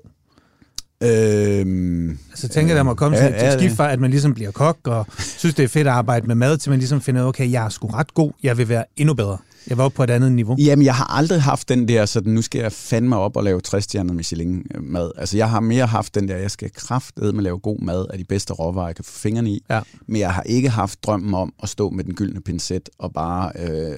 Øhm, 1.03 2.11
Altså 2.31 2.49
tænker 2.49 2.75
der 2.75 2.83
må 2.83 2.95
komme 2.95 3.17
Ja, 3.19 3.27
til 3.27 3.35
ja, 3.35 3.53
et 3.53 3.61
skift 3.61 3.77
fra, 3.77 3.93
at 3.93 4.01
man 4.01 4.11
ligesom 4.11 4.35
bliver 4.35 4.51
kok, 4.51 4.79
og 4.85 5.07
synes, 5.19 5.55
det 5.55 5.63
er 5.65 5.69
fedt 5.69 5.87
at 5.87 5.93
arbejde 5.93 6.27
med 6.27 6.35
mad, 6.35 6.59
til 6.59 6.71
man 6.71 6.79
ligesom 6.79 7.01
finder 7.01 7.21
ud 7.21 7.25
af, 7.25 7.29
okay, 7.29 7.51
jeg 7.51 7.65
er 7.65 7.69
sgu 7.69 7.87
ret 7.87 8.15
god, 8.15 8.33
jeg 8.43 8.59
vil 8.59 8.69
være 8.69 8.85
endnu 8.97 9.15
bedre. 9.15 9.39
Jeg 9.69 9.79
var 9.79 9.85
oppe 9.85 9.97
på 9.97 10.05
et 10.05 10.11
andet 10.11 10.33
niveau. 10.33 10.57
Jamen, 10.59 10.85
jeg 10.85 10.95
har 10.95 11.05
aldrig 11.05 11.43
haft 11.43 11.69
den 11.69 11.89
der, 11.89 12.07
sådan 12.07 12.33
nu 12.33 12.43
skal 12.43 12.61
jeg 12.61 12.73
fandme 12.73 13.17
op 13.17 13.37
og 13.37 13.45
lave 13.45 13.61
60-stjernet 13.69 14.15
Michelin-mad. 14.15 15.11
Altså, 15.17 15.37
jeg 15.37 15.51
har 15.51 15.61
mere 15.61 15.87
haft 15.87 16.15
den 16.15 16.29
der, 16.29 16.37
jeg 16.37 16.51
skal 16.51 16.71
kraftedeme 16.73 17.43
lave 17.43 17.59
god 17.59 17.79
mad 17.79 18.07
af 18.11 18.19
de 18.19 18.25
bedste 18.25 18.53
råvarer, 18.53 18.87
jeg 18.87 18.97
kan 18.97 19.05
få 19.05 19.13
fingrene 19.13 19.51
i. 19.51 19.65
Ja. 19.71 19.81
Men 20.07 20.21
jeg 20.21 20.35
har 20.35 20.43
ikke 20.43 20.69
haft 20.69 21.05
drømmen 21.05 21.35
om 21.35 21.53
at 21.63 21.69
stå 21.69 21.91
med 21.91 22.05
den 22.05 22.15
gyldne 22.15 22.41
pincet 22.41 22.89
og 22.99 23.13
bare 23.13 23.53
øh, 23.59 23.97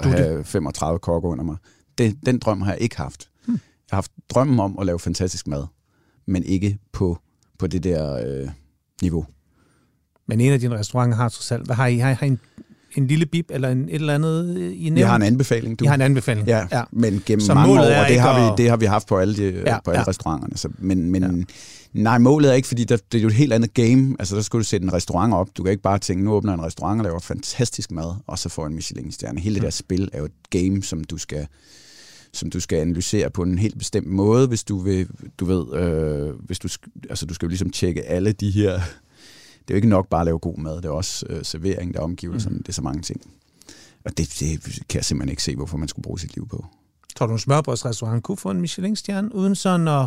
have 0.00 0.44
35 0.44 0.98
kokke 0.98 1.28
under 1.28 1.44
mig. 1.44 1.56
Det, 1.98 2.16
den 2.26 2.38
drøm 2.38 2.62
har 2.62 2.72
jeg 2.72 2.82
ikke 2.82 2.96
haft. 2.96 3.28
Hmm. 3.46 3.54
Jeg 3.54 3.60
har 3.90 3.96
haft 3.96 4.12
drømmen 4.30 4.60
om 4.60 4.78
at 4.78 4.86
lave 4.86 4.98
fantastisk 4.98 5.46
mad, 5.46 5.66
men 6.26 6.42
ikke 6.42 6.78
på, 6.92 7.18
på 7.58 7.66
det 7.66 7.84
der 7.84 8.14
øh, 8.14 8.48
niveau. 9.02 9.26
Men 10.28 10.40
en 10.40 10.52
af 10.52 10.60
dine 10.60 10.78
restauranter 10.78 11.16
har 11.16 11.28
trods 11.28 11.52
alt, 11.52 11.66
hvad 11.66 11.76
har 11.76 11.86
I? 11.86 11.98
Har 11.98 12.10
I, 12.10 12.14
har 12.14 12.26
I 12.26 12.28
en, 12.28 12.40
en 12.94 13.06
lille 13.06 13.26
bib 13.26 13.50
eller 13.50 13.68
en, 13.68 13.88
et 13.88 13.94
eller 13.94 14.14
andet 14.14 14.56
øh, 14.56 14.72
i 14.72 14.84
nævnt? 14.84 14.98
Jeg 14.98 15.08
har 15.08 15.16
en 15.16 15.22
anbefaling, 15.22 15.78
du. 15.78 15.84
I 15.84 15.86
har 15.86 15.94
en 15.94 16.00
anbefaling. 16.00 16.46
Ja, 16.46 16.66
ja. 16.72 16.82
men 16.92 17.22
gennem 17.26 17.40
Så 17.40 17.54
mange 17.54 17.74
år, 17.74 17.78
og 17.78 18.08
det 18.08 18.20
har, 18.20 18.50
vi, 18.50 18.62
det 18.62 18.70
har 18.70 18.76
vi 18.76 18.86
haft 18.86 19.08
på 19.08 19.18
alle, 19.18 19.36
de, 19.36 19.42
Ja, 19.42 19.72
ja, 19.72 19.78
på 19.84 19.90
alle 19.90 20.00
ja. 20.00 20.08
restauranterne. 20.08 20.56
Så, 20.56 20.68
men 20.78 21.10
men 21.10 21.22
ja. 21.94 22.00
nej, 22.00 22.18
målet 22.18 22.50
er 22.50 22.54
ikke, 22.54 22.68
fordi 22.68 22.84
der, 22.84 22.96
det 23.12 23.18
er 23.18 23.22
jo 23.22 23.28
et 23.28 23.34
helt 23.34 23.52
andet 23.52 23.74
game. 23.74 24.16
Altså, 24.18 24.36
der 24.36 24.42
skal 24.42 24.58
du 24.58 24.64
sætte 24.64 24.84
en 24.84 24.92
restaurant 24.92 25.34
op. 25.34 25.48
Du 25.56 25.62
kan 25.62 25.70
ikke 25.70 25.82
bare 25.82 25.98
tænke, 25.98 26.24
nu 26.24 26.32
åbner 26.32 26.52
jeg 26.52 26.58
en 26.58 26.64
restaurant 26.64 27.00
og 27.00 27.04
laver 27.04 27.20
fantastisk 27.20 27.90
mad, 27.90 28.14
og 28.26 28.38
så 28.38 28.48
får 28.48 28.62
jeg 28.62 28.68
en 28.68 28.74
Michelin-stjerne. 28.74 29.40
Hele 29.40 29.54
det 29.54 29.62
der 29.62 29.70
spil 29.70 30.08
er 30.12 30.18
jo 30.18 30.24
et 30.24 30.50
game, 30.50 30.82
som 30.82 31.04
du 31.04 31.18
skal 31.18 31.46
som 32.32 32.50
du 32.50 32.60
skal 32.60 32.78
analysere 32.78 33.30
på 33.30 33.42
en 33.42 33.58
helt 33.58 33.78
bestemt 33.78 34.06
måde, 34.06 34.48
hvis 34.48 34.64
du 34.64 34.78
vil, 34.78 35.06
du 35.38 35.44
ved, 35.44 35.74
øh, 35.74 36.34
hvis 36.46 36.58
du, 36.58 36.68
altså 37.10 37.26
du 37.26 37.34
skal 37.34 37.46
jo 37.46 37.48
ligesom 37.48 37.70
tjekke 37.70 38.02
alle 38.02 38.32
de 38.32 38.50
her, 38.50 38.80
det 39.70 39.74
er 39.74 39.78
jo 39.78 39.82
ikke 39.82 39.88
nok 39.88 40.08
bare 40.08 40.20
at 40.20 40.24
lave 40.24 40.38
god 40.38 40.56
mad, 40.56 40.76
det 40.76 40.84
er 40.84 40.90
også 40.90 41.26
øh, 41.28 41.44
servering, 41.44 41.94
der 41.94 42.00
er 42.00 42.04
omgivelser, 42.04 42.50
mm. 42.50 42.58
det 42.58 42.68
er 42.68 42.72
så 42.72 42.82
mange 42.82 43.02
ting. 43.02 43.20
Og 44.04 44.18
det, 44.18 44.36
det 44.40 44.62
kan 44.88 44.96
jeg 44.96 45.04
simpelthen 45.04 45.30
ikke 45.30 45.42
se, 45.42 45.56
hvorfor 45.56 45.76
man 45.76 45.88
skulle 45.88 46.02
bruge 46.02 46.18
sit 46.18 46.34
liv 46.34 46.48
på. 46.48 46.66
Tror 47.16 47.26
du, 47.26 47.32
en 47.32 47.38
smørbrødsrestaurant 47.38 48.22
kunne 48.22 48.36
få 48.36 48.50
en 48.50 48.60
Michelin-stjerne, 48.60 49.34
uden 49.34 49.54
sådan 49.54 49.88
at... 49.88 50.06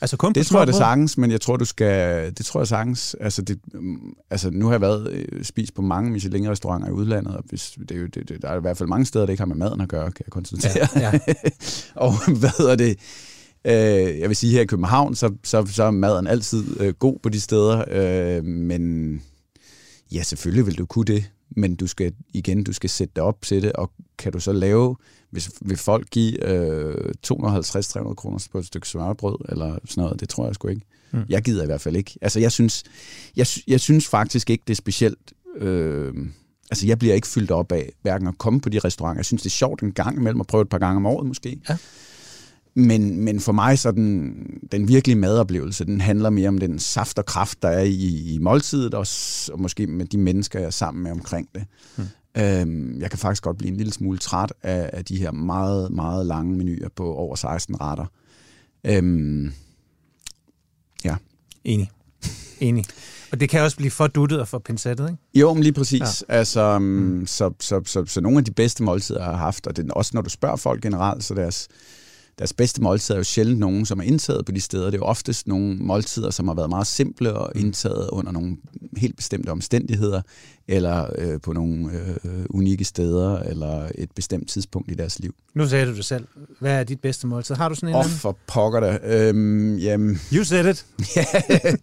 Altså 0.00 0.16
kun 0.16 0.32
Det 0.32 0.46
tror 0.46 0.58
jeg 0.58 0.66
det 0.66 0.74
sagtens, 0.74 1.18
men 1.18 1.30
jeg 1.30 1.40
tror, 1.40 1.56
du 1.56 1.64
skal... 1.64 2.26
Det 2.38 2.46
tror 2.46 2.60
jeg 2.60 2.68
sagtens. 2.68 3.16
Altså, 3.20 3.42
det, 3.42 3.60
mm, 3.74 4.14
altså 4.30 4.50
nu 4.50 4.66
har 4.66 4.72
jeg 4.72 4.80
været 4.80 5.10
øh, 5.10 5.44
spist 5.44 5.74
på 5.74 5.82
mange 5.82 6.10
Michelin-restauranter 6.10 6.88
i 6.88 6.92
udlandet, 6.92 7.36
og 7.36 7.44
hvis, 7.48 7.78
det 7.88 7.90
er 7.90 8.00
jo, 8.00 8.06
det, 8.06 8.28
det, 8.28 8.42
der 8.42 8.48
er 8.48 8.56
i 8.56 8.60
hvert 8.60 8.76
fald 8.76 8.88
mange 8.88 9.06
steder, 9.06 9.26
der 9.26 9.30
ikke 9.30 9.40
har 9.40 9.46
med 9.46 9.56
maden 9.56 9.80
at 9.80 9.88
gøre, 9.88 10.10
kan 10.10 10.24
jeg 10.26 10.32
konstatere. 10.32 10.88
Ja, 10.96 11.10
ja. 11.12 11.34
og 12.04 12.38
hvad 12.38 12.50
hedder 12.58 12.76
det? 12.76 12.98
Øh, 13.64 14.20
jeg 14.20 14.28
vil 14.28 14.36
sige, 14.36 14.52
her 14.52 14.60
i 14.60 14.66
København, 14.66 15.14
så, 15.14 15.34
så, 15.44 15.66
så 15.66 15.84
er 15.84 15.90
maden 15.90 16.26
altid 16.26 16.80
øh, 16.80 16.94
god 16.94 17.18
på 17.22 17.28
de 17.28 17.40
steder, 17.40 17.84
øh, 17.90 18.44
men 18.44 19.22
ja, 20.12 20.22
selvfølgelig 20.22 20.66
vil 20.66 20.78
du 20.78 20.86
kunne 20.86 21.04
det, 21.04 21.30
men 21.56 21.74
du 21.74 21.86
skal 21.86 22.12
igen, 22.34 22.64
du 22.64 22.72
skal 22.72 22.90
sætte 22.90 23.12
dig 23.16 23.22
op 23.22 23.42
til 23.42 23.62
det, 23.62 23.72
og 23.72 23.90
kan 24.18 24.32
du 24.32 24.40
så 24.40 24.52
lave, 24.52 24.96
hvis 25.30 25.50
vil 25.60 25.76
folk 25.76 26.10
give 26.10 26.48
øh, 26.48 27.12
250-300 27.26 28.14
kroner 28.14 28.46
på 28.52 28.58
et 28.58 28.66
stykke 28.66 28.88
smørbrød, 28.88 29.36
eller 29.48 29.78
sådan 29.84 30.04
noget, 30.04 30.20
det 30.20 30.28
tror 30.28 30.46
jeg 30.46 30.54
sgu 30.54 30.68
ikke. 30.68 30.86
Mm. 31.12 31.22
Jeg 31.28 31.42
gider 31.42 31.62
i 31.62 31.66
hvert 31.66 31.80
fald 31.80 31.96
ikke. 31.96 32.18
Altså, 32.20 32.40
jeg 32.40 32.52
synes, 32.52 32.82
jeg, 33.36 33.46
jeg 33.66 33.80
synes 33.80 34.08
faktisk 34.08 34.50
ikke, 34.50 34.62
det 34.66 34.72
er 34.72 34.76
specielt... 34.76 35.32
Øh, 35.56 36.14
altså, 36.70 36.86
jeg 36.86 36.98
bliver 36.98 37.14
ikke 37.14 37.26
fyldt 37.26 37.50
op 37.50 37.72
af 37.72 37.92
hverken 38.02 38.28
at 38.28 38.38
komme 38.38 38.60
på 38.60 38.68
de 38.68 38.78
restauranter. 38.78 39.18
Jeg 39.18 39.24
synes, 39.24 39.42
det 39.42 39.48
er 39.48 39.52
sjovt 39.52 39.82
en 39.82 39.92
gang 39.92 40.16
imellem 40.16 40.40
at 40.40 40.46
prøve 40.46 40.62
et 40.62 40.68
par 40.68 40.78
gange 40.78 40.96
om 40.96 41.06
året 41.06 41.26
måske. 41.26 41.60
Ja. 41.68 41.76
Men, 42.76 43.20
men 43.20 43.40
for 43.40 43.52
mig 43.52 43.78
så 43.78 43.90
den, 43.90 44.34
den 44.72 44.88
virkelige 44.88 45.16
madoplevelse, 45.16 45.84
den 45.84 46.00
handler 46.00 46.30
mere 46.30 46.48
om 46.48 46.58
den 46.58 46.78
saft 46.78 47.18
og 47.18 47.26
kraft, 47.26 47.62
der 47.62 47.68
er 47.68 47.82
i, 47.82 48.34
i 48.34 48.38
måltidet, 48.38 48.94
og, 48.94 49.06
og 49.52 49.60
måske 49.60 49.86
med 49.86 50.06
de 50.06 50.18
mennesker, 50.18 50.58
jeg 50.58 50.66
er 50.66 50.70
sammen 50.70 51.02
med 51.02 51.10
omkring 51.10 51.48
det. 51.54 51.64
Hmm. 51.96 52.06
Øhm, 52.36 53.00
jeg 53.00 53.10
kan 53.10 53.18
faktisk 53.18 53.42
godt 53.42 53.58
blive 53.58 53.70
en 53.70 53.76
lille 53.76 53.92
smule 53.92 54.18
træt 54.18 54.52
af, 54.62 54.90
af 54.92 55.04
de 55.04 55.16
her 55.16 55.30
meget, 55.30 55.90
meget 55.90 56.26
lange 56.26 56.56
menuer 56.56 56.88
på 56.96 57.14
over 57.14 57.36
16 57.36 57.80
retter. 57.80 58.06
Øhm, 58.86 59.52
ja. 61.04 61.16
Enig. 61.64 61.90
Enig. 62.60 62.84
Og 63.32 63.40
det 63.40 63.48
kan 63.48 63.62
også 63.62 63.76
blive 63.76 63.90
for 63.90 64.06
duttet 64.06 64.40
og 64.40 64.48
for 64.48 64.58
pincettet, 64.58 65.08
ikke? 65.08 65.22
Jo, 65.34 65.54
men 65.54 65.62
lige 65.62 65.72
præcis. 65.72 66.24
Ja. 66.28 66.34
Altså, 66.34 66.78
mm. 66.78 67.26
så, 67.26 67.50
så, 67.60 67.80
så, 67.86 68.04
så 68.06 68.20
nogle 68.20 68.38
af 68.38 68.44
de 68.44 68.52
bedste 68.52 68.82
måltider, 68.82 69.18
jeg 69.18 69.30
har 69.30 69.36
haft, 69.36 69.66
og 69.66 69.76
det 69.76 69.90
er 69.90 69.94
også 69.94 70.10
når 70.14 70.22
du 70.22 70.30
spørger 70.30 70.56
folk 70.56 70.82
generelt, 70.82 71.24
så 71.24 71.34
deres, 71.34 71.68
deres 72.38 72.52
bedste 72.52 72.82
måltider 72.82 73.14
er 73.14 73.18
jo 73.18 73.24
sjældent 73.24 73.58
nogen, 73.58 73.86
som 73.86 73.98
er 73.98 74.02
indtaget 74.02 74.46
på 74.46 74.52
de 74.52 74.60
steder. 74.60 74.84
Det 74.84 74.94
er 74.94 74.98
jo 74.98 75.04
oftest 75.04 75.46
nogle 75.46 75.76
måltider, 75.76 76.30
som 76.30 76.48
har 76.48 76.54
været 76.54 76.70
meget 76.70 76.86
simple 76.86 77.32
og 77.32 77.52
indtaget 77.56 78.08
under 78.12 78.32
nogle 78.32 78.56
helt 78.96 79.16
bestemte 79.16 79.50
omstændigheder, 79.50 80.22
eller 80.68 81.06
øh, 81.18 81.40
på 81.40 81.52
nogle 81.52 81.92
øh, 82.24 82.44
unikke 82.50 82.84
steder, 82.84 83.38
eller 83.38 83.88
et 83.94 84.10
bestemt 84.14 84.48
tidspunkt 84.48 84.90
i 84.90 84.94
deres 84.94 85.18
liv. 85.18 85.34
Nu 85.54 85.68
sagde 85.68 85.86
du 85.86 85.96
det 85.96 86.04
selv. 86.04 86.26
Hvad 86.60 86.72
er 86.72 86.84
dit 86.84 87.00
bedste 87.00 87.26
måltid? 87.26 87.54
Har 87.54 87.68
du 87.68 87.74
sådan 87.74 87.88
en 87.88 87.94
Åh, 87.94 88.00
eller 88.04 88.16
for 88.16 88.38
pokker 88.46 88.80
da. 88.80 88.98
Øhm, 89.04 89.76
jamen? 89.76 90.18
You 90.32 90.44
said 90.44 90.66
it. 90.66 90.86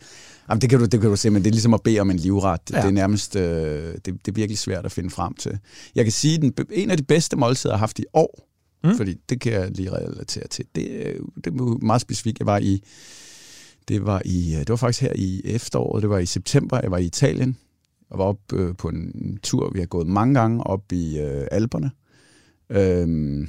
Jamen, 0.50 0.62
det 0.62 0.70
kan 0.70 0.80
du, 0.80 0.86
det 0.86 1.02
kan 1.02 1.10
du 1.10 1.16
se, 1.16 1.30
men 1.30 1.44
det 1.44 1.50
er 1.50 1.52
ligesom 1.52 1.74
at 1.74 1.82
bede 1.82 2.00
om 2.00 2.12
en 2.12 2.18
livret. 2.18 2.62
Ja. 2.72 2.78
Det 2.78 2.86
er 2.86 2.92
nærmest, 2.92 3.36
øh, 3.36 3.94
det, 3.94 4.06
det 4.06 4.28
er 4.28 4.32
virkelig 4.32 4.58
svært 4.58 4.86
at 4.86 4.92
finde 4.92 5.10
frem 5.10 5.34
til. 5.34 5.60
Jeg 5.96 6.06
kan 6.06 6.12
sige, 6.12 6.36
at 6.36 6.42
den, 6.42 6.54
en 6.72 6.92
af 6.92 6.98
de 6.98 7.04
bedste 7.04 7.36
måltider, 7.36 7.74
jeg 7.74 7.78
har 7.78 7.80
haft 7.80 8.00
i 8.00 8.06
år, 8.14 8.51
Mm. 8.84 8.98
fordi 8.98 9.14
det 9.30 9.42
kan 9.42 9.54
jeg 9.54 9.72
lige 9.72 9.92
relatere 9.92 10.48
til, 10.48 10.66
det, 10.76 11.16
jo- 11.20 11.30
det 11.36 11.48
er 11.48 11.86
meget 11.86 12.02
specifikt. 12.02 12.40
Jeg 12.40 12.46
var 12.48 12.58
i, 12.58 12.84
det 13.88 14.06
var 14.06 14.22
i, 14.26 14.54
øh, 14.54 14.60
det 14.60 14.70
var 14.70 14.76
faktisk 14.76 15.02
her 15.02 15.14
i 15.16 15.42
efteråret, 15.46 16.02
det 16.02 16.10
var 16.10 16.18
i 16.18 16.26
september, 16.26 16.80
jeg 16.84 16.92
var 16.92 16.98
i 16.98 17.06
Italien. 17.06 17.58
Jeg 18.10 18.18
var 18.20 18.26
oppe 18.26 18.56
øh, 18.56 18.76
på 18.76 18.88
en 18.90 19.40
tur, 19.44 19.72
vi 19.74 19.80
har 19.80 19.86
gået 19.86 20.08
mange 20.08 20.34
gange 20.40 20.64
op 20.64 20.92
i 20.92 21.20
øh, 21.20 21.48
Alperne. 21.52 21.92
Øhm, 22.70 23.42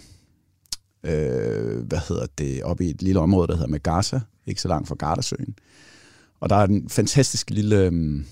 øh, 1.04 1.86
hvad 1.86 2.08
hedder 2.08 2.26
det, 2.38 2.62
oppe 2.62 2.84
i 2.84 2.90
et 2.90 3.02
lille 3.02 3.20
område, 3.20 3.48
der 3.48 3.54
hedder 3.54 3.68
Megasa, 3.68 4.20
ikke 4.46 4.60
så 4.60 4.68
langt 4.68 4.88
fra 4.88 4.94
Gardasøen. 4.94 5.54
Og 6.40 6.50
der 6.50 6.56
er 6.56 6.66
en 6.66 6.88
fantastisk 6.88 7.50
lille 7.50 7.88
um, 7.88 8.24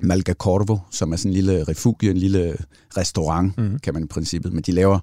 Malga 0.00 0.32
Corvo, 0.34 0.78
som 0.90 1.12
er 1.12 1.16
sådan 1.16 1.30
en 1.30 1.34
lille 1.34 1.64
refugie, 1.64 2.10
en 2.10 2.16
lille 2.16 2.56
restaurant, 2.96 3.58
mm. 3.58 3.78
kan 3.78 3.94
man 3.94 4.02
i 4.04 4.06
princippet. 4.06 4.52
Men 4.52 4.62
de 4.62 4.72
laver, 4.72 4.98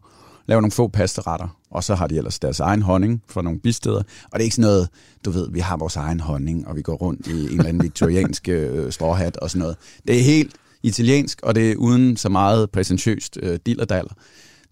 laver 0.50 0.62
nogle 0.62 0.72
få 0.72 0.88
pastaretter, 0.88 1.58
og 1.72 1.84
så 1.84 1.96
har 1.96 2.08
de 2.08 2.18
ellers 2.18 2.40
deres 2.40 2.60
egen 2.60 2.82
honning 2.82 3.24
fra 3.28 3.42
nogle 3.42 3.60
bisteder. 3.60 4.04
Og 4.24 4.34
det 4.34 4.40
er 4.40 4.44
ikke 4.44 4.56
sådan 4.56 4.70
noget, 4.70 4.90
du 5.26 5.32
ved, 5.32 5.52
vi 5.52 5.60
har 5.60 5.78
vores 5.78 5.96
egen 5.96 6.20
honning, 6.20 6.68
og 6.68 6.76
vi 6.76 6.82
går 6.82 6.96
rundt 6.96 7.28
i 7.28 7.32
en 7.32 7.48
eller 7.48 7.66
anden 7.66 7.84
viktoriansk 7.84 8.50
øh, 8.58 8.92
stråhat 8.92 9.38
og 9.38 9.50
sådan 9.50 9.60
noget. 9.60 9.78
Det 10.08 10.20
er 10.20 10.24
helt 10.24 10.56
italiensk, 10.84 11.40
og 11.44 11.56
det 11.56 11.72
er 11.72 11.76
uden 11.76 12.18
så 12.18 12.30
meget 12.30 12.72
præsentøst 12.72 13.38
øh, 13.42 13.60
dillerdaller. 13.66 14.14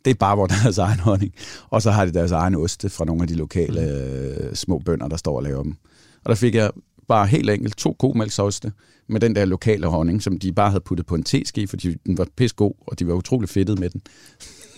Det 0.06 0.12
er 0.12 0.16
bare 0.16 0.36
hvor 0.36 0.48
deres 0.64 0.78
egen 0.78 1.00
honning. 1.00 1.34
Og 1.70 1.82
så 1.82 1.92
har 1.92 2.06
de 2.06 2.14
deres 2.14 2.32
egen 2.32 2.56
oste 2.56 2.90
fra 2.90 3.06
nogle 3.06 3.22
af 3.22 3.28
de 3.28 3.36
lokale 3.36 3.82
øh, 3.82 4.56
små 4.56 4.80
bønder, 4.80 5.08
der 5.08 5.18
står 5.18 5.38
og 5.38 5.44
laver 5.44 5.64
dem. 5.64 5.76
Og 6.24 6.30
der 6.30 6.36
fik 6.36 6.56
jeg 6.56 6.72
bare 7.08 7.28
helt 7.28 7.50
enkelt 7.50 7.78
to 7.78 7.96
komælksoste 8.00 8.72
med 9.10 9.20
den 9.20 9.36
der 9.36 9.46
lokale 9.46 9.88
honning, 9.88 10.24
som 10.24 10.40
de 10.40 10.54
bare 10.54 10.70
havde 10.70 10.84
puttet 10.86 11.06
på 11.06 11.16
en 11.16 11.24
teske, 11.24 11.68
fordi 11.68 11.94
den 12.06 12.18
var 12.18 12.28
pissegod, 12.38 12.74
og 12.88 13.00
de 13.00 13.08
var 13.08 13.14
utrolig 13.14 13.50
fedtet 13.50 13.80
med 13.80 13.90
den. 13.90 14.02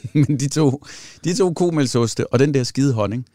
Men 0.13 0.39
de 0.39 0.47
to, 0.47 0.83
de 1.23 1.35
to 1.35 1.53
komælksoste 1.53 2.33
og 2.33 2.39
den 2.39 2.53
der 2.53 2.63
skide 2.63 2.93
honning, 2.93 3.25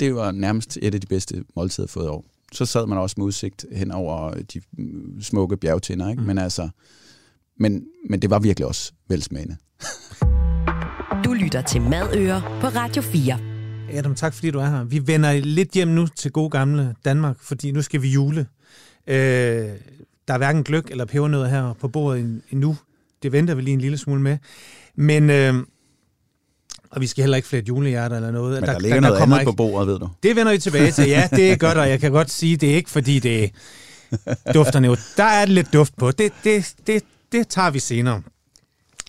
det 0.00 0.14
var 0.14 0.30
nærmest 0.32 0.78
et 0.82 0.94
af 0.94 1.00
de 1.00 1.06
bedste 1.06 1.44
måltider, 1.56 1.82
jeg 1.84 1.88
har 1.88 2.00
fået 2.00 2.06
i 2.06 2.08
år. 2.08 2.24
Så 2.52 2.66
sad 2.66 2.86
man 2.86 2.98
også 2.98 3.14
med 3.18 3.26
udsigt 3.26 3.66
hen 3.72 3.90
over 3.92 4.30
de 4.34 4.60
mm, 4.78 5.22
smukke 5.22 5.56
bjergtinder, 5.56 6.10
ikke? 6.10 6.20
Mm. 6.20 6.26
Men 6.26 6.38
altså, 6.38 6.68
men, 7.58 7.84
men 8.10 8.22
det 8.22 8.30
var 8.30 8.38
virkelig 8.38 8.66
også 8.66 8.92
velsmagende. 9.08 9.56
Du 11.24 11.32
lytter 11.32 11.62
til 11.62 11.80
Madøer 11.82 12.58
på 12.60 12.66
Radio 12.66 13.02
4. 13.02 13.38
Adam, 13.92 14.14
tak 14.14 14.34
fordi 14.34 14.50
du 14.50 14.58
er 14.58 14.66
her. 14.66 14.84
Vi 14.84 15.06
vender 15.06 15.32
lidt 15.32 15.70
hjem 15.72 15.88
nu 15.88 16.06
til 16.06 16.30
gode 16.32 16.50
gamle 16.50 16.94
Danmark, 17.04 17.36
fordi 17.40 17.70
nu 17.70 17.82
skal 17.82 18.02
vi 18.02 18.08
jule. 18.08 18.46
Øh, 19.06 19.16
der 20.28 20.34
er 20.34 20.38
hverken 20.38 20.64
gløk 20.64 20.90
eller 20.90 21.04
pebernødder 21.04 21.48
her 21.48 21.72
på 21.80 21.88
bordet 21.88 22.20
en- 22.20 22.42
endnu. 22.50 22.76
Det 23.22 23.32
venter 23.32 23.54
vi 23.54 23.62
lige 23.62 23.74
en 23.74 23.80
lille 23.80 23.98
smule 23.98 24.20
med. 24.22 24.38
Men 24.94 25.30
øh, 25.30 25.54
Og 26.90 27.00
vi 27.00 27.06
skal 27.06 27.22
heller 27.22 27.36
ikke 27.36 27.48
flette 27.48 27.68
julehjerter 27.68 28.16
eller 28.16 28.30
noget. 28.30 28.60
Men 28.60 28.68
der, 28.68 28.72
der 28.72 28.80
ligger 28.80 29.00
der, 29.00 29.00
der 29.00 29.08
noget 29.08 29.22
andet 29.22 29.40
ikke... 29.40 29.50
på 29.50 29.56
bordet, 29.56 29.88
ved 29.88 29.98
du. 29.98 30.08
Det 30.22 30.36
vender 30.36 30.52
vi 30.52 30.58
tilbage 30.58 30.92
til. 30.92 31.08
Ja, 31.08 31.28
det 31.36 31.58
gør 31.60 31.74
der. 31.74 31.84
Jeg 31.84 32.00
kan 32.00 32.12
godt 32.12 32.30
sige, 32.30 32.56
det 32.56 32.70
er 32.70 32.74
ikke, 32.74 32.90
fordi 32.90 33.18
det 33.18 33.50
dufter 34.54 34.80
jo. 34.80 34.96
Der 35.16 35.24
er 35.24 35.44
det 35.44 35.54
lidt 35.54 35.72
duft 35.72 35.96
på. 35.96 36.10
Det, 36.10 36.32
det, 36.44 36.74
det, 36.86 37.02
det 37.32 37.48
tager 37.48 37.70
vi 37.70 37.78
senere. 37.78 38.22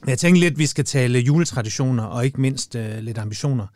Men 0.02 0.10
jeg 0.10 0.20
tænker 0.20 0.40
lidt, 0.42 0.52
at 0.52 0.58
vi 0.58 0.66
skal 0.66 0.86
tale 0.86 1.20
juletraditioner 1.20 2.04
og 2.04 2.26
ikke 2.26 2.42
mindst 2.42 2.76
uh, 2.76 2.98
lidt 3.00 3.18
ambitioner. 3.18 3.68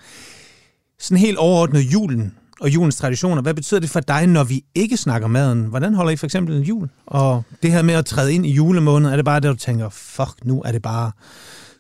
Sådan 1.00 1.18
helt 1.18 1.38
overordnet 1.38 1.82
julen 1.82 2.34
og 2.62 2.70
julens 2.70 2.96
traditioner. 2.96 3.42
Hvad 3.42 3.54
betyder 3.54 3.80
det 3.80 3.90
for 3.90 4.00
dig, 4.00 4.28
når 4.28 4.44
vi 4.44 4.64
ikke 4.76 4.98
snakker 4.98 5.28
maden? 5.28 5.66
Hvordan 5.66 5.94
holder 5.94 6.12
I 6.12 6.16
for 6.16 6.26
eksempel 6.26 6.56
en 6.56 6.64
jul? 6.64 6.90
Og 7.06 7.44
det 7.64 7.72
her 7.72 7.82
med 7.82 7.94
at 7.94 8.06
træde 8.06 8.34
ind 8.34 8.46
i 8.46 8.52
julemåneden, 8.52 9.14
er 9.14 9.16
det 9.16 9.26
bare 9.26 9.40
det, 9.40 9.50
du 9.50 9.56
tænker, 9.56 9.90
fuck, 9.90 10.34
nu 10.44 10.62
er 10.62 10.72
det 10.72 10.82
bare 10.82 11.12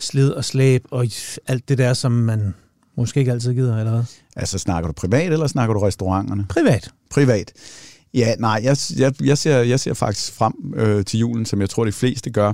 slid 0.03 0.29
og 0.29 0.45
slæb 0.45 0.85
og 0.91 1.05
alt 1.47 1.69
det 1.69 1.77
der, 1.77 1.93
som 1.93 2.11
man 2.11 2.53
måske 2.97 3.19
ikke 3.19 3.31
altid 3.31 3.53
gider, 3.53 3.77
eller 3.77 3.91
hvad? 3.91 4.03
Altså, 4.35 4.57
snakker 4.57 4.87
du 4.87 4.93
privat, 4.93 5.33
eller 5.33 5.47
snakker 5.47 5.73
du 5.73 5.79
restauranterne? 5.79 6.45
Privat. 6.49 6.91
Privat. 7.09 7.53
Ja, 8.13 8.35
nej, 8.39 8.61
jeg, 8.63 8.77
jeg, 8.97 9.13
jeg, 9.23 9.37
ser, 9.37 9.57
jeg 9.57 9.79
ser 9.79 9.93
faktisk 9.93 10.33
frem 10.33 10.73
øh, 10.75 11.05
til 11.05 11.19
julen, 11.19 11.45
som 11.45 11.61
jeg 11.61 11.69
tror, 11.69 11.85
de 11.85 11.91
fleste 11.91 12.29
gør. 12.29 12.53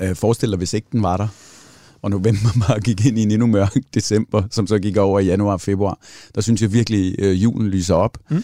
Øh, 0.00 0.16
forestil 0.16 0.50
dig, 0.50 0.58
hvis 0.58 0.72
ikke 0.72 0.88
den 0.92 1.02
var 1.02 1.16
der, 1.16 1.28
og 2.02 2.10
november 2.10 2.66
bare 2.68 2.80
gik 2.80 3.06
ind 3.06 3.18
i 3.18 3.22
en 3.22 3.30
endnu 3.30 3.46
mørk 3.46 3.74
december, 3.94 4.42
som 4.50 4.66
så 4.66 4.78
gik 4.78 4.96
over 4.96 5.20
i 5.20 5.24
januar 5.24 5.52
og 5.52 5.60
februar. 5.60 5.98
Der 6.34 6.40
synes 6.40 6.62
jeg 6.62 6.72
virkelig, 6.72 7.14
øh, 7.18 7.42
julen 7.42 7.68
lyser 7.68 7.94
op. 7.94 8.18
Mm. 8.30 8.36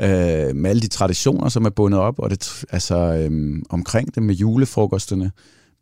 Øh, 0.00 0.56
med 0.56 0.70
alle 0.70 0.82
de 0.82 0.88
traditioner, 0.88 1.48
som 1.48 1.64
er 1.64 1.70
bundet 1.70 2.00
op, 2.00 2.18
og 2.18 2.30
det, 2.30 2.64
altså, 2.70 2.96
øh, 2.96 3.62
omkring 3.68 4.14
det 4.14 4.22
med 4.22 4.34
julefrokosterne, 4.34 5.30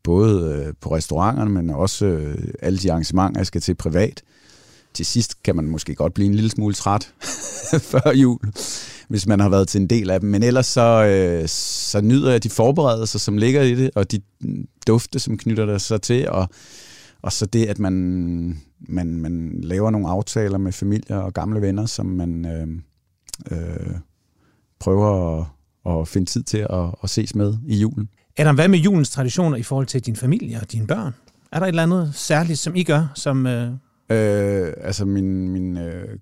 både 0.02 0.64
øh, 0.66 0.74
på 0.80 0.94
restauranterne, 0.94 1.50
men 1.50 1.70
også 1.70 2.06
øh, 2.06 2.38
alle 2.62 2.78
de 2.78 2.92
arrangementer, 2.92 3.40
jeg 3.40 3.46
skal 3.46 3.60
til 3.60 3.74
privat. 3.74 4.22
Til 4.94 5.06
sidst 5.06 5.42
kan 5.42 5.56
man 5.56 5.64
måske 5.68 5.94
godt 5.94 6.14
blive 6.14 6.26
en 6.26 6.34
lille 6.34 6.50
smule 6.50 6.74
træt 6.74 7.14
før 7.90 8.12
jul, 8.14 8.38
hvis 9.08 9.26
man 9.26 9.40
har 9.40 9.48
været 9.48 9.68
til 9.68 9.80
en 9.80 9.86
del 9.86 10.10
af 10.10 10.20
dem. 10.20 10.30
Men 10.30 10.42
ellers 10.42 10.66
så, 10.66 11.04
øh, 11.04 11.48
så 11.48 12.00
nyder 12.00 12.30
jeg 12.30 12.42
de 12.42 12.50
forberedelser, 12.50 13.18
som 13.18 13.38
ligger 13.38 13.62
i 13.62 13.74
det, 13.74 13.90
og 13.94 14.12
de 14.12 14.20
dufte, 14.86 15.18
som 15.18 15.38
knytter 15.38 15.66
der 15.66 15.78
sig 15.78 16.02
til, 16.02 16.28
og, 16.28 16.48
og 17.22 17.32
så 17.32 17.46
det, 17.46 17.66
at 17.66 17.78
man, 17.78 17.92
man, 18.80 19.06
man 19.16 19.60
laver 19.62 19.90
nogle 19.90 20.08
aftaler 20.08 20.58
med 20.58 20.72
familier 20.72 21.16
og 21.16 21.34
gamle 21.34 21.60
venner, 21.60 21.86
som 21.86 22.06
man 22.06 22.46
øh, 22.46 22.68
øh, 23.50 23.94
prøver 24.78 25.40
at, 25.40 25.46
at 25.86 26.08
finde 26.08 26.30
tid 26.30 26.42
til 26.42 26.66
at, 26.70 26.94
at 27.02 27.10
ses 27.10 27.34
med 27.34 27.54
i 27.66 27.76
julen. 27.76 28.08
Adam, 28.36 28.54
hvad 28.54 28.68
med 28.68 28.78
julens 28.78 29.10
traditioner 29.10 29.56
i 29.56 29.62
forhold 29.62 29.86
til 29.86 30.00
din 30.06 30.16
familie 30.16 30.58
og 30.60 30.72
dine 30.72 30.86
børn? 30.86 31.14
Er 31.52 31.58
der 31.58 31.66
et 31.66 31.68
eller 31.68 31.82
andet 31.82 32.12
særligt, 32.14 32.58
som 32.58 32.76
I 32.76 32.82
gør? 32.82 33.12
Som, 33.14 33.46
øh... 33.46 33.72
Øh, 34.10 34.72
altså, 34.80 35.04
min, 35.04 35.48
min 35.48 35.78
øh, 35.78 36.18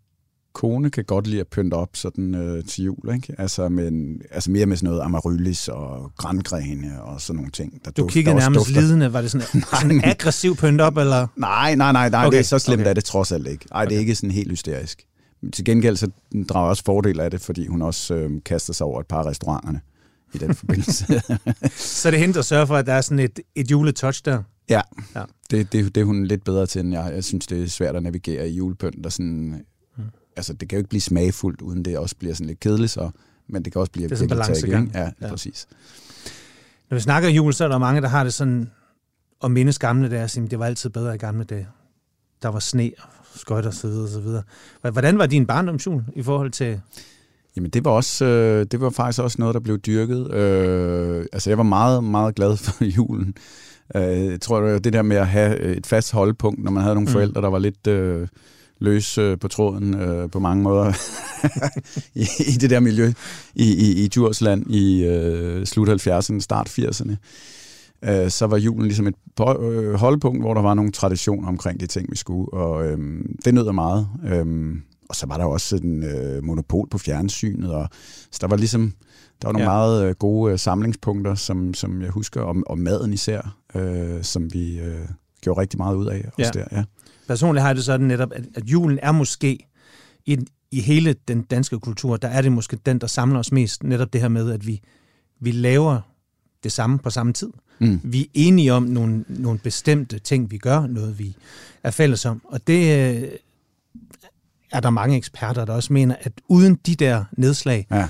kone 0.52 0.90
kan 0.90 1.04
godt 1.04 1.26
lide 1.26 1.40
at 1.40 1.46
pynte 1.48 1.74
op 1.74 1.88
sådan 1.94 2.34
øh, 2.34 2.64
til 2.64 2.84
jul, 2.84 3.14
ikke? 3.14 3.34
Altså, 3.38 3.68
med, 3.68 4.18
altså 4.30 4.50
mere 4.50 4.66
med 4.66 4.76
sådan 4.76 4.90
noget 4.90 5.02
amaryllis 5.02 5.68
og 5.68 6.12
grængrene 6.16 7.02
og 7.02 7.20
sådan 7.20 7.36
nogle 7.36 7.50
ting. 7.50 7.84
Der 7.84 7.90
du 7.90 8.02
duft, 8.02 8.12
kiggede 8.12 8.34
der 8.34 8.40
nærmest 8.40 8.58
dufter. 8.58 8.80
lidende. 8.80 9.12
Var 9.12 9.20
det 9.20 9.30
sådan, 9.30 9.46
nej, 9.72 9.80
sådan 9.80 10.00
aggressiv 10.04 10.56
pynt 10.56 10.80
op, 10.80 10.96
eller? 10.96 11.26
Nej, 11.36 11.74
nej, 11.74 11.92
nej, 11.92 12.08
nej 12.08 12.26
okay. 12.26 12.36
det 12.36 12.40
er 12.40 12.44
så 12.44 12.58
slemt 12.58 12.80
okay. 12.80 12.90
er 12.90 12.94
det 12.94 13.04
trods 13.04 13.32
alt 13.32 13.46
ikke. 13.46 13.66
Ej, 13.72 13.82
okay. 13.82 13.88
det 13.88 13.96
er 13.96 14.00
ikke 14.00 14.14
sådan 14.14 14.30
helt 14.30 14.50
hysterisk. 14.50 15.06
Til 15.52 15.64
gengæld 15.64 15.96
så 15.96 16.10
drager 16.48 16.66
jeg 16.66 16.70
også 16.70 16.82
fordel 16.86 17.20
af 17.20 17.30
det, 17.30 17.40
fordi 17.40 17.66
hun 17.66 17.82
også 17.82 18.14
øh, 18.14 18.30
kaster 18.44 18.72
sig 18.72 18.86
over 18.86 19.00
et 19.00 19.06
par 19.06 19.26
restauranterne 19.26 19.80
i 20.34 20.38
den 20.38 20.54
forbindelse. 20.54 21.04
så 22.02 22.10
det 22.10 22.16
er 22.16 22.20
hende, 22.20 22.34
der 22.34 22.42
sørger 22.42 22.66
for, 22.66 22.76
at 22.76 22.86
der 22.86 22.92
er 22.92 23.00
sådan 23.00 23.18
et, 23.18 23.40
et 23.54 23.70
juletouch 23.70 24.22
der? 24.24 24.42
Ja, 24.68 24.80
ja. 25.14 25.22
Det, 25.50 25.72
det, 25.72 25.94
det 25.94 26.00
er 26.00 26.04
hun 26.04 26.24
lidt 26.26 26.44
bedre 26.44 26.66
til, 26.66 26.80
end 26.80 26.92
jeg. 26.92 27.12
Jeg 27.14 27.24
synes, 27.24 27.46
det 27.46 27.62
er 27.62 27.66
svært 27.66 27.96
at 27.96 28.02
navigere 28.02 28.48
i 28.48 28.52
julepynt. 28.52 29.04
Der 29.04 29.10
sådan, 29.10 29.64
mm. 29.96 30.04
Altså, 30.36 30.52
det 30.52 30.68
kan 30.68 30.76
jo 30.76 30.78
ikke 30.78 30.88
blive 30.88 31.00
smagfuldt, 31.00 31.60
uden 31.60 31.84
det 31.84 31.98
også 31.98 32.16
bliver 32.16 32.34
sådan 32.34 32.46
lidt 32.46 32.60
kedeligt, 32.60 32.90
så, 32.90 33.10
men 33.48 33.64
det 33.64 33.72
kan 33.72 33.80
også 33.80 33.92
blive 33.92 34.08
det 34.08 34.12
er 34.12 34.16
sådan 34.16 34.28
balancegang. 34.28 34.92
Ja, 34.94 35.10
ja, 35.20 35.28
præcis. 35.28 35.66
Når 36.90 36.94
vi 36.94 37.00
snakker 37.00 37.28
jul, 37.28 37.54
så 37.54 37.64
er 37.64 37.68
der 37.68 37.78
mange, 37.78 38.00
der 38.00 38.08
har 38.08 38.24
det 38.24 38.34
sådan, 38.34 38.70
og 39.40 39.50
mindes 39.50 39.78
gamle 39.78 40.10
dage, 40.10 40.22
at 40.22 40.38
det 40.50 40.58
var 40.58 40.66
altid 40.66 40.90
bedre 40.90 41.14
i 41.14 41.18
gamle 41.18 41.44
dage. 41.44 41.68
Der 42.42 42.48
var 42.48 42.58
sne 42.58 42.92
og 42.98 43.38
skøjt 43.38 43.66
og 43.66 43.74
så 43.74 43.86
videre, 43.88 44.04
og 44.04 44.08
så 44.08 44.20
videre. 44.20 44.42
Hvordan 44.80 45.18
var 45.18 45.26
din 45.26 45.46
barndomsjul 45.46 46.04
i 46.14 46.22
forhold 46.22 46.50
til 46.50 46.80
Jamen 47.56 47.70
det 47.70 47.84
var 47.84 47.90
også, 47.90 48.24
øh, 48.24 48.66
det 48.70 48.80
var 48.80 48.90
faktisk 48.90 49.22
også 49.22 49.36
noget, 49.38 49.54
der 49.54 49.60
blev 49.60 49.78
dyrket. 49.78 50.34
Øh, 50.34 51.24
altså 51.32 51.50
jeg 51.50 51.58
var 51.58 51.64
meget, 51.64 52.04
meget 52.04 52.34
glad 52.34 52.56
for 52.64 52.84
julen. 52.84 53.34
Øh, 53.96 54.26
jeg 54.26 54.40
tror, 54.40 54.60
det 54.60 54.84
det 54.84 54.92
der 54.92 55.02
med 55.02 55.16
at 55.16 55.26
have 55.26 55.58
et 55.58 55.86
fast 55.86 56.12
holdpunkt, 56.12 56.64
når 56.64 56.70
man 56.70 56.82
havde 56.82 56.94
nogle 56.94 57.08
mm. 57.08 57.12
forældre, 57.12 57.42
der 57.42 57.48
var 57.48 57.58
lidt 57.58 57.86
øh, 57.86 58.28
løs 58.80 59.18
øh, 59.18 59.38
på 59.38 59.48
tråden 59.48 59.94
øh, 59.94 60.30
på 60.30 60.38
mange 60.38 60.62
måder 60.62 60.92
I, 62.14 62.26
i 62.46 62.52
det 62.52 62.70
der 62.70 62.80
miljø 62.80 63.12
i, 63.54 63.74
i, 63.74 64.04
i 64.04 64.08
Djursland 64.08 64.70
i 64.70 65.04
øh, 65.04 65.66
slut 65.66 65.88
70'erne, 65.88 66.40
start 66.40 66.68
80'erne. 66.78 67.14
Øh, 68.04 68.30
så 68.30 68.46
var 68.46 68.56
julen 68.56 68.86
ligesom 68.86 69.06
et 69.06 69.14
øh, 69.60 69.94
holdpunkt, 69.94 70.42
hvor 70.42 70.54
der 70.54 70.62
var 70.62 70.74
nogle 70.74 70.92
traditioner 70.92 71.48
omkring 71.48 71.80
de 71.80 71.86
ting, 71.86 72.10
vi 72.10 72.16
skulle, 72.16 72.52
og 72.52 72.86
øh, 72.86 72.98
det 73.44 73.54
nød 73.54 73.64
jeg 73.64 73.74
meget. 73.74 74.08
Øh, 74.26 74.76
og 75.10 75.16
så 75.16 75.26
var 75.26 75.36
der 75.36 75.44
også 75.44 75.76
en 75.76 76.02
øh, 76.02 76.44
monopol 76.44 76.88
på 76.88 76.98
fjernsynet, 76.98 77.70
og 77.72 77.88
så 78.30 78.38
der 78.40 78.46
var 78.46 78.56
ligesom 78.56 78.92
der 79.42 79.48
var 79.48 79.52
nogle 79.52 79.70
ja. 79.70 79.76
meget 79.76 80.08
øh, 80.08 80.14
gode 80.14 80.52
øh, 80.52 80.58
samlingspunkter, 80.58 81.34
som, 81.34 81.74
som 81.74 82.02
jeg 82.02 82.10
husker, 82.10 82.40
om, 82.40 82.64
om 82.66 82.78
maden 82.78 83.12
især, 83.12 83.56
øh, 83.74 84.22
som 84.22 84.52
vi 84.52 84.78
øh, 84.78 85.08
gjorde 85.40 85.60
rigtig 85.60 85.78
meget 85.78 85.96
ud 85.96 86.06
af. 86.06 86.28
Også 86.38 86.52
ja. 86.54 86.60
Der, 86.60 86.66
ja. 86.72 86.84
Personligt 87.28 87.62
har 87.62 87.68
jeg 87.68 87.76
det 87.76 87.84
sådan 87.84 88.06
netop, 88.06 88.32
at, 88.32 88.44
at 88.54 88.64
julen 88.64 88.98
er 89.02 89.12
måske 89.12 89.58
i, 90.26 90.38
i 90.70 90.80
hele 90.80 91.14
den 91.28 91.42
danske 91.42 91.78
kultur, 91.78 92.16
der 92.16 92.28
er 92.28 92.42
det 92.42 92.52
måske 92.52 92.78
den, 92.86 92.98
der 92.98 93.06
samler 93.06 93.38
os 93.38 93.52
mest. 93.52 93.82
Netop 93.82 94.12
det 94.12 94.20
her 94.20 94.28
med, 94.28 94.52
at 94.52 94.66
vi, 94.66 94.80
vi 95.40 95.50
laver 95.50 96.00
det 96.64 96.72
samme 96.72 96.98
på 96.98 97.10
samme 97.10 97.32
tid. 97.32 97.50
Mm. 97.78 98.00
Vi 98.02 98.20
er 98.20 98.26
enige 98.34 98.72
om 98.72 98.82
nogle, 98.82 99.24
nogle 99.28 99.58
bestemte 99.58 100.18
ting, 100.18 100.50
vi 100.50 100.58
gør, 100.58 100.86
noget 100.86 101.18
vi 101.18 101.36
er 101.82 101.90
fælles 101.90 102.26
om. 102.26 102.42
Og 102.44 102.66
det, 102.66 103.16
øh, 103.16 103.28
er 104.72 104.80
der 104.80 104.90
mange 104.90 105.16
eksperter, 105.16 105.64
der 105.64 105.72
også 105.72 105.92
mener, 105.92 106.14
at 106.20 106.32
uden 106.48 106.74
de 106.86 106.94
der 106.94 107.24
nedslag, 107.36 107.86
ja. 107.90 108.08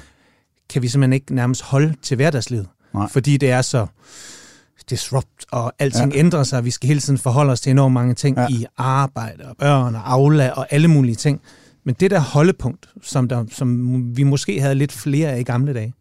kan 0.68 0.82
vi 0.82 0.88
simpelthen 0.88 1.12
ikke 1.12 1.34
nærmest 1.34 1.62
holde 1.62 1.94
til 2.02 2.14
hverdagslivet. 2.14 2.66
Nej. 2.94 3.08
Fordi 3.08 3.36
det 3.36 3.50
er 3.50 3.62
så 3.62 3.86
disrupt, 4.90 5.46
og 5.52 5.72
alting 5.78 6.12
ja. 6.12 6.18
ændrer 6.18 6.42
sig. 6.42 6.64
Vi 6.64 6.70
skal 6.70 6.86
hele 6.88 7.00
tiden 7.00 7.18
forholde 7.18 7.52
os 7.52 7.60
til 7.60 7.70
enormt 7.70 7.94
mange 7.94 8.14
ting 8.14 8.36
ja. 8.36 8.46
i 8.48 8.66
arbejde, 8.76 9.44
og 9.44 9.56
børn, 9.56 9.94
og 9.94 10.12
aula, 10.12 10.50
og 10.50 10.66
alle 10.70 10.88
mulige 10.88 11.14
ting. 11.14 11.40
Men 11.84 11.94
det 12.00 12.10
der 12.10 12.20
holdepunkt, 12.20 12.88
som, 13.02 13.28
der, 13.28 13.44
som 13.52 14.16
vi 14.16 14.22
måske 14.22 14.60
havde 14.60 14.74
lidt 14.74 14.92
flere 14.92 15.28
af 15.28 15.40
i 15.40 15.42
gamle 15.42 15.74
dage, 15.74 15.94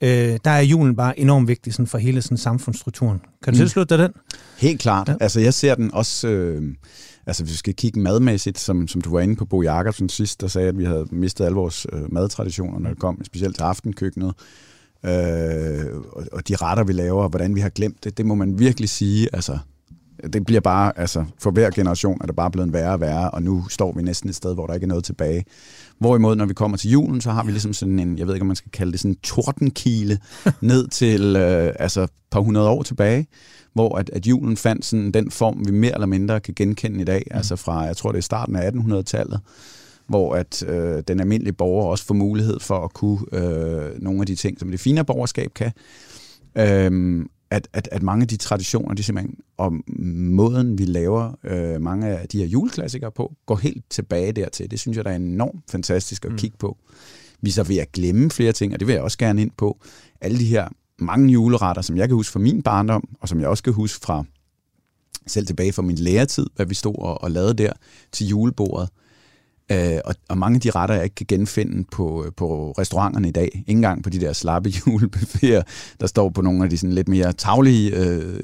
øh, 0.00 0.38
der 0.44 0.50
er 0.50 0.60
julen 0.60 0.96
bare 0.96 1.18
enormt 1.18 1.48
vigtig 1.48 1.72
sådan 1.72 1.86
for 1.86 1.98
hele 1.98 2.22
sådan 2.22 2.38
samfundsstrukturen. 2.38 3.18
Kan 3.18 3.52
du 3.52 3.56
mm. 3.56 3.60
tilslutte 3.60 3.96
dig 3.96 4.04
den? 4.04 4.12
Helt 4.58 4.80
klart. 4.80 5.08
Ja. 5.08 5.14
Altså 5.20 5.40
jeg 5.40 5.54
ser 5.54 5.74
den 5.74 5.94
også... 5.94 6.28
Øh 6.28 6.74
altså 7.26 7.42
hvis 7.44 7.52
vi 7.52 7.56
skal 7.56 7.74
kigge 7.74 8.00
madmæssigt, 8.00 8.58
som, 8.58 8.88
som 8.88 9.00
du 9.00 9.10
var 9.10 9.20
inde 9.20 9.36
på 9.36 9.44
Bo 9.44 9.62
Jacobsen 9.62 10.08
sidst, 10.08 10.40
der 10.40 10.46
sagde, 10.46 10.68
at 10.68 10.78
vi 10.78 10.84
havde 10.84 11.06
mistet 11.10 11.44
alle 11.44 11.54
vores 11.54 11.86
øh, 11.92 12.12
madtraditioner, 12.12 12.78
når 12.78 12.90
det 12.90 12.98
kom 12.98 13.24
specielt 13.24 13.56
til 13.56 13.62
aftenkøkkenet, 13.62 14.34
øh, 15.04 15.86
og, 16.12 16.24
og 16.32 16.48
de 16.48 16.56
retter, 16.56 16.84
vi 16.84 16.92
laver, 16.92 17.22
og 17.22 17.28
hvordan 17.28 17.54
vi 17.54 17.60
har 17.60 17.68
glemt 17.68 18.04
det, 18.04 18.18
det 18.18 18.26
må 18.26 18.34
man 18.34 18.58
virkelig 18.58 18.88
sige, 18.88 19.28
altså 19.32 19.58
det 20.32 20.46
bliver 20.46 20.60
bare, 20.60 20.98
altså 20.98 21.24
for 21.38 21.50
hver 21.50 21.70
generation 21.70 22.18
er 22.20 22.26
det 22.26 22.36
bare 22.36 22.50
blevet 22.50 22.72
værre 22.72 22.92
og 22.92 23.00
værre, 23.00 23.30
og 23.30 23.42
nu 23.42 23.68
står 23.68 23.92
vi 23.92 24.02
næsten 24.02 24.30
et 24.30 24.36
sted, 24.36 24.54
hvor 24.54 24.66
der 24.66 24.74
ikke 24.74 24.84
er 24.84 24.88
noget 24.88 25.04
tilbage. 25.04 25.44
Hvorimod, 25.98 26.36
når 26.36 26.46
vi 26.46 26.54
kommer 26.54 26.76
til 26.76 26.90
julen, 26.90 27.20
så 27.20 27.30
har 27.30 27.44
vi 27.44 27.50
ligesom 27.50 27.72
sådan 27.72 27.98
en, 27.98 28.18
jeg 28.18 28.26
ved 28.26 28.34
ikke, 28.34 28.42
om 28.42 28.46
man 28.46 28.56
skal 28.56 28.70
kalde 28.70 28.92
det 28.92 29.00
sådan 29.00 29.10
en 29.10 29.18
tordenkile, 29.22 30.18
ned 30.60 30.88
til 30.88 31.36
øh, 31.36 31.72
altså 31.78 32.02
et 32.02 32.10
par 32.30 32.40
hundrede 32.40 32.68
år 32.68 32.82
tilbage, 32.82 33.26
hvor 33.72 33.98
at, 33.98 34.10
at 34.10 34.26
julen 34.26 34.56
fandt 34.56 34.84
sådan 34.84 35.12
den 35.12 35.30
form, 35.30 35.66
vi 35.66 35.72
mere 35.72 35.94
eller 35.94 36.06
mindre 36.06 36.40
kan 36.40 36.54
genkende 36.54 37.00
i 37.00 37.04
dag, 37.04 37.22
mm. 37.30 37.36
altså 37.36 37.56
fra, 37.56 37.80
jeg 37.80 37.96
tror 37.96 38.12
det 38.12 38.18
er 38.18 38.22
starten 38.22 38.56
af 38.56 38.70
1800-tallet, 38.70 39.40
hvor 40.06 40.34
at 40.34 40.62
øh, 40.68 41.02
den 41.08 41.20
almindelige 41.20 41.52
borger 41.52 41.86
også 41.86 42.04
får 42.04 42.14
mulighed 42.14 42.60
for 42.60 42.84
at 42.84 42.94
kunne 42.94 43.18
øh, 43.32 44.02
nogle 44.02 44.20
af 44.20 44.26
de 44.26 44.34
ting, 44.34 44.58
som 44.60 44.70
det 44.70 44.80
fine 44.80 45.04
borgerskab 45.04 45.54
kan. 45.54 45.72
Øh, 46.58 47.24
at, 47.52 47.68
at, 47.72 47.88
at 47.92 48.02
mange 48.02 48.22
af 48.22 48.28
de 48.28 48.36
traditioner, 48.36 48.94
de 48.94 49.02
simpelthen, 49.02 49.36
og 49.56 49.72
måden, 49.88 50.78
vi 50.78 50.84
laver 50.84 51.32
øh, 51.44 51.80
mange 51.80 52.06
af 52.06 52.28
de 52.28 52.38
her 52.38 52.46
juleklassikere 52.46 53.10
på, 53.10 53.34
går 53.46 53.56
helt 53.56 53.84
tilbage 53.90 54.32
dertil. 54.32 54.70
Det 54.70 54.80
synes 54.80 54.96
jeg, 54.96 55.04
der 55.04 55.10
er 55.10 55.16
enormt 55.16 55.70
fantastisk 55.70 56.24
at 56.24 56.30
mm. 56.30 56.38
kigge 56.38 56.56
på. 56.56 56.78
Vi 57.40 57.50
så 57.50 57.62
ved 57.62 57.76
at 57.76 57.92
glemme 57.92 58.30
flere 58.30 58.52
ting, 58.52 58.72
og 58.72 58.80
det 58.80 58.88
vil 58.88 58.92
jeg 58.92 59.02
også 59.02 59.18
gerne 59.18 59.42
ind 59.42 59.50
på. 59.56 59.78
Alle 60.20 60.38
de 60.38 60.44
her 60.44 60.68
mange 60.98 61.32
juleretter, 61.32 61.82
som 61.82 61.96
jeg 61.96 62.08
kan 62.08 62.14
huske 62.14 62.32
fra 62.32 62.40
min 62.40 62.62
barndom, 62.62 63.08
og 63.20 63.28
som 63.28 63.40
jeg 63.40 63.48
også 63.48 63.62
kan 63.62 63.72
huske 63.72 64.04
fra 64.04 64.24
selv 65.26 65.46
tilbage 65.46 65.72
fra 65.72 65.82
min 65.82 65.96
læretid, 65.96 66.46
hvad 66.56 66.66
vi 66.66 66.74
stod 66.74 66.98
og, 66.98 67.22
og 67.22 67.30
lavede 67.30 67.54
der 67.54 67.72
til 68.12 68.26
julebordet. 68.26 68.88
Øh, 69.72 69.98
og, 70.04 70.14
og 70.28 70.38
mange 70.38 70.54
af 70.54 70.60
de 70.60 70.70
retter, 70.70 70.94
jeg 70.94 71.04
ikke 71.04 71.14
kan 71.14 71.26
genfinde 71.26 71.84
på, 71.92 72.26
på 72.36 72.72
restauranterne 72.78 73.28
i 73.28 73.32
dag, 73.32 73.50
ikke 73.54 73.64
engang 73.72 74.02
på 74.02 74.10
de 74.10 74.20
der 74.20 74.32
slappe 74.32 74.70
julebuffeter, 74.86 75.62
der 76.00 76.06
står 76.06 76.28
på 76.28 76.42
nogle 76.42 76.64
af 76.64 76.70
de 76.70 76.78
sådan 76.78 76.94
lidt 76.94 77.08
mere 77.08 77.32
taglige 77.32 77.96
øh, 77.96 78.40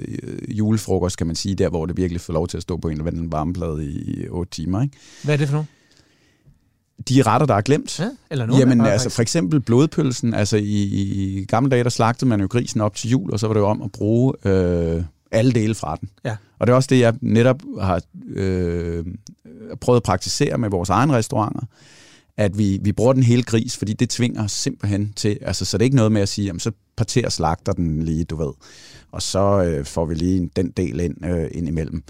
julefrokost, 0.48 1.16
kan 1.16 1.26
man 1.26 1.36
sige, 1.36 1.54
der 1.54 1.68
hvor 1.68 1.86
det 1.86 1.96
virkelig 1.96 2.20
får 2.20 2.32
lov 2.32 2.48
til 2.48 2.56
at 2.56 2.62
stå 2.62 2.76
på 2.76 2.88
en 2.88 2.98
eller 2.98 3.06
anden 3.06 3.32
varmeplade 3.32 3.84
i, 3.86 4.22
i 4.22 4.28
8 4.28 4.50
timer. 4.50 4.82
Ikke? 4.82 4.96
Hvad 5.24 5.34
er 5.34 5.38
det 5.38 5.48
for 5.48 5.54
nogle? 5.54 5.66
De 7.08 7.22
retter, 7.22 7.46
der 7.46 7.54
er 7.54 7.60
glemt. 7.60 8.00
Ja, 8.00 8.10
eller 8.30 8.46
nogle 8.46 8.58
Jamen 8.60 8.80
altså 8.80 9.04
faktisk. 9.04 9.16
for 9.16 9.22
eksempel 9.22 9.60
blodpølsen. 9.60 10.34
Altså 10.34 10.56
i, 10.56 10.82
i 10.82 11.44
gamle 11.44 11.70
dage, 11.70 11.84
der 11.84 11.90
slagtede 11.90 12.28
man 12.28 12.40
jo 12.40 12.46
grisen 12.50 12.80
op 12.80 12.94
til 12.94 13.10
jul, 13.10 13.32
og 13.32 13.40
så 13.40 13.46
var 13.46 13.54
det 13.54 13.60
jo 13.60 13.66
om 13.66 13.82
at 13.82 13.92
bruge 13.92 14.34
øh, 14.44 15.02
alle 15.30 15.52
dele 15.52 15.74
fra 15.74 15.96
den. 16.00 16.08
Ja. 16.24 16.36
Og 16.58 16.66
det 16.66 16.72
er 16.72 16.76
også 16.76 16.86
det, 16.90 17.00
jeg 17.00 17.14
netop 17.20 17.62
har 17.80 18.02
øh, 18.28 19.04
prøvet 19.80 19.96
at 19.96 20.02
praktisere 20.02 20.58
med 20.58 20.70
vores 20.70 20.88
egen 20.88 21.12
restauranter, 21.12 21.62
at 22.36 22.58
vi, 22.58 22.78
vi 22.82 22.92
bruger 22.92 23.12
den 23.12 23.22
hele 23.22 23.42
gris, 23.42 23.76
fordi 23.76 23.92
det 23.92 24.10
tvinger 24.10 24.44
os 24.44 24.52
simpelthen 24.52 25.12
til, 25.16 25.38
altså 25.40 25.64
så 25.64 25.78
det 25.78 25.82
er 25.82 25.84
ikke 25.84 25.96
noget 25.96 26.12
med 26.12 26.22
at 26.22 26.28
sige, 26.28 26.46
jamen 26.46 26.60
så 26.60 26.72
parterer 26.96 27.28
slagter 27.28 27.72
den 27.72 28.02
lige, 28.02 28.24
du 28.24 28.36
ved, 28.36 28.52
og 29.12 29.22
så 29.22 29.62
øh, 29.62 29.84
får 29.84 30.06
vi 30.06 30.14
lige 30.14 30.50
den 30.56 30.70
del 30.70 31.00
ind, 31.00 31.26
øh, 31.26 31.48
ind 31.52 31.68
imellem. 31.68 32.02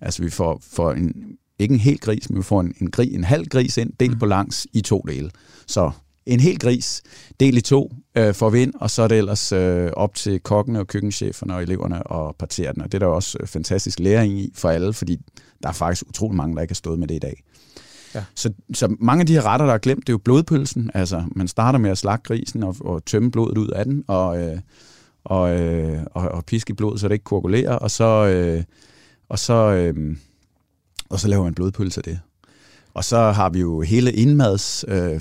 Altså 0.00 0.22
vi 0.22 0.30
får, 0.30 0.62
får 0.70 0.92
en, 0.92 1.36
ikke 1.58 1.74
en 1.74 1.80
hel 1.80 2.00
gris, 2.00 2.30
men 2.30 2.38
vi 2.38 2.42
får 2.42 2.60
en, 2.60 2.74
en, 2.80 2.90
gris, 2.90 3.14
en 3.14 3.24
halv 3.24 3.46
gris 3.46 3.76
ind, 3.76 3.92
delt 4.00 4.18
på 4.18 4.26
langs 4.26 4.66
i 4.72 4.80
to 4.80 5.04
dele. 5.08 5.30
Så 5.66 5.90
en 6.26 6.40
hel 6.40 6.58
gris, 6.58 7.02
del 7.40 7.56
i 7.56 7.60
to, 7.60 7.92
øh, 8.16 8.34
får 8.34 8.50
vi 8.50 8.62
ind, 8.62 8.72
og 8.74 8.90
så 8.90 9.02
er 9.02 9.08
det 9.08 9.18
ellers 9.18 9.52
øh, 9.52 9.90
op 9.92 10.14
til 10.14 10.40
kokkene 10.40 10.80
og 10.80 10.86
køkkencheferne 10.86 11.54
og 11.54 11.62
eleverne 11.62 12.12
at 12.12 12.36
partere 12.38 12.72
den. 12.72 12.82
Og 12.82 12.92
det 12.92 13.02
er 13.02 13.06
der 13.06 13.14
også 13.14 13.38
øh, 13.40 13.46
fantastisk 13.46 13.98
læring 13.98 14.38
i 14.38 14.52
for 14.54 14.68
alle, 14.68 14.92
fordi 14.92 15.16
der 15.62 15.68
er 15.68 15.72
faktisk 15.72 16.04
utrolig 16.08 16.36
mange, 16.36 16.56
der 16.56 16.62
ikke 16.62 16.72
har 16.72 16.74
stået 16.74 16.98
med 16.98 17.08
det 17.08 17.14
i 17.14 17.18
dag. 17.18 17.42
Ja. 18.14 18.24
Så, 18.34 18.52
så 18.74 18.96
mange 19.00 19.20
af 19.20 19.26
de 19.26 19.32
her 19.32 19.46
retter, 19.46 19.66
der 19.66 19.74
er 19.74 19.78
glemt, 19.78 20.00
det 20.00 20.08
er 20.08 20.14
jo 20.14 20.18
blodpølsen. 20.18 20.90
Altså, 20.94 21.24
man 21.36 21.48
starter 21.48 21.78
med 21.78 21.90
at 21.90 21.98
slagte 21.98 22.28
grisen 22.28 22.62
og, 22.62 22.76
og 22.80 23.04
tømme 23.04 23.30
blodet 23.30 23.58
ud 23.58 23.68
af 23.68 23.84
den, 23.84 24.04
og, 24.08 24.38
øh, 24.42 24.58
og, 25.24 25.60
øh, 25.60 26.02
og, 26.10 26.28
og 26.28 26.44
piske 26.44 26.74
blodet, 26.74 27.00
så 27.00 27.08
det 27.08 27.14
ikke 27.14 27.24
koagulerer, 27.24 27.72
og 27.72 27.90
så, 27.90 28.26
øh, 28.26 28.64
og 29.28 29.38
så, 29.38 29.54
øh, 29.54 30.16
og 31.08 31.20
så 31.20 31.28
laver 31.28 31.44
man 31.44 31.54
blodpølse 31.54 32.00
af 32.00 32.04
det. 32.04 32.20
Og 32.94 33.04
så 33.04 33.30
har 33.30 33.50
vi 33.50 33.60
jo 33.60 33.80
hele 33.80 34.12
indmads 34.12 34.84
øh, 34.88 35.20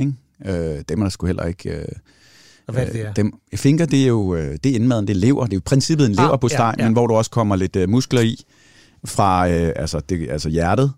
ikke? 0.00 0.12
Øh, 0.46 0.82
dem 0.88 1.00
er 1.00 1.04
der 1.04 1.10
sgu 1.10 1.26
heller 1.26 1.44
ikke... 1.44 1.70
Øh, 1.70 1.84
Og 2.66 2.74
hvad 2.74 2.86
er 2.86 2.92
det, 2.92 3.00
er? 3.00 3.12
dem, 3.12 3.32
finker, 3.54 3.86
det 3.86 4.02
er 4.02 4.06
jo 4.06 4.34
øh, 4.34 4.58
det 4.64 4.70
er 4.70 4.74
indmaden, 4.74 5.06
det 5.06 5.16
er 5.16 5.20
lever. 5.20 5.44
Det 5.44 5.52
er 5.52 5.56
jo 5.56 5.62
princippet 5.64 6.06
en 6.06 6.18
Ah, 6.18 6.24
lever 6.24 6.36
på 6.36 6.48
steg, 6.48 6.58
ja, 6.78 6.82
ja. 6.82 6.84
men 6.84 6.92
hvor 6.92 7.06
du 7.06 7.14
også 7.14 7.30
kommer 7.30 7.56
lidt 7.56 7.76
øh, 7.76 7.88
muskler 7.88 8.20
i 8.20 8.44
fra 9.04 9.48
øh, 9.48 9.72
altså, 9.76 10.00
det, 10.00 10.30
altså 10.30 10.48
hjertet. 10.48 10.92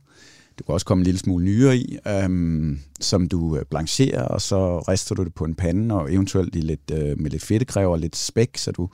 Du 0.59 0.65
kan 0.65 0.73
også 0.73 0.87
komme 0.87 1.01
en 1.01 1.05
lille 1.05 1.19
smule 1.19 1.45
nyere 1.45 1.77
i, 1.77 1.99
øhm, 2.09 2.79
som 3.01 3.29
du 3.29 3.57
øh, 3.57 3.65
blancherer, 3.71 4.23
og 4.23 4.41
så 4.41 4.79
rister 4.79 5.15
du 5.15 5.25
det 5.25 5.35
på 5.35 5.45
en 5.45 5.55
pande, 5.55 5.95
og 5.95 6.13
eventuelt 6.13 6.57
i 6.57 6.61
lidt, 6.61 6.91
øh, 6.93 7.21
med 7.21 7.31
lidt 7.31 7.45
fedtekræver 7.45 7.93
og 7.93 7.99
lidt 7.99 8.17
spæk, 8.17 8.57
så, 8.57 8.73
du, 8.73 8.89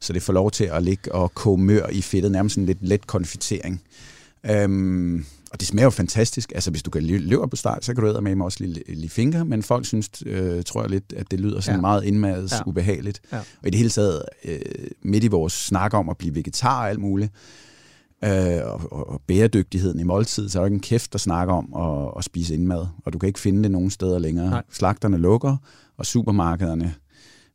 så 0.00 0.12
det 0.12 0.22
får 0.22 0.32
lov 0.32 0.50
til 0.50 0.64
at 0.64 0.82
ligge 0.82 1.14
og 1.14 1.34
koge 1.34 1.58
mør 1.58 1.86
i 1.92 2.02
fedtet, 2.02 2.32
nærmest 2.32 2.58
en 2.58 2.66
lidt 2.66 2.78
let 2.80 3.06
konfitering. 3.06 3.82
Øhm, 4.50 5.24
og 5.50 5.60
det 5.60 5.68
smager 5.68 5.86
jo 5.86 5.90
fantastisk. 5.90 6.52
Altså, 6.54 6.70
hvis 6.70 6.82
du 6.82 6.90
kan 6.90 7.02
løber 7.02 7.46
på 7.46 7.56
start, 7.56 7.84
så 7.84 7.94
kan 7.94 8.04
du 8.04 8.20
med 8.20 8.40
også 8.44 8.58
lide, 8.64 8.82
lide 8.88 9.08
finger, 9.08 9.44
men 9.44 9.62
folk 9.62 9.86
synes, 9.86 10.10
øh, 10.26 10.62
tror 10.64 10.80
jeg 10.80 10.90
lidt, 10.90 11.12
at 11.16 11.30
det 11.30 11.40
lyder 11.40 11.60
sådan 11.60 11.76
Ja. 11.78 11.80
meget 11.80 12.04
indmadet 12.04 12.52
Ja. 12.52 12.58
ubehageligt. 12.66 13.20
Ja. 13.32 13.38
Og 13.38 13.66
i 13.66 13.70
det 13.70 13.74
hele 13.78 13.90
taget, 13.90 14.22
øh, 14.44 14.60
midt 15.02 15.24
i 15.24 15.28
vores 15.28 15.52
snak 15.52 15.94
om 15.94 16.08
at 16.08 16.16
blive 16.16 16.34
vegetar 16.34 16.80
og 16.82 16.88
alt 16.90 17.00
muligt, 17.00 17.32
øh, 18.24 18.30
og, 18.64 18.92
og, 18.92 19.08
og 19.10 19.20
bæredygtigheden 19.26 20.00
i 20.00 20.02
måltid, 20.02 20.48
så 20.48 20.58
er 20.58 20.62
der 20.62 20.66
ikke 20.66 20.74
en 20.74 20.80
kæft, 20.80 21.12
der 21.12 21.18
snakker 21.18 21.54
om 21.54 21.74
at, 22.06 22.12
at 22.18 22.24
spise 22.24 22.54
indmad, 22.54 22.86
og 23.04 23.12
du 23.12 23.18
kan 23.18 23.26
ikke 23.26 23.40
finde 23.40 23.62
det 23.62 23.70
nogen 23.70 23.90
steder 23.90 24.18
længere. 24.18 24.50
Nej. 24.50 24.62
Slagterne 24.72 25.16
lukker, 25.16 25.56
og 25.98 26.06
supermarkederne, 26.06 26.94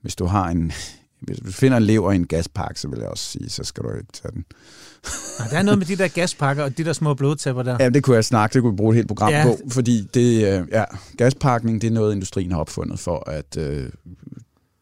hvis 0.02 0.16
du 0.16 0.26
har 0.26 0.50
en, 0.50 0.72
hvis 1.24 1.38
du 1.40 1.52
finder 1.52 1.78
en 1.78 1.84
lever 1.84 2.12
i 2.12 2.16
en 2.16 2.28
gaspakke, 2.28 2.80
så 2.80 2.88
vil 2.88 3.00
jeg 3.00 3.08
også 3.08 3.24
sige, 3.24 3.50
så 3.50 3.64
skal 3.64 3.84
du 3.84 3.90
ikke 3.94 4.12
tage 4.14 4.32
den. 4.34 4.46
Ah, 5.40 5.50
Der 5.50 5.58
er 5.58 5.64
noget 5.64 5.78
med 5.78 5.86
de 5.88 5.96
der 5.96 6.08
gaspakker 6.08 6.64
og 6.64 6.78
de 6.78 6.84
der 6.84 6.94
små 6.94 7.14
blodtæpper 7.14 7.64
der. 7.64 7.78
Ja, 7.80 7.90
det 7.90 8.04
kunne 8.04 8.16
jeg 8.16 8.26
snakke, 8.26 8.54
det 8.54 8.62
kunne 8.62 8.72
vi 8.74 8.78
bruge 8.78 8.92
et 8.92 8.96
helt 8.96 9.08
program 9.08 9.30
Ja. 9.32 9.44
på, 9.46 9.58
fordi 9.70 10.08
det, 10.14 10.60
øh, 10.62 10.68
ja, 10.72 10.84
gaspakning, 11.18 11.82
det 11.82 11.88
er 11.88 11.92
noget, 11.92 12.14
industrien 12.14 12.52
har 12.52 12.60
opfundet 12.60 13.00
for, 13.00 13.30
at 13.30 13.58
øh, 13.58 13.90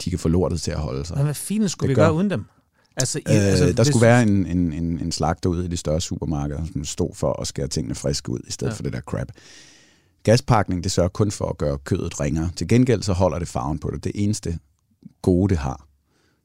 de 0.05 0.09
kan 0.09 0.19
få 0.19 0.27
lortet 0.29 0.61
til 0.61 0.71
at 0.71 0.77
holde 0.79 1.05
sig. 1.05 1.17
Men 1.17 1.25
hvad 1.25 1.33
fint 1.33 1.71
skulle 1.71 1.87
Det 1.89 1.97
vi 1.97 2.01
gør- 2.01 2.07
gøre 2.07 2.13
uden 2.13 2.29
dem? 2.29 2.45
Altså, 2.97 3.19
i, 3.19 3.21
Øh, 3.27 3.35
altså, 3.35 3.65
der 3.65 3.73
hvis- 3.73 3.87
skulle 3.87 4.05
være 4.05 4.23
en, 4.23 4.45
en, 4.45 4.73
en, 4.73 4.99
en 4.99 5.11
slagter 5.11 5.49
ude 5.49 5.65
i 5.65 5.67
de 5.67 5.77
større 5.77 6.01
supermarkeder, 6.01 6.61
som 6.73 6.85
stod 6.85 7.15
for 7.15 7.41
at 7.41 7.47
skære 7.47 7.67
tingene 7.67 7.95
friske 7.95 8.29
ud, 8.31 8.39
i 8.47 8.51
stedet 8.51 8.71
ja. 8.71 8.75
for 8.75 8.83
det 8.83 8.93
der 8.93 9.01
crap. 9.01 9.27
Gaspakning, 10.23 10.83
det 10.83 10.91
sørger 10.91 11.09
kun 11.09 11.31
for 11.31 11.49
at 11.49 11.57
gøre 11.57 11.77
kødet 11.77 12.19
ringere. 12.19 12.49
Til 12.55 12.67
gengæld 12.67 13.03
så 13.03 13.13
holder 13.13 13.39
det 13.39 13.47
farven 13.47 13.79
på 13.79 13.91
det. 13.93 14.03
Det 14.03 14.11
eneste 14.15 14.59
gode, 15.21 15.49
det 15.49 15.57
har. 15.57 15.87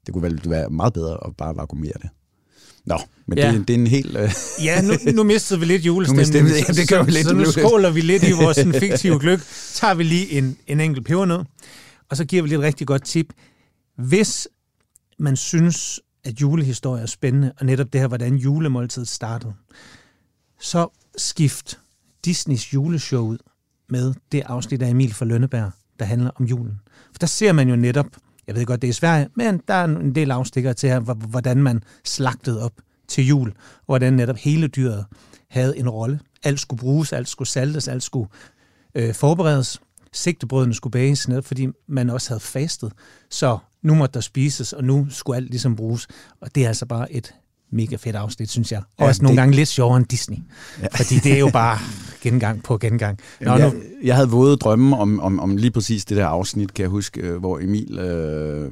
Det 0.07 0.13
kunne 0.15 0.23
vel 0.23 0.41
være 0.47 0.71
meget 0.71 0.93
bedre 0.93 1.19
at 1.27 1.37
bare 1.37 1.57
vakuumere 1.57 1.93
det. 2.03 2.11
Nå, 2.85 2.99
men 3.27 3.39
Ja. 3.39 3.53
det, 3.53 3.69
det 3.69 3.75
er 3.75 3.79
en 3.81 3.87
helt... 3.87 4.17
Øh, 4.17 4.33
Ja, 4.65 4.83
nu, 4.83 4.93
nu 5.15 5.23
mistede 5.23 5.61
vi 5.61 5.67
lidt 5.67 5.87
julestemning. 5.87 6.33
Nu 6.35 6.43
mistede 6.43 6.45
vi- 6.45 6.65
ja, 6.69 6.81
det 6.81 6.89
gør 6.89 7.03
vi 7.03 7.11
lidt. 7.11 7.23
Så, 7.25 7.29
så 7.31 7.35
nu 7.37 7.45
skåler 7.45 7.91
vi 7.91 8.01
lidt 8.01 8.23
i 8.23 8.33
vores 8.33 8.57
sådan, 8.67 8.75
fiktive 8.75 9.19
gløk. 9.21 9.41
Tager 9.75 9.95
vi 9.95 10.03
lige 10.03 10.31
en, 10.31 10.57
en 10.67 10.81
enkelt 10.81 11.07
pebernød, 11.07 11.39
og 12.09 12.17
så 12.17 12.25
giver 12.25 12.43
vi 12.43 12.49
lige 12.49 12.59
et 12.59 12.65
rigtig 12.65 12.87
godt 12.87 13.05
tip. 13.05 13.33
Hvis 13.99 14.49
man 15.19 15.37
synes, 15.37 16.01
at 16.25 16.41
julehistorie 16.41 17.03
er 17.03 17.07
spændende, 17.07 17.53
og 17.61 17.67
netop 17.67 17.93
det 17.93 18.01
her, 18.01 18.09
hvordan 18.09 18.35
julemåltidet 18.37 19.09
startede, 19.09 19.53
så 20.61 20.89
skift 21.19 21.79
Disneys 22.25 22.75
juleshow 22.75 23.27
ud 23.27 23.39
med 23.89 24.15
det 24.33 24.43
afsnit 24.47 24.83
af 24.83 24.91
Emil 24.91 25.15
fra 25.15 25.25
Lønneberg, 25.25 25.71
der 25.99 26.05
handler 26.05 26.31
om 26.35 26.45
julen. 26.47 26.75
For 27.13 27.19
der 27.19 27.27
ser 27.27 27.53
man 27.53 27.69
jo 27.69 27.77
netop, 27.77 28.07
jeg 28.47 28.55
ved 28.55 28.67
godt, 28.67 28.83
det 28.83 28.89
er 28.89 28.93
svært, 28.93 29.11
Sverige, 29.11 29.29
men 29.35 29.63
der 29.69 29.75
er 29.75 29.85
en 29.85 30.15
del 30.15 30.31
afstikker 30.31 30.73
til 30.73 30.89
her, 30.89 31.01
hvordan 31.15 31.57
man 31.57 31.83
slagtede 32.05 32.63
op 32.63 32.73
til 33.09 33.27
jul, 33.27 33.49
og 33.49 33.85
hvordan 33.87 34.13
netop 34.13 34.37
hele 34.37 34.69
dyret 34.69 35.07
havde 35.51 35.79
en 35.79 35.89
rolle. 35.89 36.21
Alt 36.43 36.61
skulle 36.61 36.81
bruges, 36.81 37.13
alt 37.13 37.29
skulle 37.29 37.49
saltes, 37.49 37.89
alt 37.89 38.03
skulle 38.03 38.29
øh, 38.95 39.15
forberedes. 39.15 39.81
Sigtebrødene 40.13 40.75
skulle 40.75 40.93
bages, 40.93 41.29
ned, 41.29 41.43
fordi 41.43 41.69
man 41.87 42.11
også 42.11 42.31
havde 42.31 42.41
fastet. 42.41 42.93
Så 43.31 43.59
nu 43.83 43.95
måtte 43.95 44.15
der 44.15 44.21
spises, 44.21 44.73
og 44.73 44.85
nu 44.85 45.07
skulle 45.11 45.37
alt 45.37 45.51
ligesom 45.51 45.77
bruges. 45.77 46.07
Og 46.41 46.55
det 46.55 46.65
er 46.65 46.69
altså 46.69 46.87
bare 46.87 47.13
et 47.13 47.35
mega 47.73 47.97
fedt 47.97 48.17
afsnit, 48.17 48.51
synes 48.51 48.73
jeg. 48.73 48.79
Og 48.79 48.85
Ja, 49.01 49.07
også 49.07 49.23
nogle 49.23 49.37
det- 49.37 49.43
gange 49.43 49.55
lidt 49.57 49.69
sjovere 49.69 49.97
end 49.97 50.07
Disney. 50.07 50.37
Ja. 50.83 50.87
Fordi 50.97 51.19
det 51.19 51.33
er 51.33 51.39
jo 51.39 51.51
bare 51.53 51.79
gengang 52.23 52.63
på 52.63 52.79
gengang. 52.79 53.19
Nå, 53.41 53.51
Jamen, 53.53 53.67
nu, 53.67 53.73
jeg, 53.75 54.07
jeg 54.07 54.15
havde 54.15 54.29
våde 54.31 54.57
drømme 54.57 54.97
om, 54.97 55.21
om, 55.21 55.41
om 55.41 55.57
lige 55.57 55.71
præcis 55.71 56.05
det 56.05 56.17
der 56.17 56.27
afsnit, 56.27 56.75
kan 56.75 56.83
jeg 56.83 56.91
huske, 56.91 57.21
øh, 57.21 57.37
hvor 57.37 57.59
Emil 57.59 57.99
øh, 57.99 58.65
øh, 58.65 58.71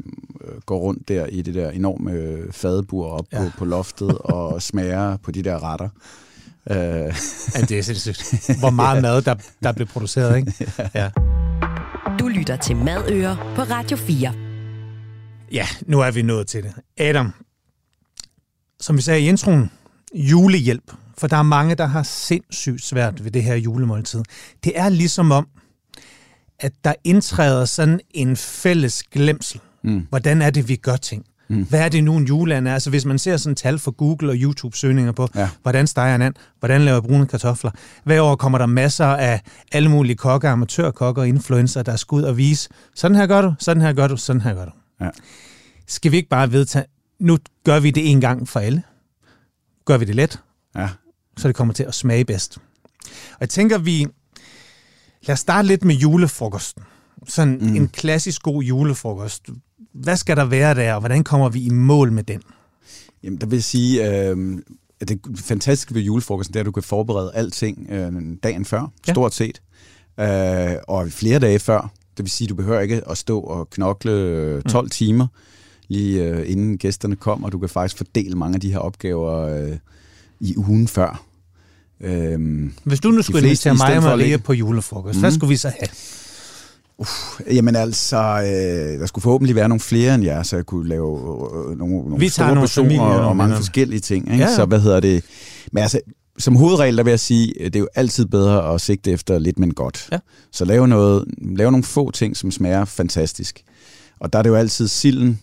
går 0.67 0.79
rundt 0.79 1.09
der 1.09 1.27
i 1.27 1.43
det 1.43 1.55
der 1.55 1.71
enorme 1.71 2.13
øh, 2.13 2.53
fadebur 2.53 3.07
op 3.11 3.27
Ja. 3.33 3.43
ja. 3.43 3.49
på, 3.51 3.59
på 3.59 3.65
loftet 3.65 4.19
og 4.35 4.63
smager 4.63 5.17
på 5.17 5.31
de 5.31 5.43
der 5.43 5.65
retter. 5.73 5.89
Øh, 6.71 6.77
ja, 6.77 7.61
det 7.61 7.71
er 7.79 7.83
sindssygt. 7.83 8.41
Hvor 8.61 8.71
meget 8.71 9.03
mad, 9.03 9.23
der, 9.23 9.35
der 9.63 9.73
blev 9.73 9.87
produceret, 9.87 10.37
ikke? 10.37 10.53
Ja. 10.95 11.11
Du 12.19 12.29
lytter 12.29 12.57
til 12.57 12.77
Madøer 12.77 13.53
på 13.57 13.63
Radio 13.63 13.97
4. 13.97 14.33
Ja, 15.53 15.67
nu 15.87 16.01
er 16.01 16.11
vi 16.11 16.23
nået 16.23 16.47
til 16.47 16.63
det. 16.63 16.73
Adam, 16.99 17.33
som 18.81 18.97
vi 18.97 19.03
sagde 19.03 19.21
i 19.21 19.29
introen, 19.29 19.71
julehjælp. 20.15 20.93
For 21.19 21.27
der 21.27 21.37
er 21.37 21.43
mange, 21.43 21.75
der 21.75 21.87
har 21.87 22.03
sindssygt 22.03 22.85
svært 22.85 23.25
ved 23.25 23.31
det 23.31 23.43
her 23.43 23.55
julemåltid. 23.55 24.23
Det 24.65 24.73
er 24.79 24.89
ligesom 24.89 25.31
om, 25.31 25.47
at 26.61 26.73
der 26.85 26.95
indtræder 27.05 27.65
sådan 27.65 28.01
en 28.11 28.37
fælles 28.37 29.03
glemsel. 29.03 29.61
Mm. 29.85 30.07
Hvordan 30.09 30.43
er 30.43 30.51
det, 30.51 30.69
vi 30.69 30.77
gør 30.77 30.97
ting? 30.97 31.25
Mm. 31.49 31.67
Hvad 31.69 31.81
er 31.81 31.89
det 31.89 32.05
nu, 32.05 32.17
en 32.17 32.25
juleand 32.25 32.69
er? 32.69 32.75
Altså, 32.75 32.91
hvis 32.91 33.05
man 33.05 33.19
ser 33.19 33.37
sådan 33.37 33.57
tal 33.57 33.79
for 33.79 33.91
Google 33.91 34.31
og 34.31 34.37
YouTube-søgninger 34.37 35.13
på, 35.13 35.29
ja. 35.35 35.49
Hvordan 35.63 35.87
steger 35.87 36.15
en 36.15 36.23
and, 36.23 36.35
hvordan 36.59 36.81
laver 36.81 36.97
jeg 36.97 37.03
brune 37.03 37.27
kartofler. 37.27 37.71
Hver 38.05 38.21
år 38.21 38.37
kommer 38.37 38.59
der 38.59 38.67
masser 38.67 39.07
af 39.07 39.41
alle 39.73 39.89
mulige 39.89 40.17
kokker, 40.17 40.51
amatørkokker 40.51 41.23
og 41.23 41.29
influencer, 41.29 41.83
der 41.83 41.97
skal 41.97 42.17
ud 42.17 42.23
og 42.23 42.37
vise, 42.37 42.69
sådan 42.95 43.17
her 43.17 43.27
gør 43.27 43.43
du, 43.43 43.55
sådan 43.59 43.83
her 43.83 43.93
gør 43.93 44.07
du, 44.07 44.17
sådan 44.17 44.43
her 44.43 44.55
gør 44.55 44.65
du. 44.65 44.71
Ja. 45.01 45.09
Skal 45.87 46.13
vi 46.13 46.17
ikke 46.17 46.29
bare 46.29 46.53
vedtage, 46.53 46.85
nu 47.19 47.39
gør 47.65 47.81
vi 47.81 47.91
det 47.91 48.11
en 48.11 48.21
gang 48.21 48.49
for 48.49 48.61
alle? 48.61 48.83
Gør 49.85 49.99
vi 49.99 50.05
det 50.05 50.15
let, 50.15 50.41
ja. 50.77 50.89
så 51.37 51.49
det 51.49 51.57
kommer 51.57 51.75
til 51.75 51.83
at 51.83 51.95
smage 51.95 52.25
bedst. 52.25 52.59
Og 53.31 53.41
jeg 53.41 53.49
tænker, 53.49 53.79
vi... 53.79 54.07
Lad 55.27 55.33
os 55.33 55.41
starte 55.41 55.69
lidt 55.69 55.85
med 55.85 55.95
julefrokosten. 55.95 56.83
Sådan 57.29 57.59
mm. 57.61 57.77
en 57.77 57.89
klassisk 57.89 58.43
god 58.43 58.63
julefrokost. 58.63 59.43
Hvad 59.93 60.17
skal 60.17 60.37
der 60.37 60.45
være 60.45 60.75
der, 60.75 60.95
og 60.95 61.01
hvordan 61.01 61.25
kommer 61.25 61.49
vi 61.49 61.63
i 61.65 61.69
mål 61.71 62.13
med 62.13 62.23
den? 62.23 62.43
Jamen, 63.23 63.41
der 63.41 63.47
vil 63.47 63.57
jeg 63.57 63.65
sige, 63.65 64.19
øh, 64.29 64.59
at 65.01 65.09
det 65.09 65.21
fantastiske 65.37 65.95
ved 65.95 66.03
julefrokosten, 66.03 66.55
det 66.55 66.59
er, 66.61 66.63
at 66.63 66.67
du 66.67 66.73
kan 66.73 66.83
forberede 66.83 67.33
alting 67.35 67.87
øh, 67.91 68.13
dagen 68.43 68.65
før, 68.65 68.93
Ja. 69.09 69.13
stort 69.13 69.35
set, 69.35 69.63
øh, 70.21 70.77
og 70.89 71.09
flere 71.11 71.39
dage 71.39 71.59
før. 71.59 71.91
Det 72.17 72.25
vil 72.25 72.31
sige, 72.31 72.47
at 72.47 72.51
du 72.51 72.55
behøver 72.55 72.81
ikke 72.81 73.09
at 73.11 73.19
stå 73.19 73.41
og 73.41 73.71
knokle 73.71 74.13
øh, 74.13 74.63
12 74.63 74.85
mm. 74.85 74.91
timer, 74.91 75.27
lige 75.89 76.23
øh, 76.23 76.51
inden 76.51 76.79
gæsterne 76.79 77.17
kommer. 77.17 77.51
Du 77.51 77.59
kan 77.59 77.69
faktisk 77.69 77.97
fordele 77.97 78.35
mange 78.37 78.55
af 78.55 78.61
de 78.61 78.73
her 78.73 78.79
opgaver 78.79 79.33
øh, 79.33 79.77
i 80.41 80.57
ugen 80.57 80.89
før. 80.89 81.25
Øhm, 82.01 82.73
Hvis 82.85 83.01
du 83.01 83.11
nu 83.11 83.23
skulle 83.23 83.47
invitere 83.47 83.75
mig 83.75 83.97
og 83.97 84.03
Maria 84.03 84.37
på 84.37 84.53
julefrokost, 84.53 85.17
mm. 85.17 85.21
hvad 85.21 85.31
skulle 85.31 85.49
vi 85.49 85.57
så 85.57 85.69
have? 85.69 85.89
Jamen 87.51 87.77
altså, 87.77 88.17
øh, 88.17 89.01
der 89.01 89.07
skulle 89.07 89.23
forhåbentlig 89.23 89.57
være 89.57 89.69
nogle 89.69 89.81
flere 89.81 90.15
end 90.15 90.25
jer, 90.25 90.43
så 90.43 90.57
jeg 90.57 90.67
kunne 90.67 90.89
lave 90.89 91.19
øh, 91.71 91.79
nogle, 91.79 91.95
nogle 91.95 92.19
Vi 92.19 92.29
store 92.29 92.47
nogle 92.47 92.61
personer 92.61 93.01
og, 93.01 93.29
og 93.29 93.37
mange 93.37 93.57
forskellige 93.57 94.01
ting. 94.01 94.33
Ikke? 94.33 94.45
Ja, 94.45 94.51
ja. 94.51 94.57
Så 94.57 94.65
hvad 94.65 94.81
hedder 94.81 95.01
det? 95.01 95.25
Men 95.73 95.83
altså, 95.83 96.01
som 96.39 96.57
hovedregel, 96.57 96.97
der 96.97 97.03
vil 97.03 97.11
jeg 97.11 97.21
sige, 97.21 97.55
det 97.65 97.77
er 97.77 97.81
jo 97.81 97.89
altid 97.95 98.27
bedre 98.27 98.75
at 98.75 98.81
sigte 98.81 99.11
efter 99.11 99.39
lidt, 99.39 99.59
men 99.59 99.75
godt. 99.75 100.09
Ja. 100.13 100.19
Så 100.53 100.65
lave, 100.65 100.89
noget, 100.89 101.25
lave 101.39 101.71
nogle 101.71 101.85
få 101.85 102.11
ting, 102.11 102.37
som 102.37 102.51
smager 102.51 102.85
fantastisk. 102.85 103.63
Og 104.21 104.33
der 104.33 104.39
er 104.39 104.43
det 104.43 104.51
jo 104.51 104.55
altid 104.55 104.89
silden. 104.89 105.41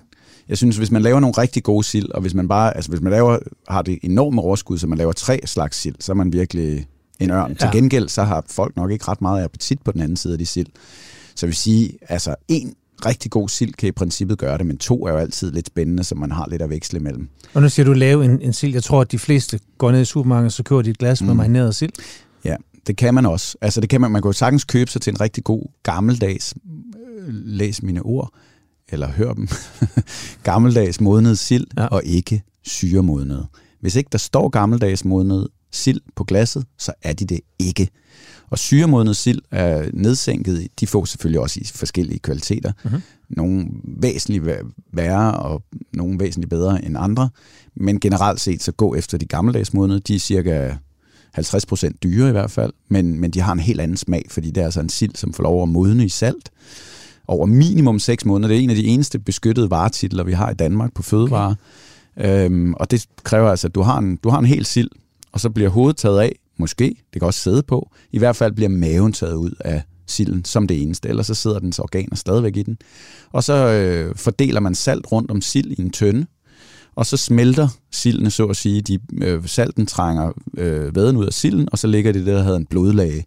Jeg 0.52 0.58
synes, 0.58 0.78
hvis 0.78 0.92
man 0.92 1.02
laver 1.02 1.20
nogle 1.20 1.34
rigtig 1.38 1.64
gode 1.64 1.84
sild, 1.84 2.12
og 2.12 2.22
hvis 2.22 2.34
man 2.34 2.48
bare, 2.48 2.76
altså 2.76 2.92
hvis 2.92 3.02
man 3.02 3.12
laver, 3.12 3.38
har 3.68 3.82
det 3.82 4.00
enorme 4.04 4.42
overskud, 4.42 4.78
så 4.78 4.88
man 4.88 4.98
laver 4.98 5.12
tre 5.12 5.40
slags 5.46 5.78
sild, 5.78 5.96
så 6.00 6.12
er 6.12 6.14
man 6.16 6.34
virkelig 6.34 6.88
en 7.20 7.32
ørn. 7.32 7.52
Ja. 7.52 7.56
Til 7.56 7.70
gengæld, 7.72 8.10
så 8.10 8.24
har 8.24 8.44
folk 8.48 8.76
nok 8.76 8.92
ikke 8.92 9.06
ret 9.08 9.22
meget 9.22 9.44
appetit 9.44 9.82
på 9.82 9.92
den 9.92 10.02
anden 10.02 10.18
side 10.18 10.34
af 10.34 10.40
de 10.40 10.46
sild. 10.46 10.68
Så 11.36 11.46
jeg 11.46 11.48
vil 11.48 11.56
sige, 11.56 11.98
altså 12.10 12.36
en 12.48 12.74
rigtig 13.06 13.32
god 13.32 13.50
sild 13.50 13.74
kan 13.74 13.90
i 13.90 13.92
princippet 13.92 14.38
gøre 14.38 14.58
det, 14.58 14.66
men 14.66 14.78
to 14.78 15.06
er 15.06 15.12
jo 15.12 15.18
altid 15.18 15.52
lidt 15.52 15.68
spændende, 15.68 16.04
så 16.04 16.16
man 16.16 16.32
har 16.32 16.48
lidt 16.50 16.62
at 16.62 16.70
veksle 16.70 17.00
imellem. 17.00 17.30
Og 17.54 17.62
nu 17.62 17.70
siger 17.70 17.86
du 17.86 17.94
lave 17.94 18.26
en, 18.26 18.42
en 18.42 18.54
sild. 18.54 18.74
Jeg 18.74 18.84
tror, 18.84 19.02
at 19.02 19.12
de 19.12 19.20
fleste 19.20 19.60
går 19.78 19.92
ned 19.92 20.02
i 20.02 20.06
supermarkedet, 20.06 20.54
så 20.54 20.64
køber 20.64 20.82
de 20.82 20.90
et 20.90 20.98
glas 20.98 21.22
mm. 21.22 21.28
med 21.28 21.36
marineret 21.36 21.76
sild. 21.76 21.92
Ja, 22.46 22.56
det 22.88 22.98
kan 22.98 23.14
man 23.14 23.26
også. 23.26 23.58
Altså 23.62 23.82
det 23.82 23.90
kan 23.90 24.02
man, 24.02 24.12
man 24.12 24.22
kan 24.22 24.30
jo 24.30 24.34
sagtens 24.34 24.64
købe 24.64 24.92
sig 24.92 25.02
til 25.02 25.12
en 25.12 25.22
rigtig 25.22 25.44
god 25.44 25.64
gammeldags, 25.84 26.54
øh, 27.18 27.28
læs 27.30 27.84
mine 27.84 28.02
ord, 28.02 28.34
eller 28.92 29.08
hør 29.12 29.34
dem, 29.34 29.48
gammeldags 30.44 31.02
modnet 31.02 31.40
sild, 31.40 31.68
Ja. 31.78 31.86
og 31.86 32.02
ikke 32.06 32.44
syremodnet. 32.64 33.48
Hvis 33.82 33.96
ikke 33.96 34.10
der 34.12 34.18
står 34.18 34.50
gammeldags 34.50 35.06
modnet 35.06 35.48
sild 35.72 36.02
på 36.16 36.24
glasset, 36.24 36.66
så 36.78 36.94
er 37.02 37.14
de 37.14 37.26
det 37.26 37.40
ikke. 37.60 37.90
Og 38.50 38.60
syremodnet 38.60 39.16
sild 39.18 39.42
er 39.52 39.90
nedsænket, 39.94 40.68
de 40.80 40.88
får 40.88 41.06
selvfølgelig 41.06 41.40
også 41.40 41.60
i 41.60 41.66
forskellige 41.76 42.20
kvaliteter. 42.20 42.72
Mhm. 42.84 43.02
Nogle 43.30 43.66
væsentligt 43.84 44.44
væ- 44.48 44.88
værre, 44.94 45.34
og 45.34 45.64
nogle 45.94 46.20
væsentligt 46.20 46.50
bedre 46.50 46.86
end 46.86 46.96
andre. 47.00 47.30
Men 47.76 48.00
generelt 48.00 48.40
set, 48.40 48.64
så 48.64 48.72
gå 48.72 48.96
efter 48.96 49.18
de 49.18 49.26
gammeldags 49.26 49.74
modne. 49.74 50.00
De 50.00 50.16
er 50.16 50.20
cirka 50.20 50.74
50% 51.40 51.90
dyre 52.04 52.30
i 52.30 52.32
hvert 52.32 52.52
fald, 52.52 52.74
men, 52.90 53.20
men 53.20 53.32
de 53.32 53.40
har 53.42 53.54
en 53.54 53.60
helt 53.60 53.82
anden 53.82 53.98
smag, 53.98 54.26
fordi 54.30 54.52
det 54.52 54.62
er 54.62 54.66
altså 54.66 54.80
en 54.80 54.90
sild, 54.90 55.16
som 55.16 55.34
får 55.34 55.44
lov 55.44 55.64
at 55.64 55.70
modne 55.70 56.06
i 56.06 56.10
salt 56.10 56.50
over 57.32 57.46
minimum 57.46 58.00
6 58.00 58.26
måneder. 58.26 58.48
Det 58.48 58.58
er 58.58 58.62
en 58.62 58.70
af 58.70 58.76
de 58.76 58.86
eneste 58.86 59.20
beskyttede 59.20 59.70
varetitler, 59.70 60.24
vi 60.24 60.32
har 60.32 60.50
i 60.50 60.54
Danmark 60.54 60.94
på 60.94 61.04
fødevarer. 61.04 61.56
Okay. 62.18 62.46
Øhm, 62.46 62.74
og 62.74 62.92
det 62.92 63.06
kræver 63.24 63.50
altså, 63.50 63.68
at 63.68 63.76
du 63.76 63.82
har, 63.82 63.98
en, 63.98 64.16
du 64.16 64.30
har 64.30 64.40
en 64.40 64.46
hel 64.46 64.66
sild, 64.66 64.90
og 65.32 65.40
så 65.40 65.50
bliver 65.50 65.70
hovedet 65.70 65.98
taget 65.98 66.20
af, 66.20 66.36
måske, 66.58 66.96
det 67.14 67.22
kan 67.22 67.28
også 67.28 67.40
sidde 67.40 67.64
på. 67.64 67.92
I 68.12 68.18
hvert 68.18 68.36
fald 68.36 68.54
bliver 68.54 68.70
maven 68.70 69.14
taget 69.14 69.34
ud 69.34 69.52
af 69.60 69.84
silden 70.08 70.46
som 70.46 70.68
det 70.68 70.82
eneste, 70.82 71.10
ellers 71.10 71.28
så 71.28 71.34
sidder 71.34 71.60
dens 71.60 71.80
organer 71.80 72.16
stadigvæk 72.16 72.58
i 72.58 72.64
den. 72.64 72.78
Og 73.32 73.44
så 73.44 73.54
øh, 73.54 74.16
fordeler 74.16 74.60
man 74.60 74.76
salt 74.76 75.12
rundt 75.12 75.32
om 75.32 75.42
sild 75.42 75.72
i 75.72 75.82
en 75.82 75.90
tønde, 75.90 76.26
og 76.96 77.06
så 77.06 77.18
smelter 77.18 77.68
sildene, 77.92 78.32
så 78.32 78.46
at 78.46 78.56
sige. 78.56 78.82
De, 78.82 79.00
øh, 79.22 79.48
salten 79.48 79.86
trænger 79.86 80.32
øh, 80.58 80.96
væden 80.96 81.18
ud 81.18 81.26
af 81.26 81.34
silden, 81.34 81.68
og 81.72 81.80
så 81.80 81.88
ligger 81.88 82.12
det 82.12 82.26
der, 82.26 82.34
der 82.34 82.44
hedder 82.44 82.58
en 82.58 82.66
blodlage. 82.66 83.26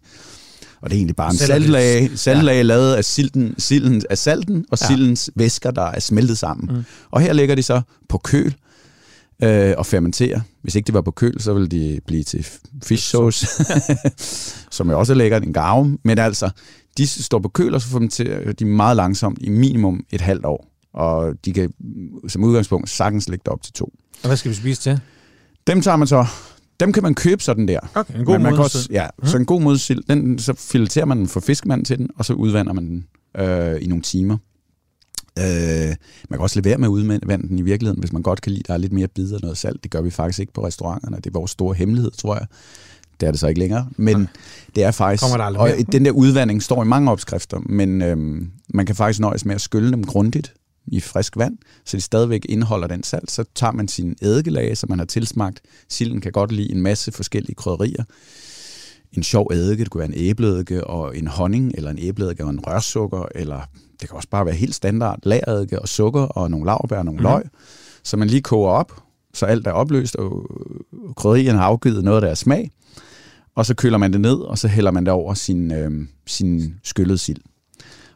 Og 0.85 0.91
det 0.91 0.95
er 0.95 0.99
egentlig 0.99 1.15
bare 1.15 1.31
en 1.31 1.37
saltlage, 1.37 2.17
saltlage 2.17 2.57
ja. 2.57 2.61
lavet 2.63 2.93
af, 2.95 3.05
silden, 3.05 3.55
silden, 3.57 4.01
af 4.09 4.17
salten 4.17 4.65
og 4.71 4.77
Ja. 4.81 4.87
sildens 4.87 5.29
væsker, 5.35 5.71
der 5.71 5.81
er 5.81 5.99
smeltet 5.99 6.37
sammen. 6.37 6.67
Mm. 6.71 6.75
Mm. 6.77 6.83
Og 7.11 7.21
her 7.21 7.33
ligger 7.33 7.55
de 7.55 7.63
så 7.63 7.81
på 8.09 8.17
køl 8.17 8.55
øh, 9.43 9.73
og 9.77 9.85
fermenterer. 9.85 10.41
Hvis 10.61 10.75
ikke 10.75 10.87
de 10.87 10.93
var 10.93 11.01
på 11.01 11.11
køl, 11.11 11.41
så 11.41 11.53
ville 11.53 11.67
de 11.67 11.99
blive 12.07 12.23
til 12.23 12.47
fish 12.83 13.09
sauce, 13.09 13.47
som 14.77 14.89
er 14.89 14.95
også 14.95 15.13
lækkert, 15.13 15.43
en 15.43 15.53
garve. 15.53 15.97
Men 16.03 16.19
altså, 16.19 16.49
de 16.97 17.07
står 17.07 17.39
på 17.39 17.49
køl, 17.49 17.73
og 17.73 17.81
så 17.81 17.87
fermenterer 17.87 18.51
de 18.53 18.65
meget 18.65 18.95
langsomt 18.95 19.37
i 19.41 19.49
minimum 19.49 20.05
et 20.11 20.21
halvt 20.21 20.45
år. 20.45 20.67
Og 20.93 21.33
de 21.45 21.53
kan 21.53 21.73
som 22.27 22.43
udgangspunkt 22.43 22.89
sagtens 22.89 23.29
lægge 23.29 23.41
det 23.45 23.53
op 23.53 23.61
til 23.61 23.73
to. 23.73 23.85
Og 24.23 24.27
hvad 24.27 24.37
skal 24.37 24.51
vi 24.51 24.55
spise 24.55 24.81
til? 24.81 24.99
Dem 25.67 25.81
tager 25.81 25.97
man 25.97 26.07
så, 26.07 26.25
dem 26.79 26.91
kan 26.91 27.03
man 27.03 27.15
købe 27.15 27.43
sådan 27.43 27.67
der. 27.67 27.79
Okay, 27.95 28.19
en 28.19 28.25
god 28.25 28.39
man 28.39 28.53
kan 28.53 28.63
også, 28.63 28.87
ja, 28.91 29.07
så 29.23 29.37
en 29.37 29.45
god 29.45 29.61
modsild, 29.61 30.03
den, 30.09 30.39
så 30.39 30.53
fileterer 30.53 31.05
man 31.05 31.17
den 31.17 31.27
for 31.27 31.39
fiskemanden 31.39 31.85
til 31.85 31.97
den, 31.97 32.09
og 32.15 32.25
så 32.25 32.33
udvander 32.33 32.73
man 32.73 32.85
den 32.85 33.07
øh, 33.37 33.77
i 33.81 33.87
nogle 33.87 34.01
timer. 34.01 34.37
Øh, 35.39 35.95
man 36.29 36.37
kan 36.37 36.39
også 36.39 36.59
lade 36.59 36.69
være 36.69 36.77
med 36.77 36.87
at 36.87 36.89
udvande 36.89 37.47
den 37.47 37.59
i 37.59 37.61
virkeligheden, 37.61 37.99
hvis 37.99 38.13
man 38.13 38.21
godt 38.21 38.41
kan 38.41 38.51
lide, 38.51 38.63
der 38.67 38.73
er 38.73 38.77
lidt 38.77 38.93
mere 38.93 39.07
bid 39.07 39.33
og 39.33 39.39
noget 39.41 39.57
salt. 39.57 39.83
Det 39.83 39.91
gør 39.91 40.01
vi 40.01 40.09
faktisk 40.09 40.39
ikke 40.39 40.53
på 40.53 40.65
restauranterne. 40.67 41.17
Det 41.17 41.25
er 41.25 41.31
vores 41.31 41.51
store 41.51 41.75
hemmelighed, 41.75 42.11
tror 42.11 42.35
jeg. 42.35 42.47
Det 43.19 43.27
er 43.27 43.31
det 43.31 43.39
så 43.39 43.47
ikke 43.47 43.59
længere. 43.59 43.87
Men 43.97 44.27
det 44.75 44.83
er 44.83 44.91
faktisk... 44.91 45.23
Kommer 45.23 45.37
der 45.37 45.59
og 45.59 45.67
mere? 45.67 45.81
den 45.81 46.05
der 46.05 46.11
udvandring 46.11 46.63
står 46.63 46.83
i 46.83 46.87
mange 46.87 47.11
opskrifter, 47.11 47.59
men 47.65 48.01
øhm, 48.01 48.51
man 48.69 48.85
kan 48.85 48.95
faktisk 48.95 49.19
nøjes 49.19 49.45
med 49.45 49.55
at 49.55 49.61
skylle 49.61 49.91
dem 49.91 50.03
grundigt 50.03 50.53
i 50.87 50.99
frisk 50.99 51.37
vand, 51.37 51.57
så 51.85 51.97
de 51.97 52.01
stadigvæk 52.01 52.45
indeholder 52.49 52.87
den 52.87 53.03
salt. 53.03 53.31
Så 53.31 53.43
tager 53.55 53.71
man 53.71 53.87
sin 53.87 54.15
eddikelag, 54.21 54.77
som 54.77 54.89
man 54.89 54.99
har 54.99 55.05
tilsmagt. 55.05 55.61
Silden 55.89 56.21
kan 56.21 56.31
godt 56.31 56.51
lide 56.51 56.71
en 56.71 56.81
masse 56.81 57.11
forskellige 57.11 57.55
krydderier. 57.55 58.03
En 59.11 59.23
sjov 59.23 59.49
eddike, 59.51 59.83
det 59.83 59.91
kunne 59.91 59.99
være 59.99 60.09
en 60.09 60.29
æbleeddike 60.29 60.87
og 60.87 61.17
en 61.17 61.27
honning, 61.27 61.73
eller 61.77 61.91
en 61.91 61.99
æbleeddike 61.99 62.43
og 62.43 62.49
en 62.49 62.59
rørsukker, 62.67 63.25
eller 63.35 63.61
det 64.01 64.09
kan 64.09 64.15
også 64.15 64.29
bare 64.29 64.45
være 64.45 64.55
helt 64.55 64.75
standard 64.75 65.19
lagereddike 65.23 65.79
og 65.79 65.87
sukker 65.87 66.21
og 66.21 66.51
nogle 66.51 66.65
laurbær 66.65 66.97
og 66.97 67.05
nogle 67.05 67.19
mm. 67.19 67.23
løg, 67.23 67.43
så 68.03 68.17
man 68.17 68.27
lige 68.27 68.41
koger 68.41 68.69
op, 68.69 69.03
så 69.33 69.45
alt 69.45 69.67
er 69.67 69.71
opløst, 69.71 70.15
og 70.15 70.49
krydderierne 71.15 71.59
har 71.59 71.65
afgivet 71.65 72.03
noget 72.03 72.17
af 72.17 72.21
deres 72.21 72.39
smag, 72.39 72.71
og 73.55 73.65
så 73.65 73.75
køler 73.75 73.97
man 73.97 74.13
det 74.13 74.21
ned, 74.21 74.35
og 74.35 74.57
så 74.57 74.67
hælder 74.67 74.91
man 74.91 75.05
det 75.05 75.13
over 75.13 75.33
sin, 75.33 75.71
øh, 75.71 76.07
sin 76.25 76.75
skyllede 76.83 77.17
sild. 77.17 77.41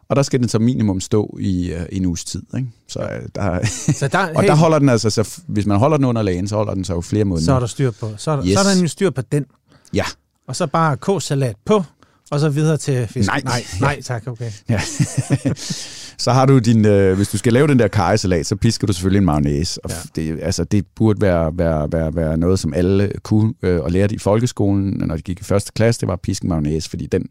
Og 0.10 0.16
der 0.16 0.22
skal 0.24 0.40
den 0.40 0.50
så 0.50 0.60
minimum 0.60 1.02
stå 1.02 1.38
i 1.40 1.72
øh, 1.72 1.82
en 1.92 2.06
uges 2.06 2.26
tid. 2.26 2.42
Ikke? 2.58 2.68
Så, 2.88 3.00
øh, 3.00 3.30
der, 3.36 3.66
Så 3.94 4.08
der, 4.12 4.34
og 4.36 4.44
der 4.44 4.56
holder 4.56 4.80
den 4.80 4.90
altså, 4.90 5.10
så, 5.10 5.40
hvis 5.48 5.66
man 5.66 5.78
holder 5.78 5.98
den 5.98 6.06
under 6.06 6.22
lagen, 6.22 6.48
så 6.48 6.56
holder 6.56 6.74
den 6.74 6.84
så 6.84 6.94
jo 6.94 7.02
flere 7.02 7.26
måneder. 7.26 7.46
så 7.46 7.54
er 7.54 7.60
der 7.60 7.68
styr 7.68 7.92
på. 7.92 8.12
Så 8.18 8.32
er 8.32 8.36
der, 8.36 8.46
Yes. 8.46 8.54
så 8.54 8.60
er 8.60 8.64
der 8.64 8.74
nemlig 8.76 8.90
styr 8.90 9.10
på 9.10 9.22
den. 9.22 9.46
Ja. 9.94 10.06
Og 10.48 10.56
så 10.56 10.68
bare 10.68 10.98
k-salat 10.98 11.56
på, 11.66 11.84
og 12.32 12.40
så 12.40 12.50
videre 12.50 12.78
til 12.78 13.08
fisk. 13.08 13.28
Nej. 13.28 13.42
nej, 13.46 13.64
nej 13.82 14.02
tak, 14.02 14.28
okay. 14.28 14.52
Ja. 14.70 14.82
så 16.18 16.32
har 16.32 16.46
du 16.46 16.58
din, 16.60 16.86
øh, 16.86 17.16
hvis 17.18 17.28
du 17.28 17.38
skal 17.38 17.54
lave 17.54 17.68
den 17.68 17.80
der 17.80 17.88
karrysalat, 17.88 18.46
så 18.46 18.56
pisker 18.56 18.88
du 18.88 18.94
selvfølgelig 18.94 19.20
en 19.20 19.26
mayonnaise. 19.26 19.86
Og 19.86 19.90
Ja. 19.90 20.22
det, 20.22 20.40
altså, 20.42 20.64
det 20.64 20.86
burde 20.96 21.22
være, 21.22 21.52
være, 21.58 21.92
være, 21.92 22.16
være 22.16 22.38
noget, 22.38 22.60
som 22.60 22.74
alle 22.74 23.12
kunne 23.24 23.54
øh, 23.62 23.80
og 23.82 23.92
lærte 23.92 24.16
i 24.16 24.18
folkeskolen, 24.18 24.94
når 25.08 25.16
de 25.16 25.22
gik 25.22 25.40
i 25.40 25.44
første 25.44 25.72
klasse, 25.76 26.00
det 26.02 26.08
var 26.08 26.14
at 26.14 26.22
piske 26.22 26.44
en 26.46 26.50
mayonnaise, 26.50 26.90
fordi 26.90 27.06
den 27.06 27.26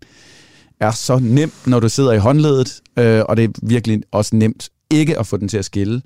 er 0.80 0.90
så 0.90 1.18
nem, 1.18 1.52
når 1.66 1.80
du 1.80 1.88
sidder 1.88 2.12
i 2.12 2.18
håndledet, 2.18 2.80
øh, 2.98 3.22
og 3.28 3.36
det 3.36 3.44
er 3.44 3.48
virkelig 3.62 4.02
også 4.12 4.36
nemt 4.36 4.68
ikke 4.90 5.18
at 5.18 5.26
få 5.26 5.36
den 5.36 5.48
til 5.48 5.58
at 5.58 5.64
skille. 5.64 6.02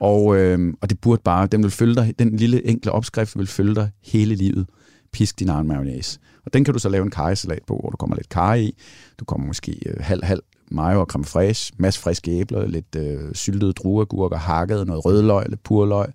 Og, 0.00 0.36
øh, 0.36 0.74
og 0.80 0.90
det 0.90 1.00
burde 1.00 1.22
bare, 1.24 1.46
den 1.46 1.62
vil 1.62 1.70
følge 1.70 1.94
dig, 1.94 2.14
den 2.18 2.36
lille 2.36 2.66
enkle 2.66 2.92
opskrift 2.92 3.38
vil 3.38 3.46
følge 3.46 3.74
dig 3.74 3.90
hele 4.04 4.34
livet. 4.34 4.66
Pisk 5.12 5.38
din 5.38 5.48
egen 5.48 5.66
mayonnaise. 5.68 6.18
Og 6.46 6.52
den 6.52 6.64
kan 6.64 6.74
du 6.74 6.80
så 6.80 6.88
lave 6.88 7.02
en 7.04 7.10
karrysalat 7.10 7.62
på, 7.66 7.78
hvor 7.80 7.90
du 7.90 7.96
kommer 7.96 8.16
lidt 8.16 8.28
karry 8.28 8.58
i. 8.58 8.76
Du 9.20 9.24
kommer 9.24 9.46
måske 9.46 9.78
øh, 9.86 9.94
halv, 10.00 10.24
halv 10.24 10.42
mayo 10.70 11.00
og 11.00 11.06
creme 11.06 11.24
fraiche, 11.24 11.74
masse 11.78 12.00
friske 12.00 12.30
æbler, 12.30 12.66
lidt 12.66 12.96
øh, 12.96 13.34
syltede 13.34 13.72
drueagurker, 13.72 14.36
hakket, 14.36 14.86
noget 14.86 15.04
rødløg, 15.04 15.46
lidt 15.48 15.62
purløg. 15.62 16.06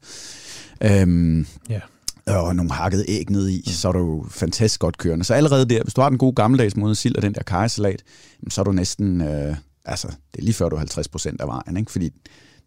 Øhm, 0.83 1.45
Ja. 1.69 1.79
Og 2.27 2.55
nogle 2.55 2.71
hakkede 2.71 3.05
æg 3.07 3.29
ned 3.29 3.49
i, 3.49 3.69
så 3.69 3.87
er 3.87 3.91
du 3.91 3.99
jo 3.99 4.25
fantastisk 4.29 4.79
godt 4.79 4.97
kørende. 4.97 5.25
Så 5.25 5.33
allerede 5.33 5.65
der, 5.65 5.83
hvis 5.83 5.93
du 5.93 6.01
har 6.01 6.09
den 6.09 6.17
gode 6.17 6.33
gammeldags 6.35 6.75
måde 6.75 6.95
sild 6.95 7.15
og 7.15 7.21
den 7.21 7.33
der 7.35 7.43
karrysalat, 7.43 8.03
så 8.49 8.61
er 8.61 8.65
du 8.65 8.71
næsten, 8.71 9.21
øh, 9.21 9.55
altså, 9.85 10.07
det 10.07 10.39
er 10.39 10.43
lige 10.43 10.53
før 10.53 10.69
du 10.69 10.75
er 10.75 10.79
50 10.79 11.07
procent 11.07 11.41
af 11.41 11.47
vejen, 11.47 11.77
ikke? 11.77 11.91
Fordi 11.91 12.09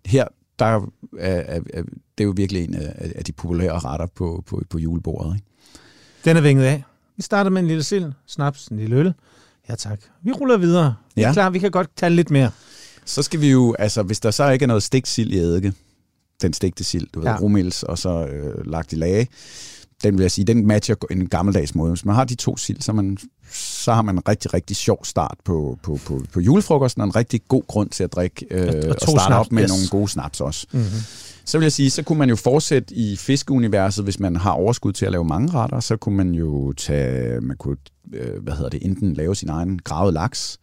her, 0.06 0.24
der 0.58 0.64
er, 0.64 0.80
er, 1.18 1.60
er, 1.74 1.82
det 2.18 2.20
er 2.20 2.24
jo 2.24 2.32
virkelig 2.36 2.64
en 2.64 2.74
af, 2.74 3.12
af 3.16 3.24
de 3.24 3.32
populære 3.32 3.78
retter 3.78 4.06
på, 4.06 4.44
på, 4.46 4.62
på 4.70 4.78
julebordet, 4.78 5.34
ikke? 5.34 5.46
Den 6.24 6.36
er 6.36 6.40
vinget 6.40 6.64
af. 6.64 6.84
Vi 7.16 7.22
starter 7.22 7.50
med 7.50 7.62
en 7.62 7.68
lille 7.68 7.82
sild, 7.82 8.12
snaps, 8.26 8.66
en 8.68 8.76
lille 8.76 8.96
øl. 8.96 9.14
Ja 9.68 9.74
tak. 9.74 10.00
Vi 10.22 10.32
ruller 10.32 10.56
videre. 10.56 10.94
Vi 11.14 11.22
er 11.22 11.26
Ja. 11.26 11.32
klar, 11.32 11.50
vi 11.50 11.58
kan 11.58 11.70
godt 11.70 11.90
tage 11.96 12.10
lidt 12.10 12.30
mere. 12.30 12.50
Så 13.04 13.22
skal 13.22 13.40
vi 13.40 13.50
jo, 13.50 13.74
altså 13.78 14.02
hvis 14.02 14.20
der 14.20 14.30
så 14.30 14.50
ikke 14.50 14.62
er 14.62 14.66
noget 14.66 14.82
stegt 14.82 15.08
sild 15.08 15.30
i 15.32 15.38
eddike, 15.38 15.72
den 16.44 16.52
stegte 16.52 16.85
sild, 16.85 17.07
du 17.14 17.20
ved, 17.20 17.28
Ja. 17.28 17.37
rumils 17.40 17.83
og 17.83 17.98
så 17.98 18.26
øh, 18.26 18.66
lagt 18.70 18.92
i 18.92 18.96
lage, 18.96 19.28
den 20.02 20.14
vil 20.18 20.22
jeg 20.22 20.30
sige, 20.30 20.44
den 20.44 20.66
matcher 20.66 20.94
en 21.11 21.28
gammeldags 21.28 21.74
måde. 21.74 21.90
Hvis 21.90 22.04
man 22.04 22.14
har 22.14 22.24
de 22.24 22.35
to 22.35 22.57
sild, 22.57 22.80
så, 22.80 22.92
man, 22.92 23.18
så 23.53 23.92
har 23.92 24.03
man 24.03 24.14
en 24.14 24.28
rigtig, 24.28 24.55
rigtig 24.55 24.76
sjov 24.76 25.05
start 25.05 25.36
på, 25.45 25.78
på, 25.82 25.99
på, 26.07 26.22
på 26.32 26.40
julefrokosten, 26.40 27.01
og 27.01 27.07
en 27.07 27.16
rigtig 27.16 27.40
god 27.49 27.62
grund 27.66 27.90
til 27.90 28.05
at 28.05 28.12
drikke 28.12 28.47
øh, 28.51 28.61
Og- 28.61 28.68
og 28.68 28.97
starte 29.01 29.11
snaps, 29.11 29.47
op 29.47 29.53
med 29.53 29.62
yes. 29.62 29.68
nogle 29.70 29.84
gode 29.90 30.09
snaps 30.09 30.40
også. 30.40 30.66
Mm-hmm. 30.72 30.86
Så 31.45 31.59
vil 31.59 31.64
jeg 31.64 31.72
sige, 31.72 31.90
så 31.90 32.03
kunne 32.03 32.18
man 32.18 32.28
jo 32.28 32.36
fortsætte 32.36 32.95
i 32.95 33.16
fiskeuniverset, 33.16 34.05
hvis 34.05 34.20
man 34.20 34.36
har 34.36 34.51
overskud 34.51 34.92
til 34.92 35.07
at 35.07 35.12
lave 35.12 35.24
mange 35.24 35.53
retter, 35.53 35.80
så 35.80 35.97
kunne 35.97 36.16
man 36.16 36.30
jo 36.34 36.72
tage, 36.72 37.40
man 37.40 37.57
kunne, 37.57 37.76
øh, 38.12 38.42
hvad 38.42 38.53
hedder 38.55 38.70
det, 38.70 38.82
enten 38.86 39.14
lave 39.14 39.34
sin 39.36 39.49
egen 39.49 39.78
gravet 39.78 40.14
laks, 40.14 40.59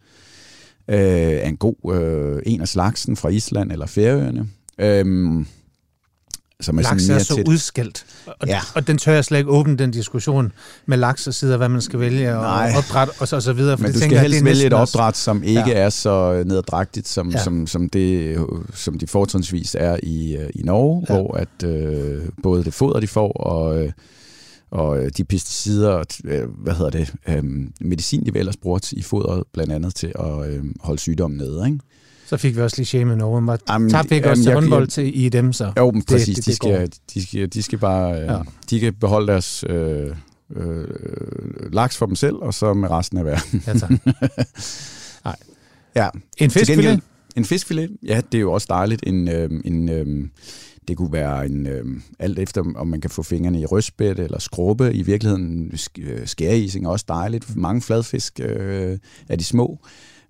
øh, 0.88 0.96
af 1.42 1.48
en 1.48 1.56
god, 1.56 1.94
øh, 1.94 2.42
en 2.46 2.60
af 2.60 2.68
slagsen 2.68 3.16
fra 3.16 3.28
Island 3.28 3.72
eller 3.72 3.86
Færøerne. 3.86 4.48
Øhm, 4.78 5.46
som 6.62 6.78
er 6.78 6.82
Laks 6.82 7.02
sådan 7.02 7.10
er 7.10 7.14
mere 7.14 7.24
så 7.24 7.34
tæt. 7.36 7.48
udskældt, 7.48 8.04
og, 8.26 8.48
Ja. 8.48 8.60
og 8.74 8.86
den 8.86 8.98
tør 8.98 9.12
jeg 9.12 9.24
slet 9.24 9.38
ikke 9.38 9.50
åbne, 9.50 9.76
den 9.76 9.90
diskussion 9.90 10.52
med 10.86 10.96
laks 10.98 11.26
og 11.26 11.34
sidder, 11.34 11.56
hvad 11.56 11.68
man 11.68 11.80
skal 11.80 12.00
vælge, 12.00 12.36
og 12.36 12.42
Nej. 12.42 12.72
opdræt 12.78 13.08
og 13.20 13.28
så, 13.28 13.36
og 13.36 13.42
så 13.42 13.52
videre. 13.52 13.76
For 13.78 13.82
Men 13.82 13.86
det 13.88 13.94
du 13.94 14.00
tænker 14.00 14.16
skal 14.16 14.22
helst 14.30 14.40
er 14.40 14.44
vælge 14.44 14.66
et 14.66 14.72
opdræt, 14.72 15.16
som 15.16 15.42
ikke 15.42 15.60
Ja. 15.70 15.72
er 15.72 15.90
så 15.90 16.42
neddragtigt, 16.46 17.08
som, 17.08 17.30
Ja. 17.30 17.42
som, 17.44 17.66
som, 17.66 17.88
det, 17.88 18.38
som 18.74 18.98
de 18.98 19.06
fortrinsvis 19.06 19.76
er 19.78 19.96
i, 20.02 20.36
øh, 20.36 20.50
i 20.54 20.62
Norge, 20.62 21.06
Ja. 21.08 21.14
hvor 21.14 21.36
at, 21.36 21.64
øh, 21.68 22.22
både 22.42 22.64
det 22.64 22.74
foder, 22.74 23.00
de 23.00 23.06
får, 23.08 23.32
og, 23.32 23.82
øh, 23.84 23.92
og 24.70 25.16
de 25.16 25.24
pesticider, 25.24 25.88
og, 25.90 26.06
øh, 26.24 26.48
hvad 26.62 26.74
hedder 26.74 26.90
det, 26.90 27.12
øh, 27.28 27.42
medicin, 27.80 28.26
de 28.26 28.34
vel 28.34 28.40
ellers 28.40 28.56
bruger 28.56 28.78
i 28.92 29.02
fodret, 29.02 29.44
blandt 29.52 29.72
andet 29.72 29.94
til 29.94 30.12
at 30.18 30.50
øh, 30.50 30.64
holde 30.80 31.00
sygdommen 31.00 31.38
nede. 31.38 31.62
Ikke? 31.66 31.78
Så 32.32 32.36
fik 32.38 32.56
vi 32.56 32.60
også 32.60 32.76
lige 32.76 32.86
shame 32.86 33.16
Norge. 33.16 33.46
Var, 33.46 33.58
Jamen, 33.68 33.90
tabte 33.90 34.08
vi 34.10 34.14
ikke 34.16 34.30
også 34.30 34.42
jamen, 34.42 34.44
til 34.44 34.50
jeg- 34.50 34.60
håndbold 34.60 34.82
jeg- 34.82 34.88
til 34.88 35.24
i 35.24 35.28
dem, 35.28 35.52
så? 35.52 35.72
Jo, 35.78 35.90
men 35.90 36.02
præcis. 36.02 36.36
det- 36.36 36.44
de, 36.46 36.50
det 36.50 36.56
skal, 36.56 36.92
de, 37.14 37.26
skal, 37.26 37.48
de 37.48 37.62
skal 37.62 37.78
bare 37.78 38.12
øh, 38.20 38.26
Ja. 38.26 38.38
de 38.70 38.80
kan 38.80 38.94
beholde 38.94 39.26
deres 39.32 39.64
øh, 39.68 40.16
øh, 40.56 40.84
laks 41.72 41.96
for 41.96 42.06
dem 42.06 42.16
selv, 42.16 42.34
og 42.34 42.54
så 42.54 42.74
med 42.74 42.90
resten 42.90 43.18
af 43.18 43.24
verden. 43.24 43.62
Ja, 43.66 43.72
tak. 43.78 43.90
Ja, 45.96 46.08
En 46.38 46.50
fiskfilet? 46.50 47.00
En 47.36 47.44
fiskfilet, 47.44 47.90
ja, 48.02 48.20
det 48.32 48.38
er 48.38 48.42
jo 48.42 48.52
også 48.52 48.66
dejligt. 48.70 49.02
En, 49.06 49.28
øh, 49.28 49.50
en, 49.64 49.88
øh, 49.88 50.28
det 50.88 50.96
kunne 50.96 51.12
være 51.12 51.46
en, 51.46 51.66
øh, 51.66 51.84
alt 52.18 52.38
efter, 52.38 52.62
om 52.76 52.86
man 52.86 53.00
kan 53.00 53.10
få 53.10 53.22
fingrene 53.22 53.60
i 53.60 53.66
røstbæt 53.66 54.18
eller 54.18 54.38
skrubbe. 54.38 54.94
I 54.94 55.02
virkeligheden 55.02 55.72
øh, 55.98 56.26
skæreising 56.26 56.84
er 56.86 56.90
også 56.90 57.04
dejligt. 57.08 57.56
Mange 57.56 57.80
fladfisk 57.82 58.40
øh, 58.42 58.98
af 59.28 59.38
de 59.38 59.44
små 59.44 59.78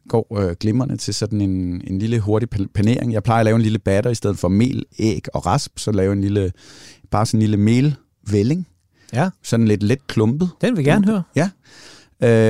går 0.09 0.39
øh, 0.41 0.57
glimrende 0.61 0.97
til 0.97 1.15
sådan 1.15 1.41
en, 1.41 1.83
en 1.87 1.99
lille 1.99 2.21
hurtig 2.21 2.49
pa- 2.55 2.67
panering. 2.75 3.13
Jeg 3.13 3.23
plejer 3.23 3.41
at 3.41 3.45
lave 3.45 3.57
en 3.57 3.63
lille 3.63 3.79
batter 3.79 4.11
i 4.11 4.15
stedet 4.15 4.39
for 4.39 4.49
mel, 4.49 4.85
æg 4.99 5.25
og 5.35 5.47
rasp, 5.47 5.79
så 5.79 5.93
lave 5.93 6.13
en 6.13 6.21
lille, 6.21 6.53
bare 7.11 7.27
sådan 7.27 7.39
en 7.39 7.41
lille 7.43 7.57
melvælling. 7.57 8.67
Ja, 9.13 9.31
Sådan 9.43 9.69
lidt 9.69 9.83
let 9.83 10.07
klumpet 10.07 10.51
den 10.61 10.77
vil 10.77 10.85
jeg 10.85 10.93
gerne 11.03 11.07
høre. 11.07 11.23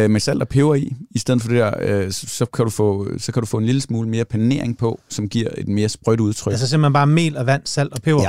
øh, 0.04 0.10
med 0.10 0.20
salt 0.20 0.42
og 0.42 0.48
peber 0.48 0.74
i. 0.74 0.92
I 1.10 1.18
stedet 1.18 1.42
for 1.42 1.48
det 1.48 1.58
der, 1.58 1.72
øh, 2.04 2.10
så, 2.12 2.26
så, 2.26 2.46
kan 2.46 2.64
du 2.64 2.70
få, 2.70 3.08
så 3.18 3.32
kan 3.32 3.40
du 3.42 3.46
få 3.46 3.56
en 3.58 3.66
lille 3.66 3.80
smule 3.80 4.08
mere 4.08 4.24
panering 4.24 4.78
på, 4.78 5.00
som 5.08 5.28
giver 5.28 5.48
et 5.58 5.68
mere 5.68 5.88
sprødt 5.88 6.20
udtryk. 6.20 6.50
Altså 6.52 6.68
simpelthen 6.68 6.92
bare 6.92 7.06
mel 7.06 7.36
og 7.36 7.46
vand, 7.46 7.62
salt 7.64 7.92
og 7.92 8.02
peber. 8.02 8.22
Ja. 8.22 8.28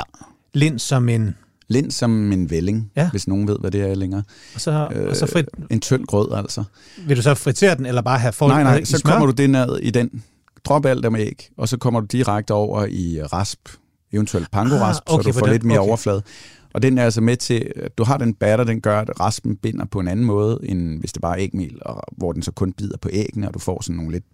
Lind 0.54 0.78
som 0.78 1.08
en... 1.08 1.34
Lind 1.68 1.90
som 1.90 2.32
en 2.32 2.50
vælling, 2.50 2.90
Ja. 2.96 3.10
hvis 3.10 3.28
nogen 3.28 3.48
ved, 3.48 3.56
hvad 3.60 3.70
det 3.70 3.80
er 3.80 3.94
længere. 3.94 4.22
Og 4.54 4.60
så, 4.60 4.88
øh, 4.94 5.08
og 5.08 5.16
så 5.16 5.26
frit, 5.26 5.46
En 5.70 5.80
tynd 5.80 6.06
grød, 6.06 6.32
altså. 6.32 6.64
vil 7.06 7.16
du 7.16 7.22
så 7.22 7.34
fritere 7.34 7.74
den, 7.76 7.86
eller 7.86 8.02
bare 8.02 8.18
have 8.18 8.32
folk 8.32 8.50
nej, 8.52 8.62
nej, 8.62 8.76
i 8.78 8.84
så 8.84 8.98
smør? 8.98 9.10
kommer 9.12 9.26
du 9.26 9.32
det 9.32 9.50
ned 9.50 9.78
i 9.82 9.90
den. 9.90 10.22
Drop 10.64 10.86
alt 10.86 11.02
der 11.02 11.10
med 11.10 11.20
æg, 11.20 11.48
og 11.56 11.68
så 11.68 11.76
kommer 11.76 12.00
du 12.00 12.06
direkte 12.06 12.54
over 12.54 12.86
i 12.90 13.22
rasp, 13.22 13.58
eventuelt 14.12 14.50
pangorasp, 14.50 15.02
Ah, 15.06 15.14
okay, 15.14 15.22
så 15.24 15.28
du 15.28 15.32
får 15.38 15.46
den- 15.46 15.52
lidt 15.52 15.64
mere 15.64 15.78
okay. 15.78 15.88
overflade. 15.88 16.22
Og 16.74 16.82
den 16.82 16.98
er 16.98 17.04
altså 17.04 17.20
med 17.20 17.36
til, 17.36 17.72
at 17.76 17.98
du 17.98 18.04
har 18.04 18.16
den 18.16 18.34
batter, 18.34 18.64
den 18.64 18.80
gør, 18.80 19.00
at 19.00 19.20
raspen 19.20 19.56
binder 19.56 19.84
på 19.84 20.00
en 20.00 20.08
anden 20.08 20.24
måde, 20.26 20.58
end 20.62 21.00
hvis 21.00 21.12
det 21.12 21.22
bare 21.22 21.38
er 21.40 21.42
ægmel, 21.44 21.78
og 21.82 22.02
hvor 22.16 22.32
den 22.32 22.42
så 22.42 22.52
kun 22.52 22.72
bider 22.72 22.96
på 22.96 23.08
æggene, 23.12 23.48
og 23.48 23.54
du 23.54 23.58
får 23.58 23.82
sådan 23.82 23.96
nogle 23.96 24.12
lidt 24.12 24.24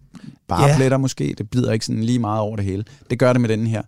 barpletter 0.47 0.97
måske. 0.97 1.35
Det 1.37 1.49
bider 1.49 1.71
ikke 1.71 1.85
sådan 1.85 2.03
lige 2.03 2.19
meget 2.19 2.39
over 2.41 2.55
det 2.55 2.65
hele. 2.65 2.83
Det 3.09 3.19
gør 3.19 3.33
det 3.33 3.41
med 3.41 3.49
den 3.49 3.67
her. 3.67 3.81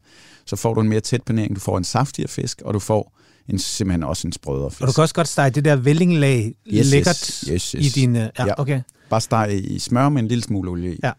Så 0.45 0.55
får 0.55 0.73
du 0.73 0.81
en 0.81 0.89
mere 0.89 0.99
tæt 0.99 1.21
panering, 1.23 1.55
du 1.55 1.59
får 1.59 1.77
en 1.77 1.83
saftigere 1.83 2.27
fisk, 2.29 2.61
og 2.65 2.73
du 2.73 2.79
får 2.79 3.13
en, 3.49 3.59
simpelthen 3.59 4.03
også 4.03 4.27
en 4.27 4.31
sprødere 4.31 4.71
fisk. 4.71 4.81
Og 4.81 4.87
du 4.87 4.93
kan 4.93 5.01
også 5.01 5.15
godt 5.15 5.27
stege 5.27 5.49
det 5.49 5.65
der 5.65 5.75
vellinglag 5.75 6.55
Yes, 6.67 6.91
lækkert 6.91 7.15
yes, 7.17 7.45
yes, 7.49 7.73
i 7.73 7.77
yes. 7.77 7.93
din... 7.93 8.15
Ja, 8.15 8.27
Ja. 8.39 8.53
okay. 8.61 8.81
Bare 9.09 9.21
steg 9.21 9.61
i 9.63 9.79
smør 9.79 10.09
med 10.09 10.21
en 10.21 10.27
lille 10.27 10.43
smule 10.43 10.69
olie 10.71 10.93
i. 10.95 10.99
Ja. 11.03 11.11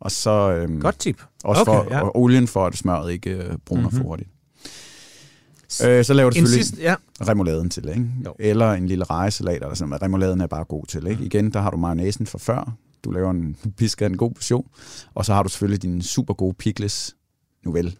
Og 0.00 0.10
så 0.10 0.30
øhm, 0.52 0.80
Godt 0.80 0.98
tip. 0.98 1.22
også 1.44 1.62
Okay, 1.62 1.72
for 1.72 1.86
ja. 1.94 2.00
og 2.00 2.16
olien 2.16 2.48
for, 2.48 2.66
at 2.66 2.76
smøret 2.76 3.12
ikke 3.12 3.30
øh, 3.30 3.56
bruner 3.66 3.82
Mhm. 3.82 3.90
mm-hmm. 3.90 3.98
for 3.98 4.04
hurtigt. 4.08 4.30
Øh, 5.84 6.04
så 6.04 6.14
laver 6.14 6.30
du 6.30 6.34
selvfølgelig 6.34 6.64
sidste, 6.64 6.82
ja. 6.82 6.94
remouladen 7.28 7.70
til, 7.70 7.88
ikke? 7.88 8.06
Jo. 8.26 8.34
Eller 8.38 8.72
en 8.72 8.86
lille 8.86 9.04
rejesalat 9.04 9.54
eller 9.54 9.74
sådan 9.74 9.88
noget. 9.88 10.02
Remouladen 10.02 10.40
er 10.40 10.46
bare 10.46 10.64
god 10.64 10.86
til, 10.86 11.06
ikke? 11.06 11.24
Igen, 11.24 11.52
der 11.52 11.60
har 11.60 11.70
du 11.70 11.76
mayonnaisen 11.76 12.26
fra 12.26 12.38
før. 12.38 12.72
Du 13.04 13.10
laver 13.10 13.30
en 13.30 13.56
pisker 13.78 14.06
en 14.06 14.16
god 14.16 14.30
portion. 14.30 14.66
Og 15.14 15.24
så 15.24 15.34
har 15.34 15.42
du 15.42 15.48
selvfølgelig 15.48 15.82
din 15.82 16.02
super 16.02 16.34
gode 16.34 16.54
pickles. 16.54 17.16
Nu 17.64 17.72
vel, 17.72 17.96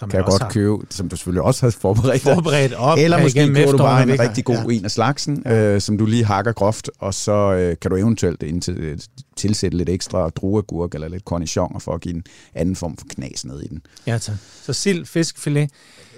Som 0.00 0.10
kan 0.10 0.16
jeg 0.16 0.24
også 0.26 0.38
godt 0.38 0.42
har 0.42 0.50
købe, 0.50 0.76
som 0.90 1.08
du 1.08 1.16
selvfølgelig 1.16 1.42
også 1.42 1.66
har 1.66 1.70
forberedt 1.70 2.24
dig. 2.24 2.34
Forberedt 2.34 2.72
op. 2.74 2.98
Eller 2.98 3.22
måske 3.22 3.46
køber 3.54 3.70
du 3.72 3.78
bare 3.78 4.02
en 4.02 4.20
rigtig 4.20 4.44
god 4.44 4.56
Ja. 4.56 4.74
en 4.76 4.84
af 4.84 4.90
slagsen, 4.90 5.48
øh, 5.48 5.80
som 5.80 5.98
du 5.98 6.06
lige 6.06 6.24
hakker 6.24 6.52
groft, 6.52 6.90
og 6.98 7.14
så 7.14 7.32
øh, 7.32 7.76
kan 7.82 7.90
du 7.90 7.96
eventuelt 7.96 8.42
indtil, 8.42 8.76
øh, 8.78 8.98
tilsætte 9.36 9.76
lidt 9.76 9.88
ekstra 9.88 10.28
drueagurk 10.28 10.94
eller 10.94 11.08
lidt 11.08 11.22
cornichon 11.24 11.80
for 11.80 11.94
at 11.94 12.00
give 12.00 12.14
en 12.14 12.22
anden 12.54 12.76
form 12.76 12.96
for 12.96 13.06
knas 13.14 13.44
ned 13.44 13.62
i 13.62 13.66
den. 13.68 13.82
Ja, 14.06 14.18
tak. 14.18 14.36
Så 14.62 14.72
sild, 14.72 15.06
fisk, 15.06 15.38
filet. 15.38 15.70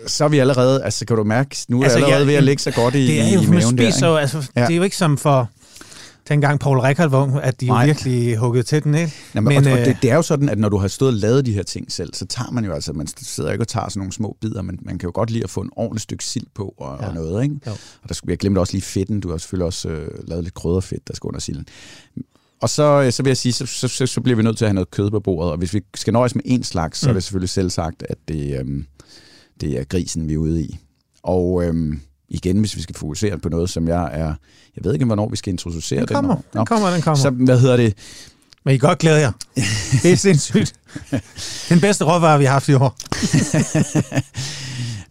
Så 0.06 0.24
er 0.24 0.28
vi 0.28 0.38
allerede, 0.38 0.84
altså 0.84 1.06
kan 1.06 1.16
du 1.16 1.24
mærke, 1.24 1.56
nu 1.68 1.80
er 1.80 1.84
Altså, 1.84 1.96
altså, 1.98 2.04
allerede 2.06 2.20
jeg- 2.20 2.26
ved 2.26 2.34
at 2.34 2.44
ligge 2.44 2.62
så 2.62 2.70
godt 2.70 2.94
i, 2.94 3.06
Det 3.06 3.20
er 3.20 3.34
jo, 3.34 3.40
i 3.40 3.46
maven 3.46 3.78
der. 3.78 3.90
spiser 3.90 4.08
jo, 4.08 4.16
altså, 4.16 4.50
Ja. 4.56 4.60
det 4.66 4.72
er 4.72 4.76
jo 4.76 4.82
ikke 4.82 4.96
som 4.96 5.18
for 5.18 5.48
dengang 6.28 6.60
Paul 6.60 6.78
Rickard 6.78 7.10
var, 7.10 7.40
at 7.40 7.60
de 7.60 7.66
jo 7.66 7.72
Nej. 7.72 7.86
virkelig 7.86 8.36
huggede 8.36 8.62
til 8.62 8.84
den, 8.84 8.94
ikke? 8.94 9.12
Nå, 9.34 9.40
men, 9.40 9.66
og, 9.66 9.72
og 9.72 9.78
øh, 9.78 9.84
det, 9.86 9.96
det 10.02 10.10
er 10.10 10.14
jo 10.16 10.22
sådan, 10.22 10.48
at 10.48 10.58
når 10.58 10.68
du 10.68 10.76
har 10.78 10.88
stået 10.88 11.08
og 11.08 11.14
lavet 11.14 11.46
de 11.46 11.52
her 11.52 11.62
ting 11.62 11.92
selv, 11.92 12.14
så 12.14 12.26
tager 12.26 12.50
man 12.50 12.64
jo 12.64 12.72
altså, 12.72 12.92
man 12.92 13.06
sidder 13.22 13.52
ikke 13.52 13.62
og 13.62 13.68
tager 13.68 13.88
sådan 13.88 13.98
nogle 14.00 14.12
små 14.12 14.36
bidder, 14.40 14.62
men 14.62 14.78
man 14.82 14.98
kan 14.98 15.06
jo 15.06 15.10
godt 15.14 15.30
lide 15.30 15.44
at 15.44 15.50
få 15.50 15.60
en 15.60 15.70
ordentlig 15.76 16.00
stykke 16.00 16.24
sild 16.24 16.46
på 16.54 16.74
og, 16.78 16.96
Ja. 17.00 17.04
ja. 17.04 17.08
og 17.08 17.14
noget, 17.14 17.42
ikke? 17.42 17.56
Jo. 17.66 17.72
Og 18.02 18.08
der 18.08 18.14
skulle, 18.14 18.30
jeg 18.30 18.38
glemte 18.38 18.58
også 18.58 18.72
lige 18.72 18.82
fedten, 18.82 19.20
du 19.20 19.30
har 19.30 19.38
selvfølgelig 19.38 19.66
også 19.66 19.88
øh, 19.88 20.08
lavet 20.28 20.44
lidt 20.44 20.54
krydderfedt, 20.54 21.08
der 21.08 21.14
skal 21.14 21.28
under 21.28 21.40
silden. 21.40 21.66
Og 22.62 22.68
så, 22.70 23.02
øh, 23.06 23.12
så 23.12 23.22
vil 23.22 23.30
jeg 23.30 23.36
sige, 23.36 23.52
så, 23.52 23.66
så, 23.66 23.88
så, 23.88 24.06
så 24.06 24.20
bliver 24.20 24.36
vi 24.36 24.42
nødt 24.42 24.56
til 24.58 24.64
at 24.64 24.68
have 24.68 24.74
noget 24.74 24.90
kød 24.90 25.10
på 25.10 25.20
bordet, 25.20 25.52
og 25.52 25.58
hvis 25.58 25.74
vi 25.74 25.80
skal 25.94 26.12
nøjes 26.12 26.34
med 26.34 26.42
én 26.46 26.62
slags, 26.62 26.98
så 26.98 27.06
er 27.06 27.12
Mm. 27.12 27.14
det 27.14 27.22
selvfølgelig 27.22 27.50
selv 27.50 27.70
sagt, 27.70 28.02
at 28.08 28.16
det, 28.28 28.60
øhm, 28.60 28.86
det 29.60 29.80
er 29.80 29.84
grisen, 29.84 30.28
vi 30.28 30.34
er 30.34 30.38
ude 30.38 30.62
i. 30.62 30.78
Og 31.22 31.64
øhm, 31.64 32.00
igen, 32.32 32.58
hvis 32.58 32.76
vi 32.76 32.82
skal 32.82 32.94
fokusere 32.96 33.38
på 33.38 33.48
noget, 33.48 33.70
som 33.70 33.88
jeg 33.88 34.10
er... 34.12 34.34
Jeg 34.76 34.84
ved 34.84 34.92
ikke, 34.92 35.04
hvornår 35.04 35.28
vi 35.28 35.36
skal 35.36 35.50
introducere 35.50 35.98
Den 35.98 36.06
kommer, 36.06 36.34
Nå. 36.34 36.60
den 36.60 36.66
kommer, 36.66 36.90
den 36.90 37.02
kommer. 37.02 37.22
Så 37.22 37.30
hvad 37.30 37.60
hedder 37.60 37.76
det? 37.76 37.94
Men 38.64 38.74
I 38.74 38.78
godt 38.78 38.98
glæde 38.98 39.20
jer. 39.20 39.32
Det 40.02 40.12
er 40.12 40.16
sindssygt. 40.16 40.74
Den 41.68 41.80
bedste 41.80 42.04
råvare, 42.04 42.38
vi 42.38 42.44
har 42.44 42.52
haft 42.52 42.68
i 42.68 42.74
år. 42.74 42.96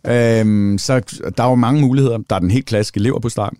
Øhm, 0.07 0.77
så 0.77 1.01
der 1.37 1.43
er 1.43 1.49
jo 1.49 1.55
mange 1.55 1.81
muligheder. 1.81 2.17
Der 2.29 2.35
er 2.35 2.39
den 2.39 2.51
helt 2.51 2.65
klassiske 2.65 2.99
lever 2.99 3.19
på 3.19 3.29
start. 3.29 3.53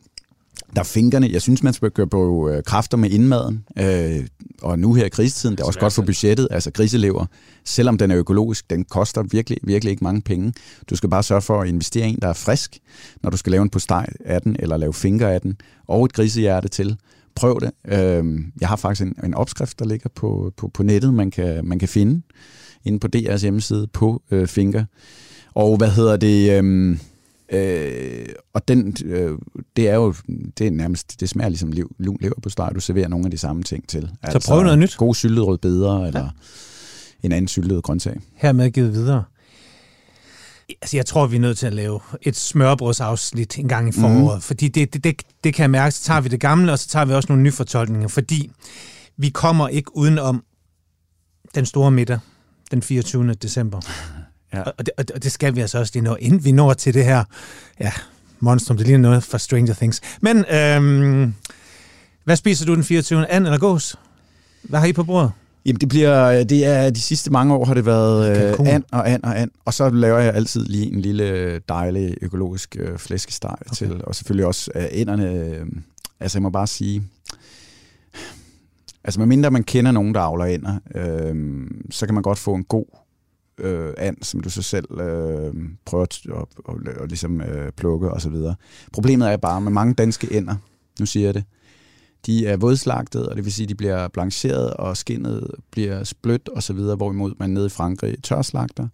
Der 0.76 0.80
er 0.80 0.84
finkerne. 0.84 1.30
Jeg 1.32 1.42
synes, 1.42 1.64
man 1.64 1.74
skal 1.74 1.92
køre 1.92 2.08
på 2.08 2.50
øh, 2.50 2.64
kræfter 2.64 2.98
med 2.98 3.10
indmaden. 3.10 3.64
Øh, 3.80 4.28
og 4.62 4.80
nu 4.80 4.94
her 4.94 5.06
i 5.06 5.10
krisetiden, 5.10 5.56
det 5.56 5.64
er 5.64 5.68
også 5.68 5.80
godt 5.80 5.94
for 5.94 6.02
budgettet. 6.02 6.48
Altså 6.52 6.72
griselever, 6.72 7.26
selvom 7.66 7.98
den 7.98 8.12
er 8.12 8.18
økologisk, 8.18 8.70
den 8.70 8.84
koster 8.84 9.24
virkelig, 9.24 9.58
virkelig 9.64 9.92
ikke 9.92 10.04
mange 10.04 10.22
penge. 10.22 10.54
Du 10.90 10.96
skal 10.96 11.10
bare 11.10 11.24
sørge 11.24 11.42
for 11.42 11.62
at 11.62 11.68
investere 11.68 12.08
i 12.08 12.10
en, 12.10 12.20
der 12.22 12.28
er 12.28 12.34
frisk, 12.34 12.80
når 13.24 13.30
du 13.30 13.38
skal 13.38 13.52
lave 13.52 13.62
en 13.62 13.70
postej 13.70 14.10
af 14.26 14.42
den, 14.42 14.56
eller 14.60 14.78
lave 14.78 14.94
finger 14.94 15.28
af 15.28 15.42
den, 15.42 15.58
og 15.88 16.06
et 16.06 16.14
grisehjerte 16.14 16.68
til. 16.68 16.98
Prøv 17.36 17.60
det. 17.60 17.72
Øhm, 17.94 18.52
jeg 18.62 18.70
har 18.70 18.76
faktisk 18.76 19.08
en, 19.08 19.16
en 19.24 19.34
opskrift, 19.34 19.80
der 19.80 19.86
ligger 19.86 20.10
på, 20.16 20.54
på, 20.58 20.68
på 20.74 20.84
nettet, 20.84 21.14
man 21.14 21.32
kan, 21.32 21.68
man 21.68 21.80
kan 21.80 21.88
finde 21.88 22.22
inde 22.86 23.00
på 23.00 23.08
DR's 23.16 23.42
hjemmeside 23.42 23.88
på 23.88 24.22
øh, 24.32 24.48
finger. 24.48 24.86
Og 25.54 25.78
hvad 25.78 25.90
hedder 25.90 26.18
det? 26.18 26.58
Øhm, 26.58 27.00
øh, 27.52 28.26
og 28.54 28.68
den, 28.68 28.96
øh, 29.06 29.38
det 29.76 29.90
er 29.90 29.96
jo 29.96 30.14
det 30.58 30.68
er 30.68 30.72
nærmest, 30.72 31.20
det 31.20 31.30
smager 31.30 31.50
ligesom 31.50 31.72
liv, 31.72 31.96
lun 32.00 32.18
lever 32.22 32.40
på 32.44 32.50
steg. 32.50 32.70
Du 32.76 32.80
serverer 32.80 33.08
nogle 33.08 33.26
af 33.26 33.32
de 33.32 33.38
samme 33.38 33.64
ting 33.64 33.88
til. 33.88 34.10
Altså, 34.24 34.50
prøv 34.50 34.64
noget 34.64 34.80
nyt. 34.80 34.98
God 34.98 35.16
syltet 35.16 35.46
rødbeder, 35.46 36.06
eller 36.06 36.30
en 37.24 37.32
anden 37.32 37.48
syltet 37.48 37.84
grøntsag. 37.84 38.20
Hermed 38.34 38.72
givet 38.72 38.94
videre. 38.94 39.24
Altså, 40.82 40.98
jeg 40.98 41.06
tror, 41.06 41.28
vi 41.28 41.36
er 41.36 41.40
nødt 41.40 41.58
til 41.58 41.68
at 41.68 41.74
lave 41.74 42.00
et 42.22 42.36
smørbrødsafsnit 42.36 43.60
en 43.60 43.68
gang 43.68 43.90
i 43.90 43.92
foråret, 43.92 44.38
mm. 44.38 44.42
fordi 44.42 44.68
det, 44.68 44.94
det, 44.94 45.04
det, 45.04 45.22
det 45.44 45.54
kan 45.54 45.62
jeg 45.62 45.70
mærke, 45.70 45.96
så 45.96 46.04
tager 46.04 46.22
vi 46.22 46.30
det 46.30 46.40
gamle, 46.40 46.72
og 46.72 46.80
så 46.80 46.88
tager 46.88 47.06
vi 47.06 47.14
også 47.14 47.28
nogle 47.30 47.44
nye 47.44 47.52
fortolkninger, 47.52 48.08
fordi 48.08 48.52
vi 49.18 49.30
kommer 49.30 49.68
ikke 49.68 49.98
udenom 49.98 50.44
den 51.56 51.66
store 51.66 51.92
middag 51.92 52.20
den 52.72 52.82
24. 52.82 53.34
december. 53.34 53.80
Ja. 54.54 54.62
Og, 54.62 54.74
det, 54.86 54.90
og 54.98 55.24
det- 55.24 55.32
skal 55.32 55.56
vi 55.56 55.62
altså 55.62 55.80
også 55.80 55.92
lige 55.96 56.04
nå, 56.04 56.16
inden 56.16 56.46
vi 56.46 56.52
når 56.52 56.74
til 56.74 56.94
det 56.94 57.06
her, 57.06 57.24
ja, 57.80 57.92
monstrum, 58.40 58.78
det 58.78 58.86
ligner 58.88 59.02
noget 59.10 59.24
fra 59.24 59.38
Stranger 59.38 59.74
Things. 59.74 60.02
Men, 60.22 60.46
øhm, 60.46 61.34
hvad 62.24 62.36
spiser 62.36 62.66
du 62.66 62.76
den 62.76 62.84
24. 62.84 63.28
And 63.32 63.46
eller 63.46 63.58
gås? 63.60 63.96
Hvad 64.64 64.80
har 64.80 64.88
I 64.88 64.94
på 64.94 65.04
bordet? 65.04 65.32
Jamen, 65.66 65.80
det 65.82 65.90
bliver, 65.90 66.44
det 66.44 66.66
er, 66.66 66.90
de 66.90 67.02
sidste 67.02 67.32
mange 67.32 67.54
år 67.54 67.66
har 67.66 67.74
det 67.74 67.86
været 67.86 68.38
Kalkun. 68.38 68.68
øh, 68.68 68.74
and 68.74 68.84
og 68.92 69.10
and 69.10 69.24
og 69.24 69.40
and, 69.40 69.52
og 69.66 69.74
så 69.74 69.90
laver 69.90 70.20
jeg 70.20 70.34
altid 70.34 70.66
lige 70.66 70.94
en 70.94 71.02
lille 71.02 71.60
dejlig 71.60 72.16
økologisk 72.22 72.76
øh, 72.80 72.98
flæskesteg 72.98 73.50
okay. 73.66 73.76
til, 73.76 74.02
og 74.04 74.16
selvfølgelig 74.16 74.46
også 74.46 74.72
øh, 74.76 74.86
enderne, 74.92 75.32
øh, 75.32 75.66
altså 76.20 76.38
jeg 76.38 76.44
må 76.44 76.50
bare 76.50 76.68
sige, 76.68 77.04
altså 79.04 79.20
medmindre 79.20 79.52
man 79.52 79.64
kender 79.64 79.92
nogen, 79.92 80.14
der 80.16 80.22
avler 80.22 80.46
ender, 80.46 80.80
øh, 80.96 81.36
så 81.92 82.06
kan 82.06 82.14
man 82.14 82.24
godt 82.24 82.38
få 82.40 82.54
en 82.56 82.64
god 82.64 82.86
øh, 83.62 83.94
and, 83.98 84.18
som 84.22 84.40
du 84.40 84.50
så 84.50 84.62
selv 84.62 85.00
øh, 85.00 85.54
prøver 85.86 86.04
at, 86.04 86.20
og, 86.30 86.50
og, 86.66 86.80
og 87.00 87.08
ligesom, 87.08 87.42
øh, 87.42 87.72
plukke 87.72 88.12
og 88.12 88.22
så 88.22 88.30
videre. 88.30 88.56
Problemet 88.94 89.32
er 89.32 89.38
bare, 89.38 89.62
med 89.62 89.72
mange 89.72 89.94
danske 89.94 90.34
ender, 90.34 90.56
nu 91.00 91.06
siger 91.06 91.28
jeg 91.28 91.34
det, 91.34 91.44
de 92.26 92.48
er 92.48 92.58
vådslagtet, 92.58 93.30
og 93.30 93.36
det 93.36 93.46
vil 93.46 93.54
sige, 93.54 93.66
at 93.66 93.70
de 93.70 93.76
bliver 93.76 94.08
blancheret, 94.08 94.74
og 94.74 94.98
skinnet 94.98 95.52
bliver 95.72 96.04
splødt 96.04 96.50
og 96.50 96.64
så 96.64 96.74
videre, 96.74 96.96
hvorimod 96.96 97.34
man 97.40 97.50
nede 97.50 97.66
i 97.66 97.70
Frankrig 97.70 98.24
tørslagter, 98.24 98.88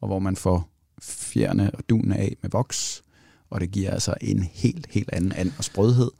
og 0.00 0.08
hvor 0.08 0.18
man 0.18 0.36
får 0.36 0.68
fjerne 1.02 1.70
og 1.74 1.82
dunene 1.88 2.16
af 2.16 2.36
med 2.42 2.50
voks, 2.50 3.02
og 3.50 3.60
det 3.60 3.70
giver 3.70 3.90
altså 3.90 4.14
en 4.20 4.42
helt, 4.52 4.86
helt 4.90 5.10
anden 5.12 5.32
and 5.32 5.52
og 5.58 5.64
sprødhed. 5.64 6.10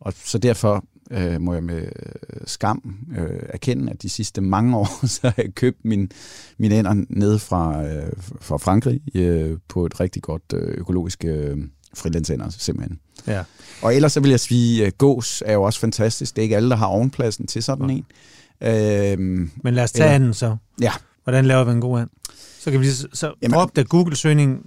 Og 0.00 0.12
så 0.16 0.38
derfor 0.38 0.84
øh, 1.10 1.40
må 1.40 1.54
jeg 1.54 1.62
med 1.62 1.82
øh, 1.82 2.40
skam 2.46 2.96
øh, 3.18 3.40
erkende, 3.48 3.92
at 3.92 4.02
de 4.02 4.08
sidste 4.08 4.40
mange 4.40 4.76
år, 4.76 5.06
så 5.16 5.20
har 5.22 5.34
jeg 5.36 5.54
købt 5.54 5.84
min, 5.84 6.10
mine 6.58 6.78
ender 6.78 7.04
nede 7.08 7.38
fra, 7.38 7.84
øh, 7.86 8.12
fra 8.40 8.56
Frankrig 8.56 9.00
øh, 9.14 9.58
på 9.68 9.86
et 9.86 10.00
rigtig 10.00 10.22
godt 10.22 10.42
øh, 10.54 10.74
økologisk 10.78 11.24
øh, 11.24 11.56
frilandsender, 11.94 12.48
simpelthen. 12.50 12.98
Ja. 13.26 13.42
Og 13.82 13.94
ellers 13.94 14.12
så 14.12 14.20
vil 14.20 14.30
jeg 14.30 14.40
sige, 14.40 14.86
at 14.86 14.98
gås 14.98 15.42
er 15.46 15.52
jo 15.52 15.62
også 15.62 15.80
fantastisk. 15.80 16.36
Det 16.36 16.42
er 16.42 16.44
ikke 16.44 16.56
alle, 16.56 16.70
der 16.70 16.76
har 16.76 16.86
ovenpladsen 16.86 17.46
til 17.46 17.62
sådan 17.62 17.90
en. 17.90 18.04
Øhm, 18.60 19.50
Men 19.64 19.74
lad 19.74 19.84
os 19.84 19.92
tage 19.92 20.10
anden 20.10 20.34
så. 20.34 20.56
ja, 20.80 20.92
Hvordan 21.24 21.44
laver 21.44 21.64
vi 21.64 21.70
en 21.70 21.80
god 21.80 22.00
and? 22.00 22.08
Så 22.60 22.70
kan 22.70 22.80
vi 22.80 22.84
lige, 22.84 22.94
så 22.94 23.06
Jamen- 23.26 23.36
Jamen, 23.42 23.54
drop 23.54 23.76
da 23.76 23.82
Google-søgning. 23.82 24.66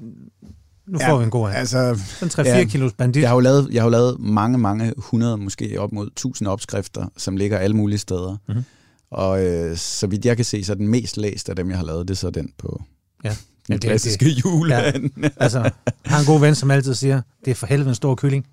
Nu 0.92 0.98
Ja, 1.02 1.12
får 1.12 1.18
vi 1.18 1.24
en 1.24 1.30
god 1.30 1.48
and. 1.48 1.58
altså, 1.58 2.00
Sådan 2.20 2.46
3-4 2.46 2.50
ja. 2.58 2.64
kilos 2.64 2.94
bandit. 2.94 3.22
jeg 3.22 3.30
har, 3.30 3.36
jo 3.36 3.40
lavet, 3.40 3.68
jeg 3.72 3.82
har 3.82 3.88
jo 3.88 3.92
lavet 3.92 4.20
mange, 4.20 4.58
mange 4.58 4.94
hundrede, 4.98 5.38
måske 5.38 5.76
op 5.80 5.92
mod 5.92 6.10
tusind 6.16 6.48
opskrifter, 6.48 7.06
som 7.18 7.38
ligger 7.38 7.58
alle 7.58 7.76
mulige 7.76 8.00
steder. 8.00 8.38
Mhm. 8.48 8.64
Og 9.12 9.46
øh, 9.46 9.78
så 9.78 10.08
vidt 10.08 10.26
jeg 10.26 10.36
kan 10.36 10.46
se, 10.46 10.64
så 10.64 10.72
er 10.72 10.76
den 10.76 10.88
mest 10.88 11.18
læste 11.18 11.50
af 11.52 11.56
dem, 11.56 11.70
jeg 11.70 11.78
har 11.78 11.86
lavet, 11.86 12.08
det 12.08 12.14
er 12.14 12.18
så 12.18 12.30
den 12.30 12.50
på 12.58 12.82
Ja. 13.24 13.30
den 13.30 13.38
Ja, 13.70 13.74
det 13.74 13.82
klassiske 13.84 14.26
juleand. 14.46 15.10
Ja. 15.24 15.30
Altså, 15.38 15.60
jeg 15.60 15.72
har 16.06 16.20
en 16.20 16.26
god 16.26 16.40
ven, 16.40 16.56
som 16.56 16.72
altid 16.72 16.94
siger, 16.94 17.22
det 17.46 17.52
er 17.52 17.56
for 17.56 17.68
helvede 17.68 17.90
en 17.90 17.96
stor 17.96 18.16
kylling. 18.16 18.46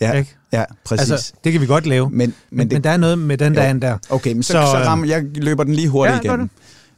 Ja, 0.00 0.12
Ikke? 0.12 0.36
ja, 0.52 0.64
præcis. 0.84 1.10
Altså, 1.10 1.32
det 1.44 1.52
kan 1.52 1.60
vi 1.60 1.66
godt 1.66 1.86
lave. 1.86 2.10
Men, 2.10 2.34
men, 2.50 2.66
det, 2.70 2.74
men 2.76 2.84
der 2.84 2.90
er 2.90 2.96
noget 2.96 3.18
med 3.18 3.38
den 3.38 3.54
der 3.54 3.62
and 3.62 3.80
der. 3.80 3.98
Okay, 4.10 4.32
men 4.32 4.42
så, 4.42 4.52
Så, 4.52 4.62
så, 4.66 4.70
så 4.72 4.78
øh, 4.80 4.86
rammer, 4.86 5.06
jeg 5.06 5.24
løber 5.34 5.64
den 5.64 5.74
lige 5.74 5.88
hurtigt 5.88 6.24
Ja, 6.24 6.30
igennem. 6.30 6.50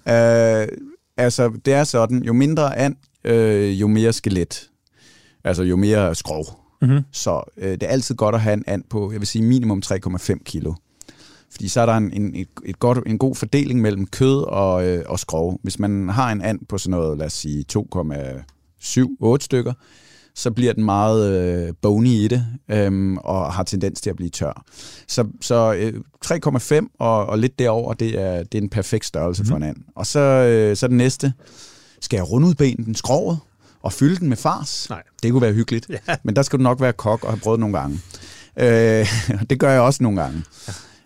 Øh, 0.09 0.69
altså, 1.17 1.51
det 1.65 1.75
er 1.75 1.85
sådan, 1.85 2.23
jo 2.23 2.33
mindre 2.33 2.79
and, 2.79 2.97
øh, 3.25 3.81
jo 3.81 3.87
mere 3.87 4.13
skelet. 4.13 4.71
Altså, 5.45 5.63
jo 5.63 5.77
mere 5.77 6.15
skrov. 6.15 6.45
Mm-hmm. 6.83 7.01
Så 7.13 7.43
øh, 7.57 7.71
det 7.71 7.83
er 7.83 7.87
altid 7.87 8.15
godt 8.15 8.35
at 8.35 8.41
have 8.41 8.55
en 8.55 8.65
and 8.67 8.85
på, 8.91 9.13
jeg 9.13 9.21
vil 9.21 9.27
sige 9.27 9.45
minimum 9.45 9.83
3,5 9.87 10.43
kilo. 10.45 10.75
Fordi 11.51 11.69
så 11.69 11.81
er 11.81 11.87
der 11.87 11.97
en, 11.97 12.13
en, 12.13 12.35
et, 12.35 12.49
et 12.65 12.79
godt, 12.79 12.99
en 13.07 13.19
god 13.19 13.35
fordeling 13.35 13.81
mellem 13.81 14.07
kød 14.07 14.43
og, 14.43 14.87
øh, 14.89 15.05
og 15.09 15.19
skrov. 15.19 15.61
Hvis 15.63 15.79
man 15.79 16.09
har 16.09 16.33
en 16.33 16.43
and 16.43 16.61
på 16.69 16.79
sådan 16.79 16.91
noget, 16.91 17.19
lad 17.19 17.27
os 17.27 17.33
sige 17.33 17.65
2,7-8 17.73 19.37
stykker, 19.41 19.73
så 20.35 20.51
bliver 20.51 20.73
den 20.73 20.85
meget 20.85 21.33
øh, 21.33 21.75
bony 21.83 22.09
i 22.09 22.29
det, 22.29 22.47
øhm, 22.71 23.17
og 23.17 23.53
har 23.53 23.63
tendens 23.63 24.01
til 24.01 24.11
at 24.11 24.17
blive 24.17 24.31
tør. 24.31 24.65
Så, 25.09 25.27
så 25.41 25.75
øh, 25.75 26.01
3,5 26.27 26.97
og, 26.99 27.27
og 27.27 27.39
lidt 27.39 27.59
derover, 27.59 27.95
det 27.95 28.21
er, 28.21 28.43
det 28.43 28.59
er 28.59 28.63
en 28.63 28.69
perfekt 28.69 29.05
størrelse 29.05 29.43
mm-hmm. 29.43 29.51
for 29.51 29.57
en 29.57 29.63
and. 29.63 29.77
Og 29.97 30.07
så, 30.07 30.21
øh, 30.21 30.77
så 30.77 30.89
det 30.89 30.97
næste, 30.97 31.33
skal 32.05 32.17
jeg 32.17 32.31
rundudbene 32.31 32.85
den 32.85 32.95
skrovet 32.95 33.39
og 33.83 33.93
fylde 33.93 34.17
den 34.17 34.29
med 34.29 34.37
fars? 34.37 34.87
Nej. 34.91 35.03
Det 35.23 35.33
kunne 35.33 35.43
være 35.43 35.53
hyggeligt, 35.53 35.87
ja. 35.89 36.17
men 36.25 36.37
der 36.37 36.43
skal 36.43 36.59
du 36.59 36.63
nok 36.63 36.81
være 36.81 36.93
kok 36.93 37.25
og 37.25 37.31
have 37.31 37.41
prøvet 37.41 37.61
nogle 37.61 37.79
gange. 37.79 38.01
Øh, 38.57 39.09
det 39.51 39.61
gør 39.61 39.71
jeg 39.71 39.81
også 39.81 40.03
nogle 40.03 40.23
gange. 40.23 40.45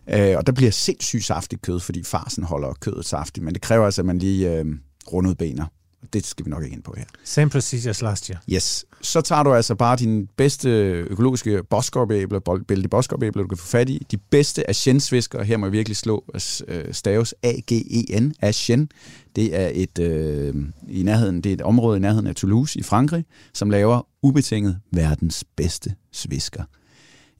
Ja. 0.08 0.30
Øh, 0.30 0.38
og 0.38 0.46
der 0.46 0.52
bliver 0.52 0.70
sindssygt 0.70 1.24
saftigt 1.24 1.62
kød, 1.62 1.80
fordi 1.80 2.04
farsen 2.04 2.44
holder 2.44 2.72
kødet 2.80 3.06
saftigt, 3.06 3.44
men 3.44 3.54
det 3.54 3.62
kræver 3.62 3.84
altså, 3.84 4.02
at 4.02 4.06
man 4.06 4.18
lige 4.18 4.52
øh, 4.52 4.64
rundudbener. 5.12 5.66
Det 6.12 6.26
skal 6.26 6.46
vi 6.46 6.50
nok 6.50 6.64
ikke 6.64 6.74
ind 6.74 6.82
på 6.82 6.94
her. 6.96 7.04
Same 7.24 7.50
procedure 7.50 7.90
as 7.90 8.02
last 8.02 8.26
year. 8.26 8.42
Yes. 8.52 8.84
Så 9.02 9.20
tager 9.20 9.42
du 9.42 9.54
altså 9.54 9.74
bare 9.74 9.96
dine 9.96 10.26
bedste 10.36 10.68
økologiske 11.10 11.62
boskopæbler, 11.70 12.64
bælge 12.68 12.88
boskopæbler, 12.88 13.42
du 13.42 13.48
kan 13.48 13.58
få 13.58 13.66
fat 13.66 13.88
i. 13.88 14.06
De 14.10 14.16
bedste 14.16 14.70
Ashen-svisker, 14.70 15.42
her 15.42 15.56
må 15.56 15.66
jeg 15.66 15.72
virkelig 15.72 15.96
slå 15.96 16.24
øh, 16.68 16.94
staves 16.94 17.34
A-G-E-N, 17.42 18.32
Ashen. 18.40 18.90
Det 19.36 19.56
er 19.60 19.70
et, 19.74 19.98
øh, 19.98 20.54
i 20.88 21.02
nærheden, 21.02 21.40
det 21.40 21.50
er 21.50 21.54
et 21.54 21.62
område 21.62 21.96
i 21.96 22.00
nærheden 22.00 22.26
af 22.26 22.34
Toulouse 22.34 22.78
i 22.78 22.82
Frankrig, 22.82 23.24
som 23.54 23.70
laver 23.70 24.06
ubetinget 24.22 24.78
verdens 24.92 25.44
bedste 25.56 25.94
svisker. 26.12 26.62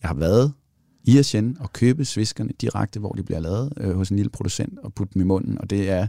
Jeg 0.03 0.09
har 0.09 0.15
været 0.15 0.53
i 1.05 1.19
Ashen 1.19 1.57
og 1.61 1.73
købe 1.73 2.05
sviskerne 2.05 2.51
direkte, 2.61 3.01
hvor 3.01 3.13
de 3.13 3.23
bliver 3.23 3.41
lavet 3.41 3.73
øh, 3.77 3.97
hos 3.97 4.09
en 4.09 4.17
lille 4.17 4.31
producent 4.31 4.79
og 4.79 4.95
putte 4.95 5.15
dem 5.15 5.23
i 5.23 5.25
munden, 5.25 5.61
og 5.61 5.71
det 5.71 5.91
er 5.91 6.07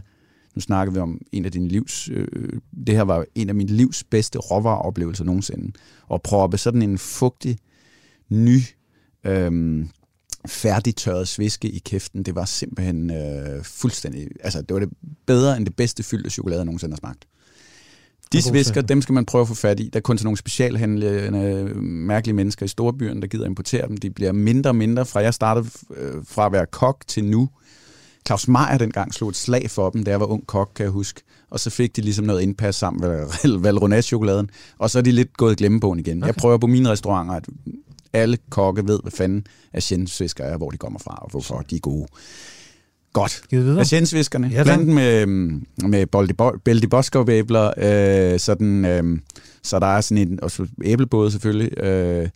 nu 0.54 0.60
snakker 0.60 0.92
vi 0.92 1.00
om 1.00 1.20
en 1.32 1.44
af 1.44 1.52
dine 1.52 1.68
livs... 1.68 2.08
Øh, 2.08 2.52
det 2.86 2.94
her 2.94 3.02
var 3.02 3.24
en 3.34 3.48
af 3.48 3.54
mine 3.54 3.70
livs 3.70 4.04
bedste 4.04 4.38
råvareoplevelser 4.38 5.24
nogensinde. 5.24 5.72
Og 6.06 6.22
proppe 6.22 6.58
sådan 6.58 6.82
en 6.82 6.98
fugtig, 6.98 7.58
ny, 8.28 8.60
øh, 9.26 9.84
færdigtørret 10.46 11.28
sviske 11.28 11.68
i 11.68 11.78
kæften, 11.78 12.22
det 12.22 12.34
var 12.34 12.44
simpelthen 12.44 13.10
øh, 13.10 13.64
fuldstændig... 13.64 14.28
Altså, 14.40 14.62
det 14.62 14.74
var 14.74 14.80
det 14.80 14.90
bedre 15.26 15.56
end 15.56 15.66
det 15.66 15.76
bedste 15.76 16.02
fyldte 16.02 16.30
chokolade, 16.30 16.58
jeg 16.58 16.64
nogensinde 16.64 16.92
har 16.92 16.98
smagt. 16.98 17.26
De 18.32 18.42
svisker, 18.42 18.80
dem 18.80 19.02
skal 19.02 19.12
man 19.12 19.24
prøve 19.24 19.42
at 19.42 19.48
få 19.48 19.54
fat 19.54 19.80
i. 19.80 19.88
Der 19.92 19.98
er 19.98 20.00
kun 20.00 20.16
til 20.16 20.24
nogle 20.24 20.36
specialhandlende, 20.36 21.74
mærkelige 21.82 22.34
mennesker 22.34 22.66
i 22.66 22.68
storbyerne, 22.68 23.20
der 23.20 23.26
gider 23.26 23.46
importere 23.46 23.88
dem. 23.88 23.96
De 23.96 24.10
bliver 24.10 24.32
mindre 24.32 24.70
og 24.70 24.76
mindre. 24.76 25.06
Fra 25.06 25.20
jeg 25.20 25.34
startede 25.34 25.66
øh, 25.96 26.24
fra 26.24 26.46
at 26.46 26.52
være 26.52 26.66
kok 26.66 27.04
til 27.06 27.24
nu, 27.24 27.48
Claus 28.26 28.48
Meier 28.48 28.78
dengang 28.78 29.14
slog 29.14 29.28
et 29.30 29.36
slag 29.36 29.70
for 29.70 29.90
dem, 29.90 30.04
da 30.04 30.10
jeg 30.10 30.20
var 30.20 30.26
ung 30.26 30.46
kok, 30.46 30.70
kan 30.74 30.84
jeg 30.84 30.90
huske. 30.92 31.20
Og 31.50 31.60
så 31.60 31.70
fik 31.70 31.96
de 31.96 32.00
ligesom 32.00 32.24
noget 32.24 32.40
indpas 32.40 32.76
sammen 32.76 33.00
med 33.00 33.26
Valronat-chokoladen. 33.58 34.50
Og 34.78 34.90
så 34.90 34.98
er 34.98 35.02
de 35.02 35.12
lidt 35.12 35.36
gået 35.36 35.58
glemmebogen 35.58 35.98
igen. 35.98 36.22
Okay. 36.22 36.26
Jeg 36.26 36.34
prøver 36.34 36.58
på 36.58 36.66
mine 36.66 36.88
restauranter, 36.88 37.34
at 37.34 37.44
alle 38.12 38.38
kokke 38.50 38.88
ved, 38.88 38.98
hvad 39.02 39.12
fanden 39.12 39.46
Asiensvisker 39.72 40.44
er, 40.44 40.56
hvor 40.56 40.70
de 40.70 40.76
kommer 40.76 40.98
fra, 40.98 41.18
og 41.22 41.30
hvorfor 41.30 41.64
de 41.70 41.76
er 41.76 41.80
gode. 41.80 42.06
Godt. 43.12 43.42
Asiensviskerne. 43.80 44.46
Ja, 44.46 44.52
Ja, 44.52 44.58
tak. 44.58 44.64
Bland 44.64 44.86
dem 44.86 44.94
med, 44.94 45.26
med 45.88 46.06
Bælti 46.64 46.86
Boskov-æbler, 46.86 47.70
øh, 47.76 48.40
sådan, 48.40 48.84
øh, 48.84 49.18
så 49.62 49.78
der 49.78 49.86
er 49.86 50.00
sådan 50.00 50.28
en, 50.28 50.38
og 50.42 50.50
så 50.50 50.66
æblebåd 50.84 51.30
selvfølgelig, 51.30 51.78
øh, 51.78 52.28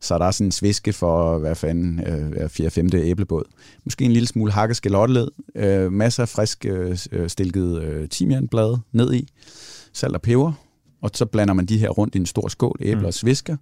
så 0.00 0.18
der 0.18 0.24
er 0.24 0.30
sådan 0.30 0.46
en 0.46 0.52
sviske 0.52 0.92
for, 0.92 1.38
hvad 1.38 1.54
fanden, 1.54 2.00
øh, 2.06 2.28
hver 2.28 2.48
fjerde, 2.48 2.70
femte 2.70 2.98
æblebåd. 2.98 3.44
Måske 3.84 4.04
en 4.04 4.12
lille 4.12 4.26
smule 4.26 4.52
hakket 4.52 4.76
skalotteled, 4.76 5.28
øh, 5.54 5.92
masser 5.92 6.22
af 6.22 6.28
frisk 6.28 6.64
øh, 6.64 6.98
øh, 7.12 7.28
stilket 7.30 7.82
øh, 7.82 8.08
timianblade 8.08 8.78
ned 8.92 9.14
i, 9.14 9.28
salt 9.92 10.14
og 10.14 10.22
peber, 10.22 10.52
og 11.02 11.10
så 11.14 11.26
blander 11.26 11.54
man 11.54 11.66
de 11.66 11.78
her 11.78 11.88
rundt 11.88 12.14
i 12.14 12.18
en 12.18 12.26
stor 12.26 12.48
skål, 12.48 12.76
æbler 12.80 13.00
Mm. 13.00 13.06
og 13.06 13.14
svisker, 13.14 13.56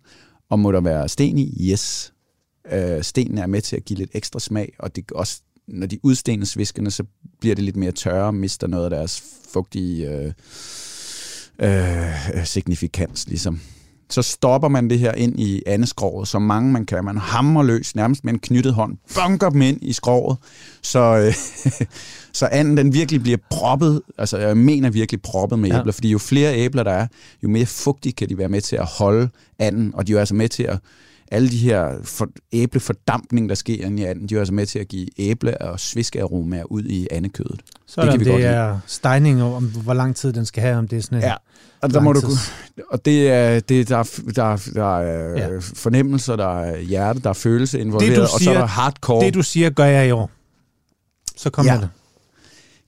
og 0.51 0.59
må 0.59 0.73
der 0.73 0.81
være 0.81 1.09
sten 1.09 1.39
i? 1.39 1.71
Yes. 1.73 2.13
Øh, 2.73 3.03
stenen 3.03 3.39
er 3.39 3.47
med 3.47 3.61
til 3.61 3.77
at 3.77 3.85
give 3.85 3.99
lidt 3.99 4.11
ekstra 4.15 4.41
smag, 4.41 4.73
og 4.79 4.97
det 4.97 5.13
også, 5.13 5.41
når 5.69 5.87
de 5.87 5.99
udstener 6.03 6.47
sviskerne, 6.47 6.91
så 6.91 7.05
bliver 7.41 7.55
det 7.55 7.65
lidt 7.65 7.77
mere 7.77 7.93
tørre, 7.93 8.33
mister 8.33 8.67
noget 8.67 8.85
af 8.85 8.91
deres 8.91 9.23
fugtige 9.53 10.11
øh, 10.11 10.33
øh, 11.59 12.45
signifikans, 12.45 13.29
ligesom. 13.29 13.61
Så 14.11 14.23
stopper 14.23 14.69
man 14.69 14.91
det 14.91 14.99
her 14.99 15.13
ind 15.13 15.41
i 15.41 15.63
andeskroget, 15.67 16.29
så 16.29 16.39
mange 16.39 16.73
man 16.73 16.87
kan. 16.87 17.05
Man 17.05 17.17
hammer 17.19 17.63
løs, 17.63 17.95
nærmest 17.95 18.25
med 18.25 18.33
en 18.33 18.39
knyttet 18.39 18.75
hånd, 18.75 18.97
bunker 19.15 19.51
dem 19.51 19.63
ind 19.63 19.79
i 19.83 19.93
skroget, 19.93 20.39
så, 20.83 21.01
øh, 21.01 21.35
så 22.39 22.47
anden 22.47 22.77
den 22.77 22.93
virkelig 22.95 23.23
bliver 23.23 23.39
proppet, 23.51 24.01
altså 24.19 24.39
jeg 24.39 24.57
mener 24.57 24.91
virkelig 24.91 25.23
proppet 25.23 25.59
med 25.59 25.71
Ja. 25.71 25.79
æbler, 25.81 25.93
fordi 25.93 26.11
jo 26.11 26.19
flere 26.19 26.55
æbler 26.57 26.83
der 26.83 26.91
er, 26.93 27.07
jo 27.43 27.49
mere 27.49 27.67
fugtige 27.67 28.13
kan 28.13 28.29
de 28.29 28.39
være 28.39 28.49
med 28.49 28.61
til 28.61 28.77
at 28.77 28.87
holde 28.87 29.29
anden, 29.59 29.95
og 29.95 30.07
de 30.07 30.15
er 30.15 30.19
altså 30.21 30.35
med 30.35 30.49
til 30.49 30.63
at 30.63 30.79
alle 31.35 31.49
de 31.51 31.57
her 31.59 31.95
for, 32.05 32.29
æblefordampning, 32.53 33.49
der 33.49 33.55
sker 33.55 33.87
inde 33.87 34.03
i 34.03 34.05
anden, 34.05 34.29
de 34.29 34.35
er 34.35 34.39
altså 34.39 34.55
med 34.55 34.67
til 34.67 34.79
at 34.79 34.89
give 34.89 35.07
æble- 35.21 35.57
og 35.61 35.81
sviskearomaer 35.81 36.65
ud 36.65 36.83
i 36.85 37.09
andekødet. 37.11 37.61
Så 37.87 38.01
det 38.01 38.07
er 38.07 38.11
kan 38.13 38.19
det, 38.21 38.27
vi 38.27 38.31
godt 38.31 38.43
det 38.43 38.51
lide. 38.51 38.55
er 38.57 38.79
stejning, 38.87 39.43
og 39.43 39.55
om 39.55 39.65
hvor 39.67 39.95
lang 39.95 40.17
tid 40.17 40.33
den 40.33 40.47
skal 40.47 40.63
have, 40.63 40.77
om 40.77 40.89
det 40.89 40.99
er 40.99 41.03
sådan. 41.03 41.21
Ja, 41.21 41.35
og 41.81 41.91
der 41.95 42.01
må 42.01 42.13
du 42.13 42.21
og 42.91 43.05
det 43.05 43.31
er, 43.31 43.61
det, 43.61 43.89
der, 43.89 43.99
er, 43.99 44.21
der, 44.37 44.45
er, 44.45 44.57
der 44.75 44.99
er 44.99 45.39
Ja. 45.39 45.49
ja. 45.53 45.59
fornemmelser, 45.61 46.37
der 46.37 46.61
er 46.61 46.81
hjerte, 46.81 47.21
der 47.21 47.29
er 47.29 47.35
følelse 47.35 47.81
involveret, 47.81 48.11
Det, 48.11 48.17
du 48.17 48.23
og 48.23 48.29
så 48.29 48.35
er 48.35 48.39
siger- 48.39 48.59
der 48.59 48.67
hardcore. 48.67 49.25
Det, 49.27 49.35
du 49.35 49.43
siger, 49.43 49.71
gør 49.71 49.85
jeg 49.85 50.09
i 50.09 50.11
år. 50.11 50.31
Så 51.37 51.51
kommer 51.51 51.73
Ja. 51.73 51.81
det. 51.81 51.89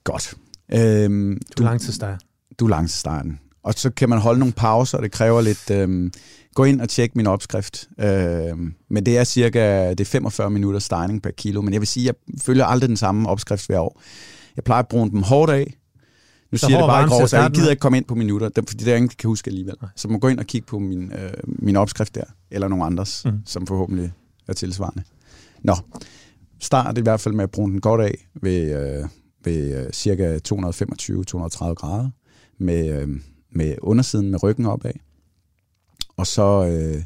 Godt. 0.04 0.34
Øhm, 0.72 1.40
Du 1.58 1.62
er 1.62 1.66
langtidsstejer. 1.66 2.16
du 2.58 2.64
er 2.64 2.68
langstarten. 2.70 3.40
Og 3.66 3.74
så 3.76 3.90
kan 3.90 4.08
man 4.08 4.18
holde 4.18 4.38
nogle 4.38 4.52
pauser, 4.52 4.98
og 4.98 5.04
det 5.04 5.12
kræver 5.12 5.40
lidt... 5.40 5.70
Øhm, 5.70 6.12
gå 6.54 6.64
ind 6.64 6.80
og 6.80 6.88
tjek 6.88 7.16
min 7.16 7.26
opskrift. 7.26 7.88
Øhm, 8.00 8.74
men 8.90 9.06
det 9.06 9.18
er 9.18 9.24
cirka 9.24 9.90
det 9.90 10.00
er 10.00 10.04
45 10.04 10.50
minutter 10.50 10.80
stejning 10.80 11.22
per 11.22 11.30
kilo. 11.30 11.60
Men 11.60 11.72
jeg 11.72 11.80
vil 11.80 11.86
sige, 11.88 12.06
jeg 12.06 12.14
følger 12.40 12.64
aldrig 12.64 12.88
den 12.88 12.96
samme 12.96 13.28
opskrift 13.28 13.66
hver 13.66 13.78
år. 13.78 14.02
Jeg 14.56 14.64
plejer 14.64 14.82
at 14.82 14.88
bruge 14.88 15.10
dem 15.10 15.22
hårdt 15.22 15.52
af. 15.52 15.74
Nu 16.52 16.58
Så 16.58 16.66
siger 16.66 16.78
det 16.78 16.88
bare 16.88 17.08
grov, 17.08 17.22
at 17.22 17.30
så 17.30 17.36
jeg 17.36 17.50
gider 17.50 17.70
ikke 17.70 17.80
komme 17.80 17.98
ind 17.98 18.04
på 18.04 18.14
minutter, 18.14 18.50
fordi 18.68 18.84
det 18.84 18.92
er 18.92 18.96
ingen, 18.96 19.08
der 19.08 19.14
kan 19.18 19.28
huske 19.28 19.48
alligevel. 19.48 19.74
Så 19.96 20.08
man 20.08 20.20
gå 20.20 20.28
ind 20.28 20.38
og 20.38 20.46
kigge 20.46 20.66
på 20.66 20.78
min, 20.78 21.12
øh, 21.12 21.32
min 21.46 21.76
opskrift 21.76 22.14
der, 22.14 22.24
eller 22.50 22.68
nogle 22.68 22.84
andres, 22.84 23.22
mm. 23.24 23.32
som 23.46 23.66
forhåbentlig 23.66 24.12
er 24.48 24.52
tilsvarende. 24.52 25.02
Nå, 25.62 25.76
start 26.60 26.98
i 26.98 27.00
hvert 27.00 27.20
fald 27.20 27.34
med 27.34 27.44
at 27.44 27.50
bruge 27.50 27.70
den 27.70 27.80
godt 27.80 28.00
af 28.00 28.28
ved, 28.42 28.72
øh, 28.72 29.08
ved 29.44 29.84
øh, 29.84 29.92
cirka 29.92 30.38
225-230 30.48 31.74
grader, 31.74 32.10
med, 32.58 33.02
øh, 33.02 33.08
med 33.56 33.74
undersiden 33.82 34.30
med 34.30 34.42
ryggen 34.42 34.66
opad. 34.66 34.92
Og 36.16 36.26
så, 36.26 36.66
øh, 36.66 37.02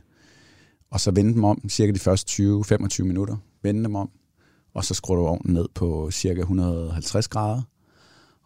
og 0.90 1.00
så 1.00 1.10
vende 1.10 1.34
dem 1.34 1.44
om 1.44 1.68
cirka 1.68 1.92
de 1.92 1.98
første 1.98 2.42
20-25 2.42 3.02
minutter. 3.02 3.36
Vende 3.62 3.84
dem 3.84 3.94
om, 3.94 4.10
og 4.74 4.84
så 4.84 4.94
skruer 4.94 5.16
du 5.16 5.26
ovnen 5.26 5.54
ned 5.54 5.68
på 5.74 6.10
cirka 6.10 6.40
150 6.40 7.28
grader, 7.28 7.62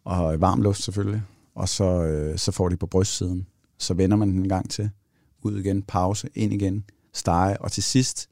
og 0.04 0.40
varm 0.40 0.62
luft 0.62 0.82
selvfølgelig. 0.82 1.22
Og 1.54 1.68
så, 1.68 1.84
øh, 1.84 2.38
så 2.38 2.52
får 2.52 2.68
de 2.68 2.76
på 2.76 2.86
brystsiden 2.86 3.46
så 3.78 3.94
vender 3.94 4.16
man 4.16 4.28
den 4.28 4.38
en 4.38 4.48
gang 4.48 4.70
til, 4.70 4.90
ud 5.42 5.58
igen, 5.58 5.82
pause, 5.82 6.28
ind 6.34 6.52
igen, 6.52 6.84
stege, 7.14 7.62
og 7.62 7.72
til 7.72 7.82
sidst, 7.82 8.28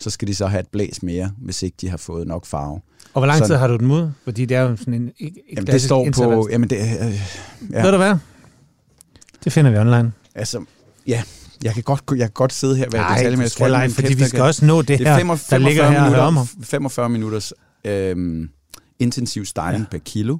så 0.00 0.10
skal 0.10 0.28
de 0.28 0.34
så 0.34 0.46
have 0.46 0.60
et 0.60 0.68
blæs 0.68 1.02
mere, 1.02 1.32
hvis 1.38 1.62
ikke 1.62 1.76
de 1.80 1.88
har 1.88 1.96
fået 1.96 2.26
nok 2.26 2.46
farve. 2.46 2.80
Og 3.14 3.20
hvor 3.20 3.26
lang 3.26 3.38
tid 3.38 3.46
Sådan. 3.46 3.60
har 3.60 3.68
du 3.68 3.76
den 3.76 3.90
ud? 3.90 4.10
Fordi 4.24 4.44
det 4.44 4.56
er 4.56 4.60
jo 4.60 4.76
sådan 4.76 4.94
en, 4.94 5.12
en 5.18 5.36
Jamen, 5.52 5.66
det 5.66 5.82
står 5.82 6.08
på, 6.14 6.48
jamen 6.50 6.70
det, 6.70 6.76
øh, 6.76 7.20
ja, 7.70 7.82
Ved 7.82 7.90
du 7.92 7.96
hvad? 7.96 8.16
Det 9.44 9.52
finder 9.52 9.70
vi 9.70 9.76
online. 9.76 10.12
altså, 10.34 10.64
ja, 11.06 11.22
jeg 11.64 11.74
kan 11.74 11.82
godt, 11.82 12.02
jeg 12.10 12.18
kan 12.18 12.30
godt 12.34 12.52
sidde 12.52 12.76
her 12.76 12.86
og 12.86 12.92
være 12.92 13.14
detalje, 13.14 13.36
men 13.36 13.42
jeg 13.42 13.50
tror, 13.52 13.66
ej, 13.68 13.88
fordi 13.88 14.14
vi 14.14 14.24
skal 14.24 14.36
kan- 14.38 14.46
også 14.46 14.64
nå 14.66 14.82
det, 14.82 14.98
Det 14.98 15.06
er 15.06 15.10
her, 15.12 15.18
45, 15.18 15.60
der 15.60 15.66
ligger 15.68 15.90
her 15.90 16.00
og 16.02 16.32
minutter, 16.32 16.46
45 16.62 17.08
minutters 17.08 17.52
øhm, 17.84 18.50
intensiv 18.98 19.44
stejling 19.44 19.84
ja. 19.84 19.88
per 19.90 19.98
kilo. 20.04 20.38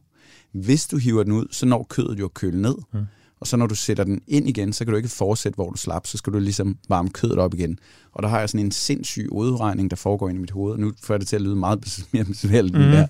Hvis 0.55 0.87
du 0.87 0.97
hiver 0.99 1.23
den 1.23 1.33
ud, 1.33 1.47
så 1.51 1.67
når 1.67 1.87
kødet 1.91 2.19
jo 2.19 2.25
at 2.25 2.35
køle 2.35 2.63
ned. 2.63 2.75
Mm. 2.93 3.01
Og 3.41 3.47
så 3.47 3.57
når 3.57 3.67
du 3.67 3.75
sætter 3.75 4.05
den 4.05 4.21
ind 4.27 4.49
igen, 4.49 4.73
så 4.73 4.85
kan 4.85 4.91
du 4.93 4.97
ikke 4.97 5.09
fortsætte, 5.09 5.55
hvor 5.57 5.71
du 5.71 5.77
slap. 5.77 6.07
Så 6.07 6.19
skal 6.19 6.33
du 6.33 6.39
ligesom 6.39 6.77
varme 6.89 7.09
kødet 7.11 7.39
op 7.39 7.55
igen. 7.55 7.79
Og 8.13 8.23
der 8.23 8.29
har 8.29 8.39
jeg 8.41 8.49
sådan 8.49 8.67
en 8.67 8.73
sindssyg 8.73 9.29
udregning, 9.33 9.91
der 9.91 9.97
foregår 9.97 10.29
inde 10.29 10.39
i 10.39 10.41
mit 10.41 10.51
hoved. 10.51 10.73
Og 10.73 10.81
nu 10.81 10.93
får 11.03 11.19
det 11.19 11.29
til 11.29 11.37
at 11.37 11.43
lyde 11.43 11.57
meget 11.57 11.99
mere 12.13 12.25
besværligt. 12.25 12.75
Mm. 12.75 12.81
Der. 12.83 13.07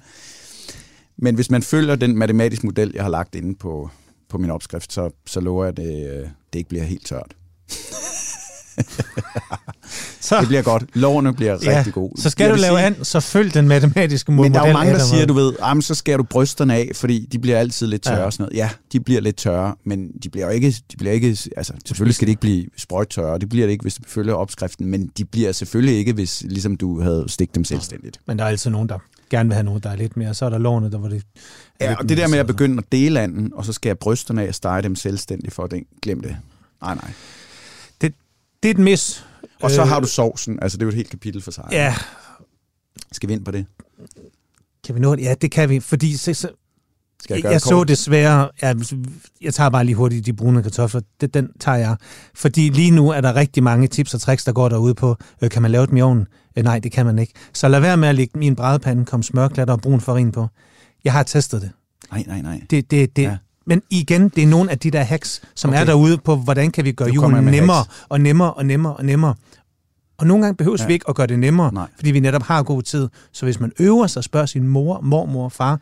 Men 1.17 1.35
hvis 1.35 1.51
man 1.51 1.63
følger 1.63 1.97
den 1.97 2.17
matematiske 2.19 2.67
model, 2.67 2.91
jeg 2.95 3.03
har 3.03 3.11
lagt 3.11 3.35
inde 3.35 3.55
på, 3.55 3.91
på 4.31 4.39
min 4.39 4.51
opskrift, 4.51 4.93
så, 4.93 5.11
så 5.27 5.41
lover 5.41 5.65
jeg, 5.65 5.69
at 5.71 5.77
det, 5.77 6.11
øh, 6.11 6.29
det 6.53 6.59
ikke 6.59 6.69
bliver 6.69 6.85
helt 6.85 7.07
tørt. 7.07 7.35
Så, 10.21 10.37
Det 10.41 10.49
bliver 10.49 10.63
godt. 10.63 10.85
Lårene 10.95 11.35
bliver 11.35 11.59
ja, 11.63 11.79
rigtig 11.79 11.93
gode. 11.95 12.23
så 12.23 12.31
skal 12.31 12.45
Jeg 12.45 12.55
du 12.57 12.61
lave 12.61 12.77
sige- 12.79 12.87
an, 12.87 13.05
så 13.05 13.21
følg 13.21 13.55
den 13.55 13.69
matematiske 13.69 14.33
model. 14.33 14.51
Men 14.51 14.55
der 14.55 14.63
er 14.63 14.67
jo 14.69 14.73
mange, 14.73 14.93
der 14.93 14.99
siger, 14.99 15.27
du 15.27 15.35
ved, 15.35 15.53
jamen, 15.61 15.83
så 15.83 15.95
skærer 15.95 16.17
du 16.17 16.23
brysterne 16.23 16.75
af, 16.75 16.91
fordi 16.95 17.29
de 17.33 17.39
bliver 17.39 17.59
altid 17.59 17.87
lidt 17.87 18.03
tørre 18.03 18.19
Ja. 18.19 18.25
og 18.25 18.33
sådan 18.33 18.43
noget. 18.43 18.57
Ja, 18.57 18.71
de 18.93 19.01
bliver 19.01 19.21
lidt 19.21 19.37
tørre, 19.37 19.75
men 19.85 20.09
de 20.23 20.29
bliver 20.31 20.47
jo 20.47 20.53
ikke, 20.53 20.75
de 20.93 20.97
bliver 20.97 21.13
ikke 21.13 21.37
altså 21.57 21.73
selvfølgelig 21.87 22.15
skal 22.15 22.27
de 22.27 22.31
ikke 22.31 22.41
blive 22.41 22.67
sprøjtørre, 22.77 23.39
det 23.39 23.49
bliver 23.49 23.67
det 23.67 23.73
ikke, 23.73 23.83
hvis 23.83 23.95
du 23.95 24.03
følger 24.07 24.35
opskriften, 24.35 24.87
men 24.87 25.11
de 25.19 25.25
bliver 25.25 25.53
selvfølgelig 25.53 25.97
ikke, 25.97 26.13
hvis 26.13 26.43
ligesom 26.49 26.77
du 26.77 27.01
havde 27.01 27.25
stigt 27.29 27.55
dem 27.55 27.65
selvstændigt. 27.65 28.21
Men 28.27 28.39
der 28.39 28.45
er 28.45 28.49
altid 28.49 28.71
nogen, 28.71 28.89
der 28.89 28.99
gerne 29.31 29.49
vil 29.49 29.55
have 29.55 29.65
nogen, 29.65 29.83
der 29.83 29.91
er 29.91 29.97
lidt 29.97 30.17
mere. 30.17 30.35
Så 30.35 30.45
er 30.45 30.51
der 30.51 30.59
lårene, 30.59 30.91
der 30.91 30.99
hvor 30.99 31.09
det... 31.09 31.23
Ja, 31.81 31.97
og 31.99 32.09
det 32.09 32.19
der 32.19 32.29
med 32.29 32.39
at 32.39 32.47
begynde 32.47 32.79
at 32.79 32.93
dele 32.93 33.21
anden, 33.21 33.53
og 33.55 33.65
så 33.65 33.73
skære 33.73 33.95
brysterne 33.95 34.43
af 34.43 34.49
og 34.49 34.55
stege 34.55 34.83
dem 34.83 34.97
selvstændigt 34.97 35.55
for 35.55 35.67
den, 35.67 35.85
glem 36.03 36.21
det. 36.21 36.37
Nej, 36.83 36.95
nej. 36.95 37.11
Det 38.63 38.69
er 38.69 38.71
et 38.71 38.79
mis. 38.79 39.25
Og 39.63 39.71
så 39.71 39.83
Øh, 39.83 39.89
har 39.89 40.01
du 40.01 40.07
sovsen, 40.07 40.59
altså 40.63 40.79
det 40.79 40.83
er 40.83 40.87
jo 40.87 40.91
et 40.91 40.95
helt 40.97 41.11
kapitel 41.11 41.43
for 41.43 41.51
sig. 41.51 41.65
Ja, 41.73 41.95
Skal 43.13 43.29
vi 43.29 43.35
ind 43.35 43.45
på 43.45 43.51
det? 43.51 43.67
kan 44.87 44.95
vi 44.95 45.01
nå 45.01 45.17
det? 45.17 45.23
Ja, 45.23 45.35
det 45.43 45.51
kan 45.51 45.69
vi, 45.69 45.81
fordi 45.81 46.17
så, 46.17 46.35
så, 46.35 46.49
Skal 47.23 47.35
jeg 47.35 47.37
jeg, 47.37 47.43
gøre 47.43 47.51
jeg 47.53 47.61
det 47.61 47.63
så 47.69 47.75
kort? 47.75 47.89
desværre, 47.89 48.51
ja, 48.63 48.75
jeg 49.41 49.55
tager 49.55 49.71
bare 49.71 49.85
lige 49.85 49.95
hurtigt 49.95 50.27
de 50.27 50.33
brune 50.33 50.63
kartofler, 50.63 51.01
det, 51.21 51.35
den 51.35 51.49
tager 51.61 51.79
jeg. 51.79 51.97
Fordi 52.35 52.69
lige 52.69 52.91
nu 52.91 53.09
er 53.11 53.21
der 53.21 53.35
rigtig 53.35 53.63
mange 53.63 53.87
tips 53.89 54.15
og 54.15 54.21
tricks, 54.21 54.45
der 54.45 54.53
går 54.53 54.69
derude 54.69 54.95
på, 54.95 55.17
øh, 55.43 55.51
kan 55.51 55.63
man 55.63 55.71
lave 55.71 55.87
dem 55.87 55.97
i 55.97 56.01
ovnen? 56.01 56.27
Øh, 56.57 56.65
nej, 56.65 56.79
det 56.79 56.93
kan 56.93 57.07
man 57.07 57.19
ikke. 57.19 57.33
Så 57.53 57.69
lad 57.69 57.81
være 57.81 57.97
med 57.97 58.09
at 58.09 58.15
lægge 58.15 58.39
min 58.39 58.57
brædepande, 58.57 59.05
kom 59.05 59.23
smørklatter 59.23 59.75
og 59.75 59.81
brun 59.81 60.01
farin 60.01 60.33
på. 60.33 60.47
Jeg 61.05 61.13
har 61.13 61.23
testet 61.23 61.63
det. 61.63 61.71
Nej, 62.11 62.25
nej, 62.27 62.43
nej. 62.43 62.61
det, 62.71 62.91
det, 62.91 63.17
det 63.17 63.23
Ja. 63.23 63.37
Men 63.67 63.83
igen, 63.91 64.29
det 64.29 64.43
er 64.43 64.47
nogle 64.47 64.71
af 64.71 64.79
de 64.79 64.91
der 64.91 65.03
hacks, 65.03 65.43
som 65.55 65.71
Okay. 65.71 65.81
er 65.81 65.85
derude 65.85 66.19
på, 66.19 66.37
hvordan 66.37 66.71
kan 66.71 66.85
vi 66.85 66.93
gøre 66.93 67.09
julen 67.11 67.45
nemmere 67.45 67.77
hacks. 67.77 68.05
og 68.09 68.21
nemmere 68.21 68.53
og 68.55 68.67
nemmere 68.67 68.97
og 68.97 69.05
nemmere. 69.05 69.35
Og 70.19 70.27
nogle 70.27 70.45
gange 70.45 70.57
behøves 70.57 70.81
Ja. 70.81 70.87
vi 70.87 70.93
ikke 70.93 71.05
at 71.09 71.15
gøre 71.15 71.27
det 71.27 71.39
nemmere, 71.39 71.75
Nej. 71.75 71.87
fordi 71.97 72.11
vi 72.11 72.21
netop 72.21 72.43
har 72.43 72.63
god 72.63 72.83
tid. 72.83 73.09
Så 73.33 73.47
hvis 73.47 73.61
man 73.61 73.73
øver 73.79 74.07
sig 74.07 74.21
og 74.21 74.25
spørger 74.25 74.47
sin 74.47 74.69
mor, 74.69 75.01
mormor 75.01 75.45
og 75.45 75.53
far, 75.53 75.81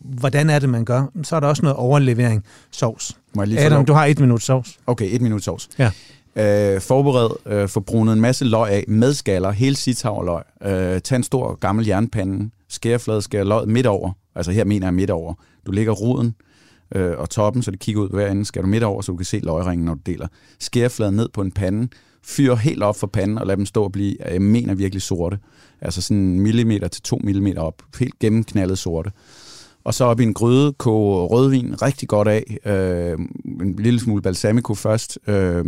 hvordan 0.00 0.50
er 0.50 0.58
det, 0.58 0.68
man 0.68 0.84
gør, 0.84 1.04
så 1.22 1.36
er 1.36 1.40
der 1.40 1.46
også 1.46 1.62
noget 1.62 1.76
overlevering. 1.76 2.44
Sovs. 2.70 3.18
Adam, 3.58 3.84
du 3.86 3.92
har 3.92 4.04
et 4.04 4.20
minut 4.20 4.42
sovs. 4.42 4.78
Okay, 4.86 5.08
et 5.14 5.20
minut 5.20 5.44
sovs. 5.44 5.68
Ja. 5.78 5.90
Øh, 6.38 6.80
forbered, 6.80 7.30
øh, 7.46 7.68
få 7.68 7.80
brunet 7.80 8.12
en 8.12 8.20
masse 8.20 8.44
løg 8.44 8.70
af 8.70 8.84
med 8.88 9.14
skaller, 9.14 9.50
hele 9.50 9.76
sitavløg. 9.76 10.42
Øh, 10.62 11.00
tag 11.00 11.16
en 11.16 11.22
stor 11.22 11.54
gammel 11.54 11.86
jernpande, 11.86 12.50
skær 12.68 12.98
flad, 12.98 13.20
skær 13.20 13.44
løg 13.44 13.68
midt 13.68 13.86
over. 13.86 14.12
Altså 14.34 14.52
her 14.52 14.64
mener 14.64 14.86
jeg 14.86 14.94
midt 14.94 15.10
over. 15.10 15.34
Du 15.66 15.72
lægger 15.72 15.92
roden 15.92 16.34
øh, 16.94 17.18
og 17.18 17.30
toppen, 17.30 17.62
så 17.62 17.70
det 17.70 17.80
kigger 17.80 18.02
ud 18.02 18.08
på 18.08 18.16
hver 18.16 18.30
ende. 18.30 18.44
Skær 18.44 18.60
du 18.60 18.66
midt 18.68 18.82
over, 18.82 19.02
så 19.02 19.12
du 19.12 19.16
kan 19.16 19.24
se 19.24 19.38
løgringen, 19.38 19.84
når 19.84 19.94
du 19.94 20.00
deler. 20.06 20.28
Skærefladen 20.60 21.14
ned 21.14 21.28
på 21.28 21.40
en 21.40 21.52
pande, 21.52 21.88
fyr 22.24 22.54
helt 22.54 22.82
op 22.82 22.96
for 22.96 23.06
panden 23.06 23.38
og 23.38 23.46
lad 23.46 23.56
dem 23.56 23.66
stå 23.66 23.84
og 23.84 23.92
blive, 23.92 24.16
jeg 24.30 24.42
mener 24.42 24.74
virkelig 24.74 25.02
sorte. 25.02 25.38
Altså 25.80 26.02
sådan 26.02 26.16
en 26.16 26.40
millimeter 26.40 26.88
til 26.88 27.02
to 27.02 27.20
millimeter 27.24 27.60
op. 27.62 27.82
Helt 27.98 28.18
gennemknaldet 28.18 28.78
sorte. 28.78 29.10
Og 29.84 29.94
så 29.94 30.04
op 30.04 30.20
i 30.20 30.22
en 30.22 30.34
gryde, 30.34 30.72
koge 30.72 31.26
rødvin 31.26 31.82
rigtig 31.82 32.08
godt 32.08 32.28
af. 32.28 32.56
Øh, 32.66 33.18
en 33.60 33.76
lille 33.76 34.00
smule 34.00 34.22
balsamico 34.22 34.74
først. 34.74 35.18
Øh, 35.26 35.64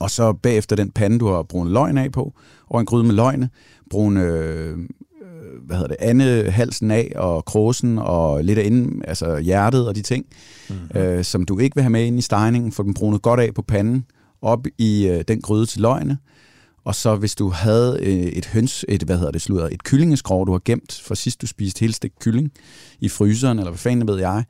og 0.00 0.10
så 0.10 0.32
bagefter 0.32 0.76
den 0.76 0.90
pande, 0.90 1.18
du 1.18 1.28
har 1.28 1.42
brunet 1.42 1.72
løgn 1.72 1.98
af 1.98 2.12
på, 2.12 2.34
og 2.66 2.80
en 2.80 2.86
gryde 2.86 3.04
med 3.04 3.14
løgne. 3.14 3.50
Brun, 3.90 4.16
øh, 4.16 4.78
øh, 5.22 5.66
hvad 5.66 5.76
hedder 5.76 5.88
det, 5.88 5.96
ande 6.00 6.50
halsen 6.50 6.90
af, 6.90 7.12
og 7.16 7.44
kråsen, 7.44 7.98
og 7.98 8.44
lidt 8.44 8.58
af 8.58 8.64
inden, 8.64 9.02
altså 9.08 9.38
hjertet 9.38 9.88
og 9.88 9.94
de 9.94 10.02
ting, 10.02 10.26
mm-hmm. 10.70 11.00
øh, 11.00 11.24
som 11.24 11.44
du 11.44 11.58
ikke 11.58 11.76
vil 11.76 11.82
have 11.82 11.90
med 11.90 12.04
ind 12.04 12.18
i 12.18 12.22
stegningen. 12.22 12.72
Få 12.72 12.82
dem 12.82 12.94
brunet 12.94 13.22
godt 13.22 13.40
af 13.40 13.54
på 13.54 13.62
panden, 13.62 14.04
op 14.42 14.66
i 14.78 15.08
øh, 15.08 15.24
den 15.28 15.40
gryde 15.40 15.66
til 15.66 15.80
løgne. 15.80 16.18
Og 16.84 16.94
så 16.94 17.16
hvis 17.16 17.34
du 17.34 17.48
havde 17.48 17.98
øh, 18.02 18.12
et 18.12 18.46
høns, 18.46 18.84
et, 18.88 19.02
hvad 19.02 19.16
hedder 19.16 19.32
det, 19.32 19.42
slutter, 19.42 19.68
et 19.72 19.84
kyllingeskrog, 19.84 20.46
du 20.46 20.52
har 20.52 20.62
gemt 20.64 21.02
fra 21.04 21.14
sidst 21.14 21.42
du 21.42 21.46
spiste 21.46 21.80
helt 21.80 21.94
stegt 21.94 22.18
kylling 22.18 22.52
i 23.00 23.08
fryseren, 23.08 23.58
eller 23.58 23.70
hvad 23.70 23.78
fanden 23.78 24.08
ved 24.08 24.18
jeg, 24.18 24.44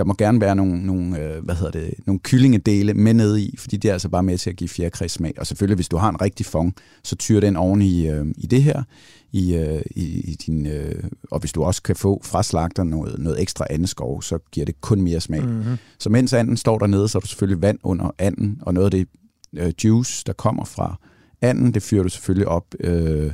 der 0.00 0.04
må 0.06 0.14
gerne 0.18 0.40
være 0.40 0.56
nogle, 0.56 0.86
nogle, 0.86 1.18
øh, 1.18 1.44
hvad 1.44 1.54
hedder 1.54 1.70
det, 1.70 1.94
nogle 2.06 2.20
kyllingedele 2.20 2.94
med 2.94 3.14
ned 3.14 3.38
i, 3.38 3.54
fordi 3.58 3.76
det 3.76 3.88
er 3.88 3.92
altså 3.92 4.08
bare 4.08 4.22
med 4.22 4.38
til 4.38 4.50
at 4.50 4.56
give 4.56 4.68
fjerkræs-smag. 4.68 5.34
Og 5.38 5.46
selvfølgelig, 5.46 5.74
hvis 5.74 5.88
du 5.88 5.96
har 5.96 6.08
en 6.08 6.20
rigtig 6.20 6.46
fong, 6.46 6.74
så 7.04 7.16
tyrer 7.16 7.40
den 7.40 7.56
oven 7.56 7.82
i, 7.82 8.08
øh, 8.08 8.26
i 8.36 8.46
det 8.46 8.62
her, 8.62 8.82
i, 9.32 9.54
øh, 9.54 9.82
i, 9.90 10.04
i 10.30 10.34
din, 10.46 10.66
øh, 10.66 11.04
og 11.30 11.40
hvis 11.40 11.52
du 11.52 11.62
også 11.62 11.82
kan 11.82 11.96
få 11.96 12.20
fra 12.24 12.42
slagter 12.42 12.84
noget, 12.84 13.18
noget 13.18 13.42
ekstra 13.42 13.66
andeskov, 13.70 14.22
så 14.22 14.38
giver 14.52 14.66
det 14.66 14.80
kun 14.80 15.00
mere 15.00 15.20
smag. 15.20 15.42
Mm-hmm. 15.42 15.76
Så 15.98 16.10
mens 16.10 16.32
anden 16.32 16.56
står 16.56 16.78
dernede, 16.78 17.08
så 17.08 17.18
er 17.18 17.20
der 17.20 17.28
selvfølgelig 17.28 17.62
vand 17.62 17.78
under 17.82 18.10
anden, 18.18 18.58
og 18.62 18.74
noget 18.74 18.84
af 18.84 18.90
det 18.90 19.08
øh, 19.56 19.72
juice, 19.84 20.22
der 20.26 20.32
kommer 20.32 20.64
fra 20.64 20.96
anden, 21.42 21.74
det 21.74 21.82
fyrer 21.82 22.02
du 22.02 22.08
selvfølgelig 22.08 22.48
op 22.48 22.74
øh, 22.80 23.32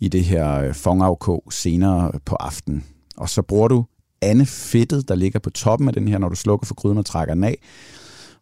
i 0.00 0.08
det 0.08 0.24
her 0.24 0.54
øh, 0.54 0.74
fongafkog 0.74 1.44
senere 1.50 2.12
på 2.24 2.34
aftenen. 2.34 2.84
Og 3.16 3.28
så 3.28 3.42
bruger 3.42 3.68
du 3.68 3.84
andefedtet, 4.24 5.08
der 5.08 5.14
ligger 5.14 5.38
på 5.38 5.50
toppen 5.50 5.88
af 5.88 5.94
den 5.94 6.08
her, 6.08 6.18
når 6.18 6.28
du 6.28 6.34
slukker 6.34 6.66
for 6.66 6.74
gryden 6.74 6.98
og 6.98 7.06
trækker 7.06 7.34
den 7.34 7.44
af, 7.44 7.58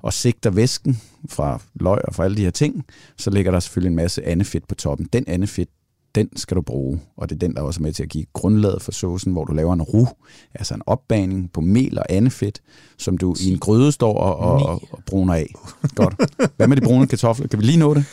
og 0.03 0.13
sigter 0.13 0.51
væsken 0.51 1.01
fra 1.29 1.61
løg 1.75 1.99
og 2.09 2.15
fra 2.15 2.25
alle 2.25 2.37
de 2.37 2.43
her 2.43 2.51
ting, 2.51 2.85
så 3.19 3.31
ligger 3.31 3.53
der 3.53 3.61
selvfølgelig 3.61 3.91
en 3.91 3.97
masse 3.97 4.27
andefedt 4.27 4.69
på 4.69 4.75
toppen. 4.75 5.09
Den 5.13 5.25
andefedt, 5.27 5.69
den 6.15 6.37
skal 6.37 6.57
du 6.57 6.63
bruge, 6.63 7.01
og 7.17 7.29
det 7.29 7.35
er 7.35 7.39
den, 7.39 7.55
der 7.55 7.63
også 7.63 7.81
er 7.81 7.83
med 7.83 7.93
til 7.93 8.03
at 8.03 8.09
give 8.09 8.25
grundlaget 8.33 8.83
for 8.83 8.93
såsen, 8.93 9.33
hvor 9.33 9.45
du 9.45 9.53
laver 9.53 9.73
en 9.73 9.83
ru, 9.83 10.07
altså 10.55 10.75
en 10.75 10.83
opbagning 10.87 11.53
på 11.53 11.61
mel 11.61 11.99
og 11.99 12.05
andefedt, 12.09 12.61
som 12.99 13.19
du 13.19 13.35
i 13.41 13.53
en 13.53 13.59
gryde 13.59 13.93
står 13.93 14.19
og, 14.19 14.37
og, 14.37 14.67
og, 14.67 14.83
og 14.91 14.99
bruner 15.07 15.35
af. 15.35 15.55
Godt. 15.95 16.15
Hvad 16.57 16.69
med 16.69 16.77
de 16.77 16.81
brune 16.81 17.07
kartofler? 17.07 17.49
Kan 17.49 17.59
vi 17.59 17.65
lige 17.65 17.79
nå 17.79 17.95
det? 17.95 18.05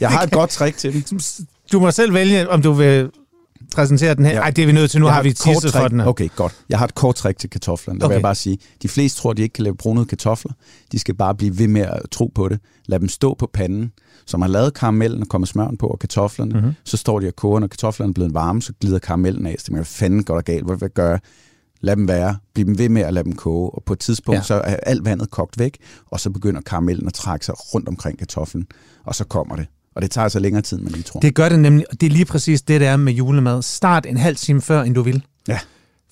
Jeg 0.00 0.10
har 0.10 0.22
et 0.22 0.32
godt 0.32 0.50
trick 0.50 0.76
til 0.76 0.92
den. 0.92 1.20
Du 1.72 1.80
må 1.80 1.90
selv 1.90 2.14
vælge, 2.14 2.48
om 2.48 2.62
du 2.62 2.72
vil 2.72 3.10
præsentere 3.78 4.14
den 4.14 4.24
her. 4.24 4.32
Ja. 4.32 4.40
Ej, 4.40 4.50
det 4.50 4.62
er 4.62 4.66
vi 4.66 4.72
nødt 4.72 4.90
til. 4.90 5.00
Nu 5.00 5.06
Jeg 5.06 5.14
har 5.14 5.22
vi 5.22 5.32
tisset 5.32 5.72
for 5.72 5.88
den 5.88 6.00
her. 6.00 6.06
Okay, 6.06 6.28
godt. 6.36 6.54
Jeg 6.68 6.78
har 6.78 6.86
et 6.86 6.94
kort 6.94 7.14
trick 7.14 7.38
til 7.38 7.50
kartoflerne. 7.50 8.00
Der 8.00 8.06
okay. 8.06 8.12
vil 8.12 8.16
jeg 8.16 8.22
bare 8.22 8.34
sige, 8.34 8.58
de 8.82 8.88
fleste 8.88 9.20
tror, 9.20 9.32
de 9.32 9.42
ikke 9.42 9.52
kan 9.52 9.64
lave 9.64 9.76
brunede 9.76 10.06
kartofler. 10.06 10.52
De 10.92 10.98
skal 10.98 11.14
bare 11.14 11.34
blive 11.34 11.58
ved 11.58 11.68
med 11.68 11.80
at 11.80 12.00
tro 12.10 12.32
på 12.34 12.48
det. 12.48 12.60
Lad 12.86 13.00
dem 13.00 13.08
stå 13.08 13.34
på 13.34 13.50
panden, 13.52 13.92
som 14.26 14.40
har 14.40 14.48
lavet 14.48 14.74
karamellen 14.74 15.22
og 15.22 15.28
kommet 15.28 15.48
smøren 15.48 15.76
på, 15.76 15.86
og 15.86 15.98
kartoflerne. 15.98 16.50
Mhm. 16.50 16.60
Mm-hmm. 16.60 16.74
Så 16.84 16.96
står 16.96 17.20
de 17.20 17.26
og 17.26 17.36
koger, 17.36 17.60
når 17.60 17.66
kartoflerne 17.66 18.10
er 18.10 18.14
blevet 18.14 18.34
varme, 18.34 18.62
så 18.62 18.72
glider 18.80 18.98
karamellen 18.98 19.46
af. 19.46 19.56
Så 19.58 19.64
tænker 19.64 19.82
fanden 19.82 20.24
går 20.24 20.34
der 20.34 20.42
galt? 20.42 20.66
Hvad, 20.66 20.76
hvad 20.76 20.88
gør 20.88 21.10
jeg? 21.10 21.20
Lad 21.80 21.96
dem 21.96 22.08
være. 22.08 22.36
Bliv 22.54 22.66
dem 22.66 22.78
ved 22.78 22.88
med 22.88 23.02
at 23.02 23.14
lade 23.14 23.24
dem 23.24 23.32
koge. 23.32 23.70
Og 23.70 23.82
på 23.86 23.92
et 23.92 23.98
tidspunkt. 23.98 24.38
Ja. 24.38 24.42
så 24.42 24.54
er 24.54 24.76
alt 24.76 25.04
vandet 25.04 25.30
kogt 25.30 25.58
væk, 25.58 25.78
og 26.06 26.20
så 26.20 26.30
begynder 26.30 26.60
karamellen 26.60 27.06
at 27.06 27.14
trække 27.14 27.46
sig 27.46 27.54
rundt 27.74 27.88
omkring 27.88 28.18
kartoflen. 28.18 28.66
Og 29.04 29.14
så 29.14 29.24
kommer 29.24 29.56
det. 29.56 29.66
Og 29.98 30.02
det 30.02 30.10
tager 30.10 30.22
altså 30.22 30.38
længere 30.38 30.62
tid, 30.62 30.78
man 30.78 30.92
lige 30.92 31.02
tror. 31.02 31.20
Det 31.20 31.34
gør 31.34 31.48
det 31.48 31.58
nemlig, 31.60 31.86
og 31.90 32.00
det 32.00 32.06
er 32.06 32.10
lige 32.10 32.24
præcis 32.24 32.62
det, 32.62 32.80
der 32.80 32.90
er 32.90 32.96
med 32.96 33.12
julemad. 33.12 33.62
Start 33.62 34.06
en 34.06 34.16
halv 34.16 34.36
time 34.36 34.60
før, 34.62 34.82
end 34.82 34.94
du 34.94 35.02
vil. 35.02 35.22
Ja. 35.48 35.58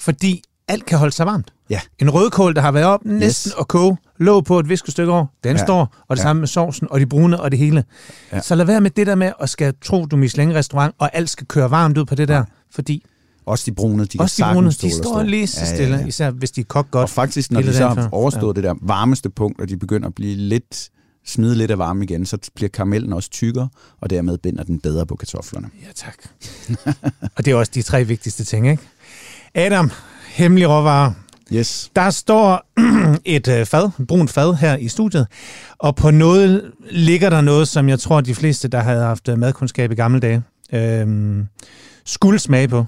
Fordi 0.00 0.42
alt 0.68 0.86
kan 0.86 0.98
holde 0.98 1.14
sig 1.14 1.26
varmt. 1.26 1.52
Ja. 1.70 1.80
En 1.98 2.10
rødkål, 2.10 2.54
der 2.54 2.60
har 2.60 2.72
været 2.72 2.86
op 2.86 3.00
næsten 3.04 3.48
Yes. 3.50 3.54
at 3.60 3.68
koge, 3.68 3.96
lå 4.18 4.40
på 4.40 4.58
et 4.58 4.68
viskestykke 4.68 5.12
over, 5.12 5.26
den 5.44 5.52
Ja. 5.52 5.58
ja. 5.60 5.64
står, 5.64 5.80
og 6.08 6.16
det 6.16 6.22
Ja. 6.22 6.22
ja. 6.22 6.28
samme 6.28 6.40
med 6.40 6.48
sovsen, 6.48 6.86
og 6.90 7.00
de 7.00 7.06
brune, 7.06 7.40
og 7.40 7.50
det 7.50 7.58
hele. 7.58 7.84
Ja. 8.32 8.36
Ja. 8.36 8.42
Så 8.42 8.54
lad 8.54 8.64
være 8.66 8.80
med 8.80 8.90
det 8.90 9.06
der 9.06 9.14
med 9.14 9.32
at 9.40 9.48
skal 9.50 9.74
tro, 9.84 10.04
du 10.06 10.16
er 10.16 10.20
Michelin-restaurant, 10.20 10.94
og 10.98 11.10
alt 11.16 11.30
skal 11.30 11.46
køre 11.46 11.70
varmt 11.70 11.98
ud 11.98 12.04
på 12.04 12.14
det 12.14 12.28
der, 12.28 12.44
fordi 12.70 13.04
Også 13.46 13.62
de 13.66 13.74
brune, 13.74 14.04
de 14.04 14.18
også 14.20 14.44
de 14.48 14.52
brune, 14.54 14.66
de 14.70 14.72
står 14.90 14.90
stå. 15.02 15.22
lige 15.22 15.46
så 15.46 15.66
stille, 15.66 16.04
især 16.08 16.30
hvis 16.30 16.50
de 16.50 16.60
er 16.60 16.64
kogt 16.64 16.90
godt. 16.90 17.02
Og 17.02 17.10
faktisk, 17.10 17.50
når 17.52 17.62
de 17.62 17.74
så 17.74 17.88
har 17.88 18.08
overstået 18.12 18.56
ja. 18.56 18.60
det 18.60 18.64
der 18.68 18.74
varmeste 18.82 19.30
punkt, 19.30 19.60
og 19.60 19.68
de 19.68 19.76
begynder 19.76 20.08
at 20.08 20.14
blive 20.14 20.36
lidt 20.36 20.88
smide 21.26 21.56
lidt 21.56 21.70
af 21.70 21.78
varme 21.78 22.04
igen, 22.04 22.26
så 22.26 22.38
bliver 22.54 22.68
karamellen 22.68 23.12
også 23.12 23.30
tykkere, 23.30 23.68
og 24.00 24.10
dermed 24.10 24.38
binder 24.38 24.64
den 24.64 24.80
bedre 24.80 25.06
på 25.06 25.16
kartoflerne. 25.16 25.70
Ja, 25.86 25.92
tak. 25.94 26.16
og 27.36 27.44
det 27.44 27.50
er 27.50 27.54
også 27.54 27.72
de 27.74 27.82
tre 27.82 28.04
vigtigste 28.04 28.44
ting, 28.44 28.68
ikke? 28.68 28.82
Adam, 29.54 29.90
hemmelig 30.26 30.68
råvarer. 30.68 31.12
Yes. 31.52 31.90
Der 31.96 32.10
står 32.10 32.66
et 33.24 33.48
øh, 33.48 33.66
fad, 33.66 33.90
et 34.00 34.06
brunt 34.06 34.30
fad 34.30 34.54
her 34.54 34.76
i 34.76 34.88
studiet, 34.88 35.26
og 35.78 35.96
på 35.96 36.10
noget 36.10 36.72
ligger 36.90 37.30
der 37.30 37.40
noget, 37.40 37.68
som 37.68 37.88
jeg 37.88 38.00
tror, 38.00 38.20
de 38.20 38.34
fleste, 38.34 38.68
der 38.68 38.80
havde 38.80 39.02
haft 39.02 39.28
øh, 39.28 39.38
madkundskab 39.38 39.92
i 39.92 39.94
gamle 39.94 40.20
dage, 40.20 40.42
øh, 40.72 41.44
skulle 42.04 42.38
smage 42.38 42.68
på. 42.68 42.86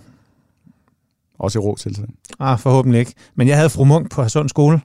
Også 1.39 1.59
i 1.59 1.61
rå 1.61 1.76
tilstand. 1.76 2.09
Ah, 2.41 2.59
forhåbentlig 2.59 3.01
ikke. 3.01 3.14
Men 3.34 3.49
jeg 3.49 3.57
havde 3.57 3.70
fru 3.70 3.84
Munk 3.84 4.11
på 4.11 4.22
Hadsund 4.22 4.49
skole, 4.49 4.80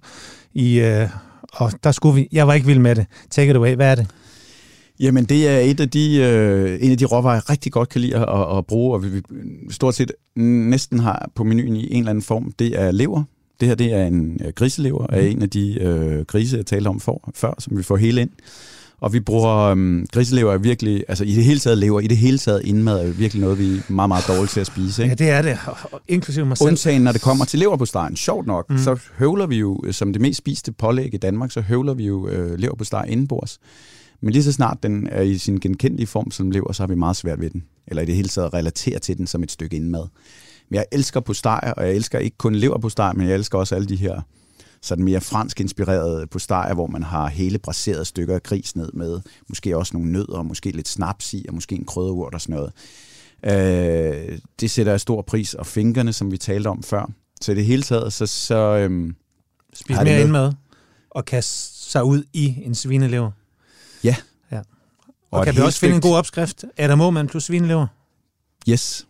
i, 0.53 0.79
øh, 0.79 1.09
og 1.53 1.71
der 1.83 1.91
skulle 1.91 2.15
vi, 2.15 2.27
jeg 2.31 2.47
var 2.47 2.53
ikke 2.53 2.67
vild 2.67 2.79
med 2.79 2.95
det. 2.95 3.05
Take 3.29 3.49
it 3.49 3.55
away. 3.55 3.75
Hvad 3.75 3.91
er 3.91 3.95
det? 3.95 4.07
Jamen, 4.99 5.25
det 5.25 5.47
er 5.47 5.59
et 5.59 5.79
af 5.79 5.89
de, 5.89 6.17
øh, 6.17 6.77
en 6.81 6.91
af 6.91 6.97
de 6.97 7.05
råvarer, 7.05 7.33
jeg 7.33 7.49
rigtig 7.49 7.71
godt 7.71 7.89
kan 7.89 8.01
lide 8.01 8.15
at, 8.15 8.57
at, 8.57 8.65
bruge, 8.65 8.93
og 8.93 9.03
vi, 9.03 9.09
vi 9.09 9.21
stort 9.69 9.95
set 9.95 10.11
næsten 10.35 10.99
har 10.99 11.29
på 11.35 11.43
menuen 11.43 11.75
i 11.75 11.93
en 11.93 11.99
eller 11.99 12.09
anden 12.09 12.21
form. 12.21 12.51
Det 12.59 12.79
er 12.79 12.91
lever. 12.91 13.23
Det 13.59 13.67
her 13.67 13.75
det 13.75 13.93
er 13.93 14.05
en 14.05 14.41
øh, 14.45 14.53
griselever 14.55 15.07
af 15.07 15.25
en 15.25 15.41
af 15.41 15.49
de 15.49 15.79
øh, 15.81 16.25
grise, 16.25 16.57
jeg 16.57 16.65
talte 16.65 16.87
om 16.87 16.99
for, 16.99 17.31
før, 17.35 17.53
som 17.59 17.77
vi 17.77 17.83
får 17.83 17.97
hele 17.97 18.21
ind. 18.21 18.29
Og 19.03 19.13
vi 19.13 19.19
bruger 19.19 19.57
øhm, 19.57 20.05
griselever 20.11 20.53
er 20.53 20.57
virkelig, 20.57 21.03
altså 21.07 21.23
i 21.23 21.31
det 21.33 21.43
hele 21.43 21.59
taget 21.59 21.77
lever, 21.77 21.99
i 21.99 22.07
det 22.07 22.17
hele 22.17 22.37
taget 22.37 22.61
indmad 22.65 23.07
er 23.07 23.11
virkelig 23.11 23.41
noget, 23.41 23.59
vi 23.59 23.77
er 23.77 23.91
meget, 23.91 24.07
meget 24.07 24.25
dårlige 24.27 24.47
til 24.47 24.59
at 24.59 24.67
spise. 24.67 25.03
Ikke? 25.03 25.15
Ja, 25.19 25.25
det 25.25 25.29
er 25.29 25.41
det, 25.41 25.59
og- 25.91 26.01
inklusive 26.07 26.45
mig 26.45 26.57
selv. 26.57 26.67
Undtagen, 26.67 27.01
når 27.01 27.11
det 27.11 27.21
kommer 27.21 27.45
til 27.45 27.59
leverpostejen. 27.59 28.15
Sjovt 28.15 28.47
nok, 28.47 28.69
mm. 28.69 28.77
så 28.77 28.99
høvler 29.17 29.47
vi 29.47 29.55
jo, 29.57 29.81
øh, 29.85 29.93
som 29.93 30.13
det 30.13 30.21
mest 30.21 30.37
spiste 30.37 30.71
pålæg 30.71 31.13
i 31.13 31.17
Danmark, 31.17 31.51
så 31.51 31.61
høvler 31.61 31.93
vi 31.93 32.05
jo 32.05 32.27
øh, 32.27 32.59
leverpostej 32.59 33.05
indenbords. 33.05 33.59
Men 34.21 34.31
lige 34.33 34.43
så 34.43 34.51
snart 34.51 34.77
den 34.83 35.07
er 35.11 35.21
i 35.21 35.37
sin 35.37 35.59
genkendelige 35.59 36.07
form 36.07 36.31
som 36.31 36.51
lever, 36.51 36.71
så 36.71 36.83
har 36.83 36.87
vi 36.87 36.95
meget 36.95 37.15
svært 37.15 37.41
ved 37.41 37.49
den. 37.49 37.63
Eller 37.87 38.01
i 38.01 38.05
det 38.05 38.15
hele 38.15 38.29
taget 38.29 38.53
relatere 38.53 38.99
til 38.99 39.17
den 39.17 39.27
som 39.27 39.43
et 39.43 39.51
stykke 39.51 39.75
indmad. 39.75 40.03
Men 40.69 40.75
jeg 40.75 40.85
elsker 40.91 41.19
postejer, 41.19 41.73
og 41.73 41.85
jeg 41.87 41.95
elsker 41.95 42.19
ikke 42.19 42.37
kun 42.37 42.55
leverpostej, 42.55 43.13
men 43.13 43.27
jeg 43.27 43.35
elsker 43.35 43.57
også 43.57 43.75
alle 43.75 43.87
de 43.87 43.95
her 43.95 44.21
sådan 44.83 45.03
mere 45.03 45.21
fransk 45.21 45.59
inspirerede 45.59 46.27
postejer, 46.27 46.73
hvor 46.73 46.87
man 46.87 47.03
har 47.03 47.27
hele 47.27 47.57
braserede 47.59 48.05
stykker 48.05 48.35
af 48.35 48.43
gris 48.43 48.75
ned 48.75 48.91
med, 48.93 49.19
måske 49.49 49.77
også 49.77 49.93
nogle 49.97 50.11
nødder, 50.11 50.37
og 50.37 50.45
måske 50.45 50.71
lidt 50.71 50.87
snaps 50.87 51.33
i, 51.33 51.45
og 51.49 51.53
måske 51.55 51.75
en 51.75 51.85
krydderurt 51.85 52.33
og 52.33 52.41
sådan 52.41 52.55
noget. 52.55 52.71
Øh, 53.45 54.39
det 54.59 54.71
sætter 54.71 54.91
jeg 54.91 55.01
stor 55.01 55.21
pris, 55.21 55.53
og 55.53 55.65
fingrene, 55.65 56.13
som 56.13 56.31
vi 56.31 56.37
talte 56.37 56.67
om 56.67 56.83
før. 56.83 57.09
Så 57.41 57.51
i 57.51 57.55
det 57.55 57.65
hele 57.65 57.83
taget, 57.83 58.13
så, 58.13 58.25
så 58.25 58.55
øhm, 58.55 59.15
Spis 59.73 59.95
mere 59.95 60.03
med? 60.05 60.21
indmad 60.21 60.51
og 61.09 61.25
kaste 61.25 61.91
sig 61.91 62.03
ud 62.03 62.23
i 62.33 62.55
en 62.65 62.75
svinelever. 62.75 63.31
ja. 64.03 64.15
Ja. 64.51 64.57
Og, 65.31 65.39
Og 65.39 65.45
kan 65.45 65.55
vi 65.55 65.61
også 65.61 65.79
finde 65.79 65.95
en 65.95 66.01
stykke- 66.01 66.11
god 66.11 66.17
opskrift? 66.17 66.65
Adam 66.77 66.97
Måman 66.97 67.27
plus 67.27 67.43
svinelever? 67.43 67.87
Yes. 68.69 69.07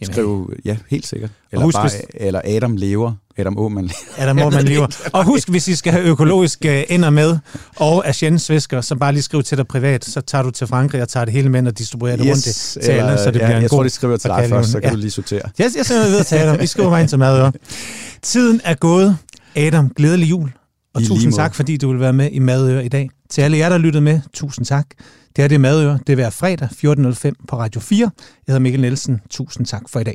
Jamen, 0.00 0.12
Skriv, 0.12 0.52
ja, 0.64 0.78
helt 0.90 1.06
sikkert. 1.06 1.30
Eller, 1.52 1.64
husk, 1.64 1.76
bare, 1.76 1.88
hvis- 1.88 2.02
eller 2.14 2.40
Adam 2.44 2.76
lever. 2.76 3.14
Adam 3.38 3.58
Åman. 3.58 3.90
Adam 4.18 4.36
Måman 4.36 4.64
lever. 4.64 4.86
Og 5.12 5.24
husk, 5.24 5.48
hvis 5.48 5.68
I 5.68 5.74
skal 5.74 5.92
have 5.92 6.04
økologiske 6.04 6.92
ender 6.92 7.10
med, 7.10 7.38
og 7.76 8.08
Asiensvisker, 8.08 8.80
så 8.80 8.94
bare 8.96 9.12
lige 9.12 9.22
skriv 9.22 9.42
til 9.42 9.58
dig 9.58 9.66
privat, 9.66 10.04
så 10.04 10.20
tager 10.20 10.42
du 10.42 10.50
til 10.50 10.66
Frankrig 10.66 11.02
og 11.02 11.08
tager 11.08 11.24
det 11.24 11.34
hele 11.34 11.48
med 11.48 11.66
og 11.66 11.78
distribuerer 11.78 12.16
det 12.16 12.30
rundt 12.30 12.42
til, 12.44 12.82
til 12.82 12.90
alle, 12.90 13.18
så 13.18 13.30
det 13.30 13.38
ja, 13.40 13.46
bliver 13.46 13.56
en 13.56 13.62
jeg 13.62 13.70
god 13.70 13.76
tror, 13.76 13.82
de 13.82 13.90
skriver 13.90 14.16
til 14.16 14.30
dig 14.30 14.46
først, 14.48 14.70
så 14.70 14.80
kan 14.80 14.88
Ja. 14.88 14.94
du 14.94 15.00
lige 15.00 15.10
sortere. 15.10 15.40
Jeg, 15.58 15.70
jeg 15.76 15.86
sender 15.86 16.06
videre 16.06 16.24
til 16.24 16.36
Adam. 16.36 16.60
Vi 16.60 16.66
skriver 16.66 16.90
bare 16.90 17.00
ind 17.00 17.08
til 17.08 17.18
madøre. 17.18 17.52
Tiden 18.22 18.60
er 18.64 18.74
gået. 18.74 19.16
Adam, 19.56 19.88
glædelig 19.96 20.30
jul. 20.30 20.50
Og 20.94 21.02
I 21.02 21.06
tusind 21.06 21.32
tak, 21.32 21.54
fordi 21.54 21.76
du 21.76 21.90
vil 21.90 22.00
være 22.00 22.12
med 22.12 22.30
i 22.32 22.38
Madøre 22.38 22.84
i 22.84 22.88
dag. 22.88 23.10
Til 23.30 23.42
alle 23.42 23.58
jer, 23.58 23.68
der 23.68 23.78
lyttede 23.78 24.02
med, 24.04 24.20
tusind 24.34 24.66
tak. 24.66 24.86
Det 25.36 25.44
er 25.44 25.48
det 25.48 25.60
Madøre. 25.60 25.98
Det 26.06 26.12
er 26.12 26.14
hver 26.14 26.30
fredag 26.30 26.68
14.05 26.72 27.32
på 27.48 27.58
Radio 27.58 27.80
4. 27.80 27.98
Jeg 28.00 28.10
hedder 28.46 28.60
Mikkel 28.60 28.80
Nielsen. 28.80 29.20
Tusind 29.30 29.66
tak 29.66 29.82
for 29.88 30.00
i 30.00 30.04
dag. 30.04 30.14